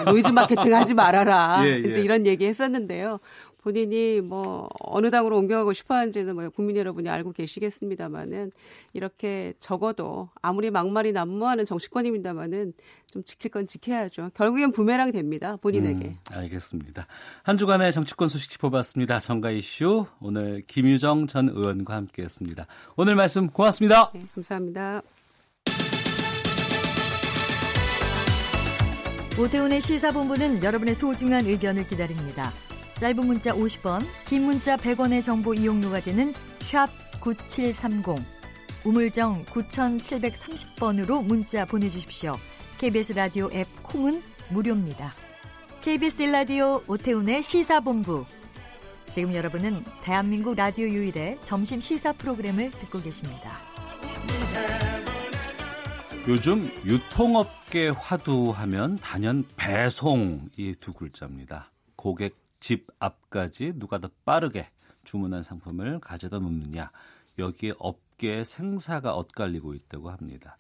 [0.05, 1.61] 노이즈 마케팅 하지 말아라.
[1.69, 1.77] 예, 예.
[1.87, 3.19] 이제 이런 얘기 했었는데요.
[3.65, 8.51] 본인이 뭐 어느 당으로 옮겨가고 싶어 하는지는 뭐 국민 여러분이 알고 계시겠습니다만은
[8.93, 12.73] 이렇게 적어도 아무리 막말이 난무하는 정치권입니다만은
[13.09, 14.29] 좀 지킬 건 지켜야죠.
[14.35, 15.57] 결국엔 부메랑 됩니다.
[15.57, 16.09] 본인에게.
[16.09, 17.07] 음, 알겠습니다.
[17.41, 19.19] 한 주간의 정치권 소식 짚어봤습니다.
[19.19, 22.67] 정가 이슈 오늘 김유정 전 의원과 함께했습니다.
[22.97, 24.11] 오늘 말씀 고맙습니다.
[24.13, 25.01] 네, 감사합니다.
[29.39, 32.53] 오태훈의 시사본부는 여러분의 소중한 의견을 기다립니다.
[32.99, 36.87] 짧은 문자 50원, 긴 문자 100원의 정보 이용료가 되는 샵
[37.19, 38.15] 9730,
[38.85, 42.33] 우물정 9730번으로 문자 보내주십시오.
[42.77, 45.13] KBS 라디오 앱 콩은 무료입니다.
[45.81, 48.25] KBS 라디오 오태훈의 시사본부.
[49.09, 53.59] 지금 여러분은 대한민국 라디오 유일의 점심 시사 프로그램을 듣고 계십니다.
[56.27, 61.71] 요즘 유통업계 화두하면 단연 배송 이 두 글자입니다.
[61.95, 64.69] 고객 집 앞까지 누가 더 빠르게
[65.03, 66.91] 주문한 상품을 가져다 놓느냐
[67.37, 70.57] 여기에 업계의 생사가 엇갈리고 있다고 합니다.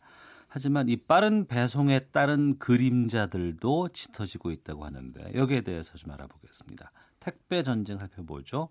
[0.47, 6.91] 하지만 이 빠른 배송에 따른 그림자들도 짙어지고 있다고 하는데 여기에 대해서 좀 알아보겠습니다.
[7.19, 8.69] 택배 전쟁 살펴보죠.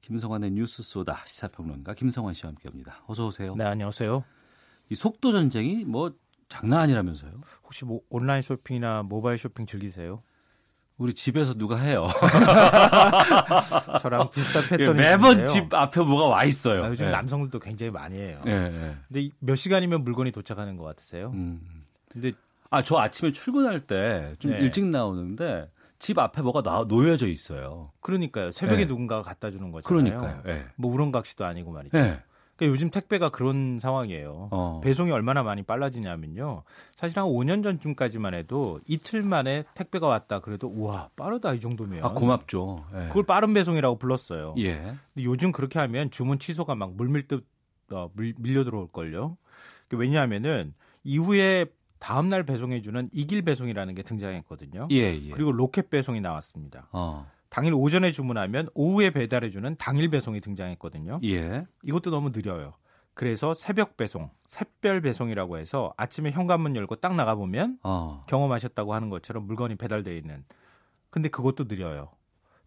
[0.00, 3.02] 김성환의 뉴스 소다 시사평론가 김성환 씨와 함께합니다.
[3.06, 3.54] 어서 오세요.
[3.56, 4.24] 네 안녕하세요.
[4.88, 6.14] 이 속도 전쟁이 뭐
[6.48, 7.42] 장난 아니라면서요?
[7.64, 10.22] 혹시 뭐 온라인 쇼핑이나 모바일 쇼핑 즐기세요?
[10.98, 12.06] 우리 집에서 누가 해요.
[14.00, 16.84] 저랑 비슷한 패턴이 매번 집 앞에 뭐가 와 있어요.
[16.84, 17.12] 아, 요즘 네.
[17.12, 18.40] 남성들도 굉장히 많이 해요.
[18.44, 18.96] 네, 네.
[19.08, 21.32] 근데 몇 시간이면 물건이 도착하는 것 같으세요?
[21.34, 21.60] 음.
[22.10, 22.32] 근데
[22.70, 24.58] 아, 저 아침에 출근할 때좀 네.
[24.58, 27.92] 일찍 나오는데 집 앞에 뭐가 나, 놓여져 있어요.
[28.00, 28.50] 그러니까요.
[28.50, 28.86] 새벽에 네.
[28.86, 29.82] 누군가가 갖다 주는 거잖아요.
[29.82, 30.42] 그러니까요.
[30.44, 30.64] 네.
[30.76, 31.96] 뭐 우렁각시도 아니고 말이죠.
[32.56, 32.66] 네.
[32.66, 34.48] 그러니까 요즘 택배가 그런 상황이에요.
[34.50, 34.80] 어.
[34.82, 36.62] 배송이 얼마나 많이 빨라지냐면요.
[36.94, 42.04] 사실 한 5년 전쯤까지만 해도 이틀 만에 택배가 왔다 그래도 우와 빠르다 이 정도면.
[42.04, 42.84] 아 고맙죠.
[42.94, 43.08] 예.
[43.08, 44.54] 그걸 빠른 배송이라고 불렀어요.
[44.58, 44.76] 예.
[44.76, 47.46] 근데 요즘 그렇게 하면 주문 취소가 막 물밀듯
[47.92, 49.36] 어, 밀려 들어올 걸요.
[49.92, 50.74] 왜냐하면은
[51.04, 51.66] 이후에
[51.98, 54.88] 다음 날 배송해주는 이길 배송이라는 게 등장했거든요.
[54.90, 55.30] 예, 예.
[55.30, 56.88] 그리고 로켓 배송이 나왔습니다.
[56.92, 57.26] 어.
[57.48, 61.20] 당일 오전에 주문하면 오후에 배달해주는 당일 배송이 등장했거든요.
[61.24, 61.66] 예.
[61.82, 62.74] 이것도 너무 느려요.
[63.14, 68.24] 그래서 새벽 배송, 샛별 배송이라고 해서 아침에 현관문 열고 딱 나가보면 어.
[68.28, 70.44] 경험하셨다고 하는 것처럼 물건이 배달돼 있는.
[71.08, 72.10] 근데 그것도 느려요.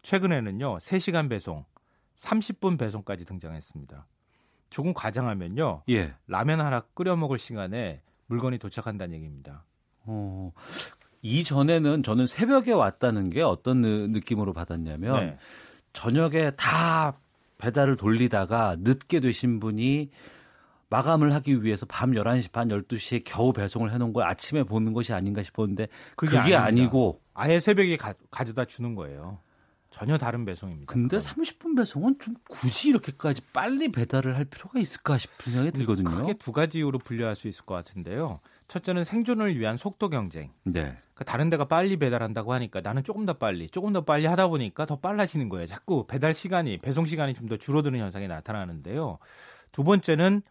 [0.02, 1.64] 최근에는요, 3시간 배송,
[2.16, 4.06] 30분 배송까지 등장했습니다.
[4.70, 6.14] 조금 과장하면요, 예.
[6.26, 9.64] 라면 하나 끓여 먹을 시간에 물건이 도착한다는 얘기입니다.
[10.04, 10.52] 어,
[11.22, 15.38] 이전에는 저는 새벽에 왔다는 게 어떤 느낌으로 받았냐면 네.
[15.92, 17.18] 저녁에 다
[17.58, 20.10] 배달을 돌리다가 늦게 되신 분이
[20.88, 25.42] 마감을 하기 위해서 밤 11시 반 12시에 겨우 배송을 해놓은 걸 아침에 보는 것이 아닌가
[25.42, 28.14] 싶었는데 그게, 그게 아니고 아예 새벽에 가,
[28.44, 29.38] 져다 주는 거예요.
[29.90, 30.92] 전혀 다른 배송입니다.
[30.92, 31.44] 근데 그건.
[31.44, 36.10] 30분 배송은 좀 굳이 이렇게까지 빨리 배달을 할 필요가 있을까 싶은 생각이 들거든요.
[36.10, 38.40] 크게 두 가지 이유로 분류할 수 있을 것 같은데요.
[38.70, 40.52] 첫째는 생존을 위한 속도 경쟁.
[40.62, 40.82] 네.
[40.82, 44.86] 그러니까 다른 데가 빨리 배달한다고 하니까 나는 조금 더 빨리, 조금 더 빨리 하다 보니까
[44.86, 45.66] 더 빨라지는 거예요.
[45.66, 49.18] 자꾸 배달 시간이, 배송 시간이 좀 더 줄어드는 현상이 나타나는데요.
[49.72, 50.42] 두 번째는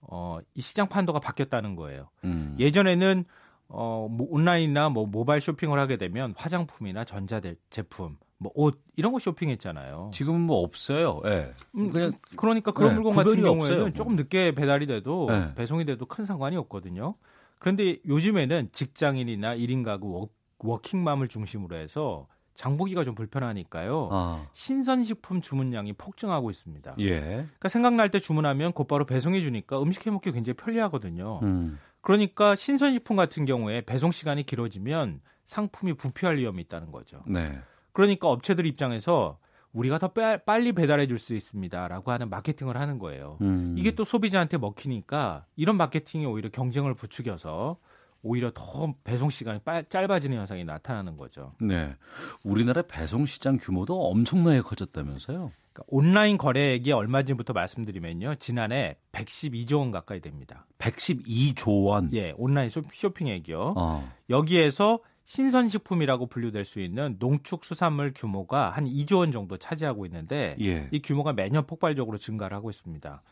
[0.00, 2.08] 어, 이 시장 판도가 바뀌었다는 거예요.
[2.24, 2.56] 음.
[2.58, 3.24] 예전에는
[3.68, 10.12] 어, 뭐 온라인이나 뭐 모바일 쇼핑을 하게 되면 화장품이나 전자 제품, 뭐옷 이런 거 쇼핑했잖아요.
[10.14, 11.20] 지금은 뭐 없어요.
[11.26, 11.52] 예.
[11.72, 11.90] 네.
[11.90, 13.92] 그냥 그러니까 그런 네, 물건 같은 경우에는 없어요.
[13.92, 15.54] 조금 늦게 배달이 돼도 네.
[15.56, 17.16] 배송이 돼도 큰 상관이 없거든요.
[17.58, 20.28] 그런데 요즘에는 직장인이나 1인 가구
[20.58, 24.08] 워킹맘을 중심으로 해서 장보기가 좀 불편하니까요.
[24.10, 24.46] 아.
[24.52, 26.96] 신선식품 주문량이 폭증하고 있습니다.
[27.00, 27.20] 예.
[27.20, 31.40] 그러니까 생각날 때 주문하면 곧바로 배송해 주니까 음식 해 먹기 굉장히 편리하거든요.
[31.42, 31.78] 음.
[32.00, 37.22] 그러니까 신선식품 같은 경우에 배송 시간이 길어지면 상품이 부패할 위험이 있다는 거죠.
[37.26, 37.58] 네.
[37.92, 39.38] 그러니까 업체들 입장에서
[39.76, 43.38] 우리가 더 빨리 배달해 줄 수 있습니다라고 하는 마케팅을 하는 거예요.
[43.40, 43.74] 음.
[43.78, 47.78] 이게 또 소비자한테 먹히니까 이런 마케팅이 오히려 경쟁을 부추겨서
[48.22, 51.52] 오히려 더 배송 시간이 짧아지는 현상이 나타나는 거죠.
[51.60, 51.94] 네.
[52.42, 55.50] 우리나라 배송 시장 규모도 엄청나게 커졌다면서요?
[55.72, 58.34] 그러니까 온라인 거래액이 얼마 전부터 말씀드리면요.
[58.36, 60.66] 지난해 112조 원 가까이 됩니다.
[60.78, 62.10] 112조 원?
[62.14, 63.74] 예, 온라인 쇼핑액이요.
[63.76, 64.12] 어.
[64.28, 70.88] 여기에서 신선식품이라고 분류될 수 있는 농축수산물 규모가 한 2조 원 정도 차지하고 있는데 예.
[70.92, 73.22] 이 규모가 매년 폭발적으로 증가를 하고 있습니다.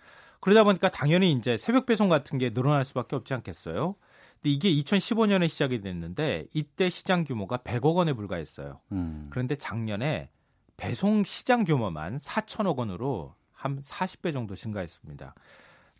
[0.40, 3.94] 그러다 보니까 당연히 이제 새벽 배송 같은 게 늘어날 수밖에 없지 않겠어요?
[4.34, 8.80] 근데 이게 2015년에 시작이 됐는데 이때 시장 규모가 100억 원에 불과했어요.
[8.92, 9.28] 음.
[9.30, 10.30] 그런데 작년에
[10.76, 15.34] 배송 시장 규모만 4천억 원으로 한 40배 정도 증가했습니다.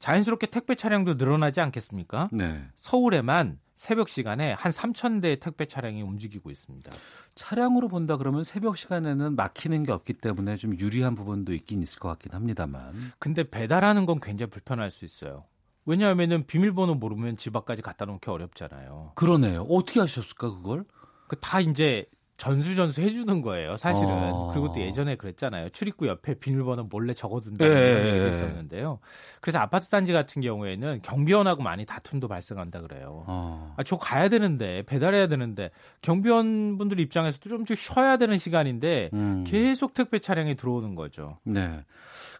[0.00, 2.28] 자연스럽게 택배 차량도 늘어나지 않겠습니까?
[2.32, 2.66] 네.
[2.76, 6.90] 서울에만 새벽 시간에 한 3천 대의 택배 차량이 움직이고 있습니다.
[7.34, 12.08] 차량으로 본다 그러면 새벽 시간에는 막히는 게 없기 때문에 좀 유리한 부분도 있긴 있을 것
[12.08, 12.94] 같긴 합니다만.
[13.18, 15.44] 근데 배달하는 건 굉장히 불편할 수 있어요.
[15.86, 19.12] 왜냐하면은 비밀번호 모르면 집 앞까지 갖다 놓기 어렵잖아요.
[19.16, 19.62] 그러네요.
[19.68, 20.84] 어떻게 하셨을까 그걸?
[21.28, 24.10] 그 다 이제 전수전수 해주는 거예요, 사실은.
[24.10, 24.50] 어.
[24.52, 25.68] 그리고 또 예전에 그랬잖아요.
[25.70, 28.08] 출입구 옆에 비밀번호 몰래 적어둔다는 예.
[28.08, 28.98] 얘기가 있었는데요.
[29.40, 33.24] 그래서 아파트 단지 같은 경우에는 경비원하고 많이 다툼도 발생한다 그래요.
[33.28, 33.74] 어.
[33.76, 35.70] 아, 저 가야 되는데, 배달해야 되는데,
[36.02, 39.44] 경비원 분들 입장에서도 좀 쉬어야 되는 시간인데, 음.
[39.46, 41.38] 계속 택배 차량이 들어오는 거죠.
[41.44, 41.84] 네.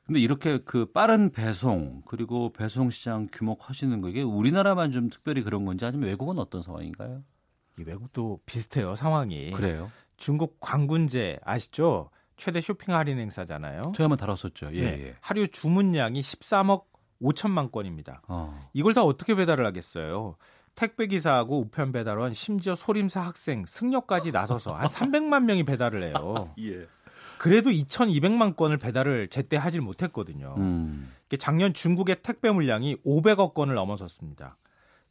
[0.06, 5.42] 근데 이렇게 그 빠른 배송, 그리고 배송 시장 규모 커지는 거, 이게 우리나라만 좀 특별히
[5.42, 7.22] 그런 건지 아니면 외국은 어떤 상황인가요?
[7.78, 9.50] 외국도 비슷해요 상황이.
[9.52, 9.90] 그래요.
[10.16, 12.10] 중국 광군제 아시죠?
[12.36, 13.92] 최대 쇼핑 할인 행사잖아요.
[13.94, 14.70] 저희 한번 다뤘었죠.
[14.72, 15.06] 예, 네.
[15.06, 15.14] 예.
[15.20, 16.84] 하루 주문량이 13억
[17.22, 18.22] 5천만 건입니다.
[18.28, 18.68] 어.
[18.72, 20.36] 이걸 다 어떻게 배달을 하겠어요?
[20.74, 26.52] 택배 기사하고 우편 배달원 심지어 소림사 학생 승려까지 나서서 한 300만 명이 배달을 해요.
[26.58, 26.86] 예.
[27.38, 30.54] 그래도 2,200만 건을 배달을 제때 하질 못했거든요.
[30.58, 31.12] 음.
[31.38, 34.56] 작년 중국의 택배 물량이 500억 건을 넘어섰습니다.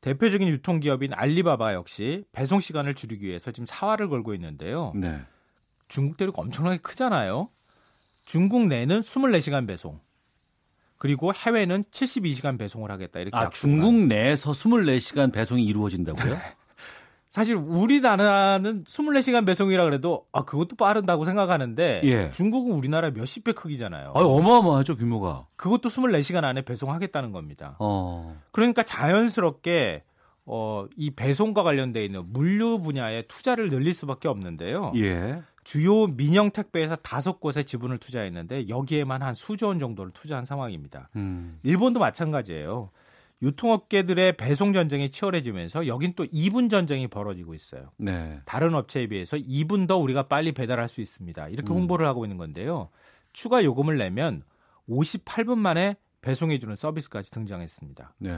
[0.04, 4.92] 대표적인 유통기업인 알리바바 역시 배송 시간을 줄이기 위해서 지금 사활을 걸고 있는데요.
[4.96, 5.22] 네.
[5.88, 7.50] 중국 대륙 엄청나게 크잖아요.
[8.26, 10.02] 중국 내는 24시간 배송.
[10.98, 13.22] 그리고 해외는 72시간 배송을 하겠다.
[13.22, 16.38] 이렇게 아, 중국 내에서 24시간 배송이 이루어진다고요?
[17.34, 22.30] 사실 우리나라는 24시간 배송이라 그래도 아 그것도 빠른다고 생각하는데 예.
[22.30, 24.10] 중국은 우리나라 몇십 배 크기잖아요.
[24.14, 25.48] 아, 어마어마하죠 규모가.
[25.56, 27.76] 그것도 24시간 안에 배송하겠다는 겁니다.
[27.80, 28.40] 어.
[28.52, 30.04] 그러니까 자연스럽게
[30.46, 34.92] 어, 이 배송과 관련돼 있는 물류 분야에 투자를 늘릴 수밖에 없는데요.
[34.98, 35.42] 예.
[35.64, 41.10] 주요 민영 택배에서 다섯 곳에 지분을 투자했는데 여기에만 한 수조 원 정도를 투자한 상황입니다.
[41.16, 41.58] 음.
[41.64, 42.92] 일본도 마찬가지예요.
[43.44, 47.92] 유통업계들의 배송 전쟁이 치열해지면서 여긴 또 2분 전쟁이 벌어지고 있어요.
[47.98, 48.40] 네.
[48.46, 51.50] 다른 업체에 비해서 2분 더 우리가 빨리 배달할 수 있습니다.
[51.50, 51.80] 이렇게 음.
[51.80, 52.08] 홍보를 음.
[52.08, 52.90] 하고 있는 건데요.
[53.34, 54.44] 추가 요금을 내면
[54.90, 58.16] 58분 만에 배송해주는 서비스까지 등장했습니다.
[58.20, 58.34] 네.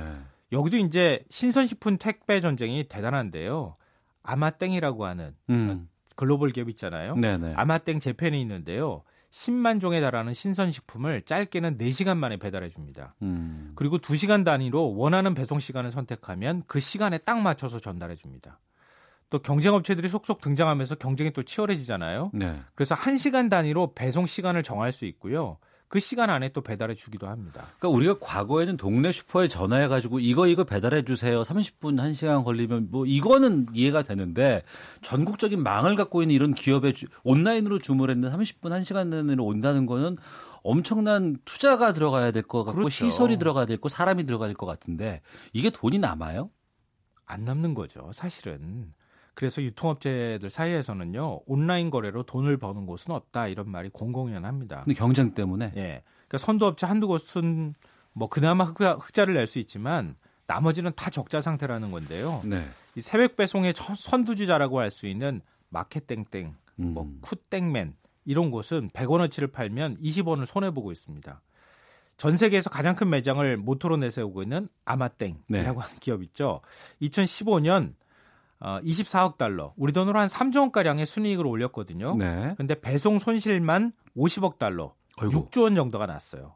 [0.51, 3.75] 여기도 이제 신선식품 택배 전쟁이 대단한데요.
[4.23, 5.87] 아마땡이라고 하는 음.
[6.15, 7.15] 글로벌 기업 있잖아요.
[7.15, 7.53] 네네.
[7.55, 9.03] 아마땡 재팬이 있는데요.
[9.35, 13.15] 10만 종에 달하는 신선식품을 짧게는 4시간 만에 배달해 줍니다.
[13.21, 13.73] 음.
[13.75, 18.59] 그리고 2시간 단위로 원하는 배송 시간을 선택하면 그 시간에 딱 맞춰서 전달해 줍니다.
[19.29, 22.31] 또 경쟁업체들이 속속 등장하면서 경쟁이 또 치열해지잖아요.
[22.33, 22.61] 네.
[22.75, 25.57] 그래서 1시간 단위로 배송 시간을 정할 수 있고요.
[25.87, 27.67] 그 시간 안에 또 배달해 주기도 합니다.
[27.79, 31.41] 그러니까 우리가 과거에는 동네 슈퍼에 전화해 가지고 이거 이거 배달해 주세요.
[31.43, 34.63] 30분 1시간 걸리면 뭐 이거는 이해가 되는데
[35.01, 36.93] 전국적인 망을 갖고 있는 이런 기업에
[37.23, 40.17] 온라인으로 주문했는 30분 1시간 내로 온다는 거는
[40.63, 42.89] 엄청난 투자가 들어가야 될 것 같고 그렇죠.
[42.89, 45.21] 시설이 들어가야 될 거 사람이 들어가야 될 것 같은데
[45.53, 46.49] 이게 돈이 남아요?
[47.27, 48.09] 안 남는 거죠.
[48.13, 48.93] 사실은.
[49.35, 54.83] 그래서 유통업체들 사이에서는요 온라인 거래로 돈을 버는 곳은 없다 이런 말이 공공연합니다.
[54.85, 55.73] 근데 경쟁 때문에.
[55.75, 56.01] 예.
[56.27, 57.75] 그러니까 선도업체 한두 곳은
[58.13, 60.15] 뭐 그나마 흑자, 를 낼 수 있지만
[60.47, 62.41] 나머지는 다 적자 상태라는 건데요.
[62.45, 62.67] 네.
[62.95, 66.93] 이 새벽 배송의 선두주자라고 할 수 있는 마켓땡땡, 뭐 음.
[66.93, 71.41] 뭐 쿠땡맨 이런 곳은 100원어치를 팔면 20원을 손해 보고 있습니다.
[72.17, 75.61] 전 세계에서 가장 큰 매장을 모토로 내세우고 있는 아마땡이라고 네.
[75.67, 76.61] 하는 기업 있죠.
[77.01, 77.93] 2015년
[78.59, 82.15] 어, 24억 달러, 우리 돈으로 한 3조 원가량의 순이익을 올렸거든요.
[82.15, 82.53] 네.
[82.57, 85.49] 근데 배송 손실만 50억 달러, 아이고.
[85.49, 86.55] 6조 원 정도가 났어요.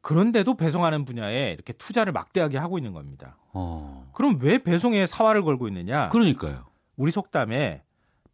[0.00, 3.36] 그런데도 배송하는 분야에 이렇게 투자를 막대하게 하고 있는 겁니다.
[3.52, 4.10] 어.
[4.14, 6.08] 그럼 왜 배송에 사활을 걸고 있느냐?
[6.10, 6.66] 그러니까요.
[6.96, 7.82] 우리 속담에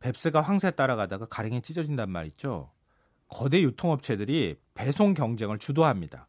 [0.01, 2.71] 뱁새가 황새 따라가다가 가랭이 찢어진단 말 있죠.
[3.29, 6.29] 거대 유통업체들이 배송 경쟁을 주도합니다.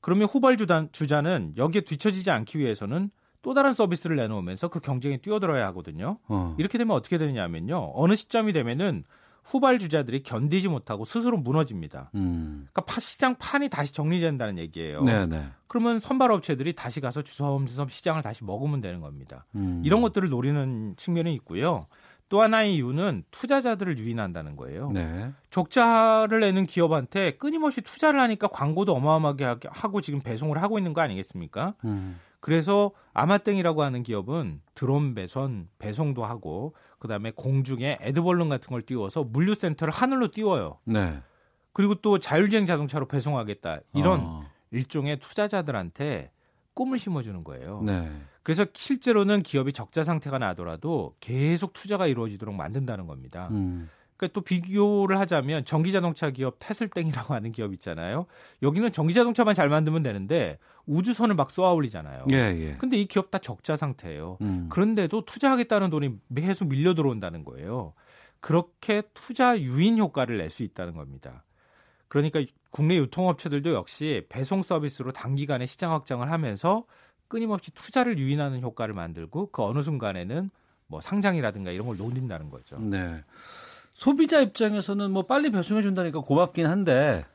[0.00, 3.10] 그러면 후발 주자는 여기에 뒤처지지 않기 위해서는
[3.42, 6.18] 또 다른 서비스를 내놓으면서 그 경쟁에 뛰어들어야 하거든요.
[6.28, 6.54] 어.
[6.58, 7.92] 이렇게 되면 어떻게 되느냐면요.
[7.94, 9.04] 어느 시점이 되면은
[9.48, 12.10] 후발 주자들이 견디지 못하고 스스로 무너집니다.
[12.14, 12.68] 음.
[12.72, 15.02] 그러니까 시장 판이 다시 정리된다는 얘기예요.
[15.02, 15.26] 네네.
[15.26, 15.46] 네.
[15.68, 19.46] 그러면 선발 업체들이 다시 가서 주섬주섬 시장을 다시 먹으면 되는 겁니다.
[19.54, 19.82] 음.
[19.84, 21.86] 이런 것들을 노리는 측면이 있고요.
[22.28, 24.90] 또 하나의 이유는 투자자들을 유인한다는 거예요.
[24.90, 25.32] 네.
[25.48, 31.74] 적자를 내는 기업한테 끊임없이 투자를 하니까 광고도 어마어마하게 하고 지금 배송을 하고 있는 거 아니겠습니까?
[31.86, 32.20] 음.
[32.40, 39.92] 그래서 아마땡이라고 하는 기업은 드론 배선 배송도 하고 그다음에 공중에 에드벌룬 같은 걸 띄워서 물류센터를
[39.92, 40.78] 하늘로 띄워요.
[40.84, 41.20] 네.
[41.72, 44.44] 그리고 또 자율주행 자동차로 배송하겠다 이런 어.
[44.70, 46.30] 일종의 투자자들한테
[46.74, 47.82] 꿈을 심어주는 거예요.
[47.82, 48.10] 네.
[48.42, 53.48] 그래서 실제로는 기업이 적자 상태가 나더라도 계속 투자가 이루어지도록 만든다는 겁니다.
[53.50, 53.90] 음.
[54.16, 58.26] 그러니까 또 비교를 하자면 전기자동차 기업 테슬땡이라고 하는 기업 있잖아요.
[58.62, 60.58] 여기는 전기자동차만 잘 만들면 되는데
[60.88, 62.26] 우주선을 막 쏘아 올리잖아요.
[62.32, 62.76] 예, 예.
[62.78, 64.38] 근데 이 기업 다 적자 상태예요.
[64.40, 64.68] 음.
[64.70, 67.92] 그런데도 투자하겠다는 돈이 계속 밀려 들어온다는 거예요.
[68.40, 71.44] 그렇게 투자 유인 효과를 낼 수 있다는 겁니다.
[72.08, 72.40] 그러니까
[72.70, 76.84] 국내 유통업체들도 역시 배송 서비스로 단기간에 시장 확장을 하면서
[77.28, 80.50] 끊임없이 투자를 유인하는 효과를 만들고 그 어느 순간에는
[80.86, 82.78] 뭐 상장이라든가 이런 걸 노린다는 거죠.
[82.78, 83.22] 네.
[83.92, 87.26] 소비자 입장에서는 뭐 빨리 배송해 준다니까 고맙긴 한데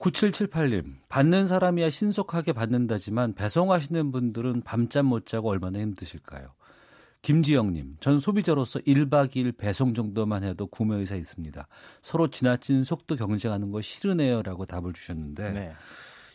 [0.00, 6.48] 9778님 받는 사람이야 신속하게 받는다지만 배송하시는 분들은 밤잠 못 자고 얼마나 힘드실까요?
[7.22, 11.68] 김지영님, 전 소비자로서 1박 2일 배송 정도만 해도 구매 의사 있습니다.
[12.00, 15.72] 서로 지나친 속도 경쟁하는 거 싫으네요 라고 답을 주셨는데 네.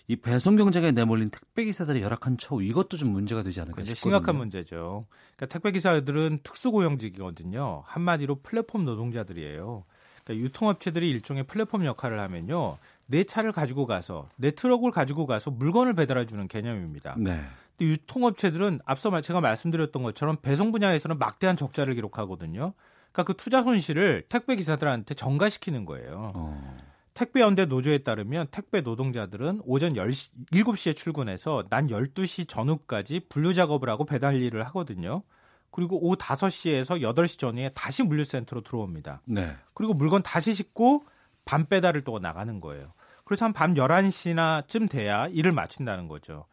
[0.08, 3.96] 이 배송 경쟁에 내몰린 택배 기사들의 열악한 처우 이것도 좀 문제가 되지 않을까 싶거든요.
[3.96, 5.08] 심각한 문제죠.
[5.36, 7.82] 그러니까 택배 기사들은 특수고용직이거든요.
[7.88, 9.86] 한마디로 플랫폼 노동자들이에요.
[10.26, 12.78] 그러니까 유통업체들이 일종의 플랫폼 역할을 하면요.
[13.07, 17.15] 내 차를 가지고 가서 내 트럭을 가지고 가서 물건을 배달해 주는 개념입니다.
[17.18, 17.41] 네.
[17.77, 22.73] 근데 유통업체들은 앞서 제가 말씀드렸던 것처럼 배송 분야에서는 막대한 적자를 기록하거든요.
[23.11, 26.32] 그러니까 그 투자 손실을 택배 기사들한테 전가시키는 거예요.
[26.36, 26.77] 어.
[27.14, 34.06] 택배연대 노조에 따르면 택배 노동자들은 오전 10시, 7시에 출근해서 난 12시 전후까지 분류 작업을 하고
[34.06, 35.23] 배달 일을 하거든요.
[35.72, 39.22] 그리고 오후 5시에서 8시 전후에 다시 물류센터로 들어옵니다.
[39.26, 39.56] 네.
[39.73, 41.06] 그리고 물건 다시 싣고
[41.46, 42.94] 밤 배달을 또 나가는 거예요.
[43.24, 46.46] 그래서 한 밤 11시나 쯤 돼야 일을 마친다는 거죠.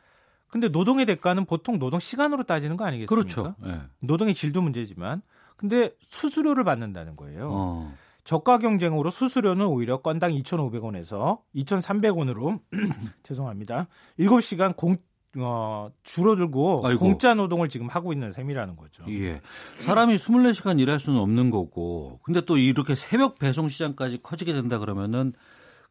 [0.48, 3.14] 근데 노동의 대가는 보통 노동 시간으로 따지는 거 아니겠습니까?
[3.14, 3.55] 그렇죠.
[3.62, 3.81] 네.
[4.01, 5.23] 노동의 질도 문제지만
[5.56, 7.48] 근데 수수료를 받는다는 거예요.
[7.51, 7.94] 어.
[8.24, 12.60] 저가 경쟁으로 수수료는 오히려 건당 2,500원에서 2,300원으로
[13.24, 13.89] 죄송합니다.
[14.19, 14.97] 7시간 공
[15.38, 17.00] 어, 줄어들고 아이고.
[17.00, 19.04] 공짜 노동을 지금 하고 있는 셈이라는 거죠.
[19.09, 19.40] 예.
[19.78, 22.20] 사람이 24시간 일할 수는 없는 거고.
[22.22, 25.32] 근데 또 이렇게 새벽 배송 시장까지 커지게 된다 그러면은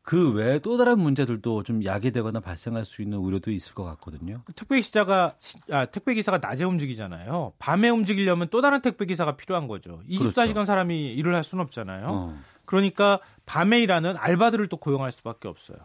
[0.03, 4.41] 그 외에 또 다른 문제들도 좀 야기되거나 발생할 수 있는 우려도 있을 것 같거든요.
[4.55, 5.35] 택배 기사가
[5.71, 7.53] 아, 택배 기사가 낮에 움직이잖아요.
[7.59, 10.01] 밤에 움직이려면 또 다른 택배 기사가 필요한 거죠.
[10.09, 10.65] 24시간 그렇죠.
[10.65, 12.07] 사람이 일을 할 수는 없잖아요.
[12.07, 12.39] 어.
[12.65, 15.77] 그러니까 밤에 일하는 알바들을 또 고용할 수밖에 없어요.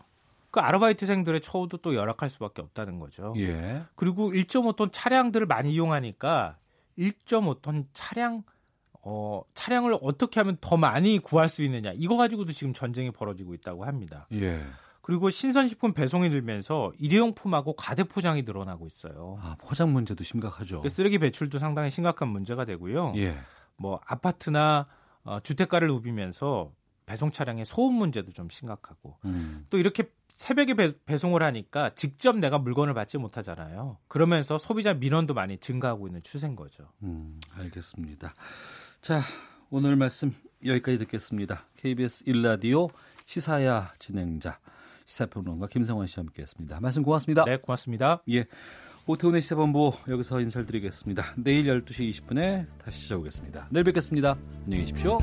[0.57, 3.35] 그 아르바이트생들의 처우도 또 열악할 수밖에 없다는 거죠.
[3.37, 3.83] 예.
[3.95, 6.57] 그리고 1.5톤 차량들을 많이 이용하니까
[6.97, 8.43] 1.5톤 차량
[9.03, 13.85] 어, 차량을 어떻게 하면 더 많이 구할 수 있느냐 이거 가지고도 지금 전쟁이 벌어지고 있다고
[13.85, 14.29] 합니다.
[14.33, 14.65] 예.
[15.03, 19.39] 그리고 신선식품 배송이 늘면서 일회용품하고 과대 포장이 늘어나고 있어요.
[19.43, 20.81] 아, 포장 문제도 심각하죠.
[20.81, 23.13] 그 쓰레기 배출도 상당히 심각한 문제가 되고요.
[23.17, 23.37] 예.
[23.77, 24.87] 뭐 아파트나
[25.23, 26.73] 어, 주택가를 누비면서
[27.05, 29.67] 배송 차량의 소음 문제도 좀 심각하고 음.
[29.71, 33.97] 또 이렇게 새벽에 배, 송을 하니까 직접 내가 물건을 받지 못하잖아요.
[34.07, 36.93] 그러면서 소비자 민원도 많이 증가하고 있는 추세인 거죠.
[37.03, 38.35] 음, 알겠습니다.
[39.01, 39.23] 자,
[39.71, 41.65] 오늘 말씀 여기까지 듣겠습니다.
[41.79, 42.91] KBS 1라디오
[43.25, 44.59] 시사야 진행자
[45.07, 46.81] 시사평론가 김성원 씨와 함께했습니다.
[46.81, 47.45] 말씀 고맙습니다.
[47.47, 48.23] 네, 고맙습니다.
[48.31, 48.45] 예.
[49.07, 51.25] 오태훈의 시사본부 여기서 인사를 드리겠습니다.
[51.39, 53.69] 내일 12시 20분에 다시 찾아오겠습니다.
[53.71, 54.37] 내일 뵙겠습니다.
[54.67, 55.19] 안녕히 계십시오.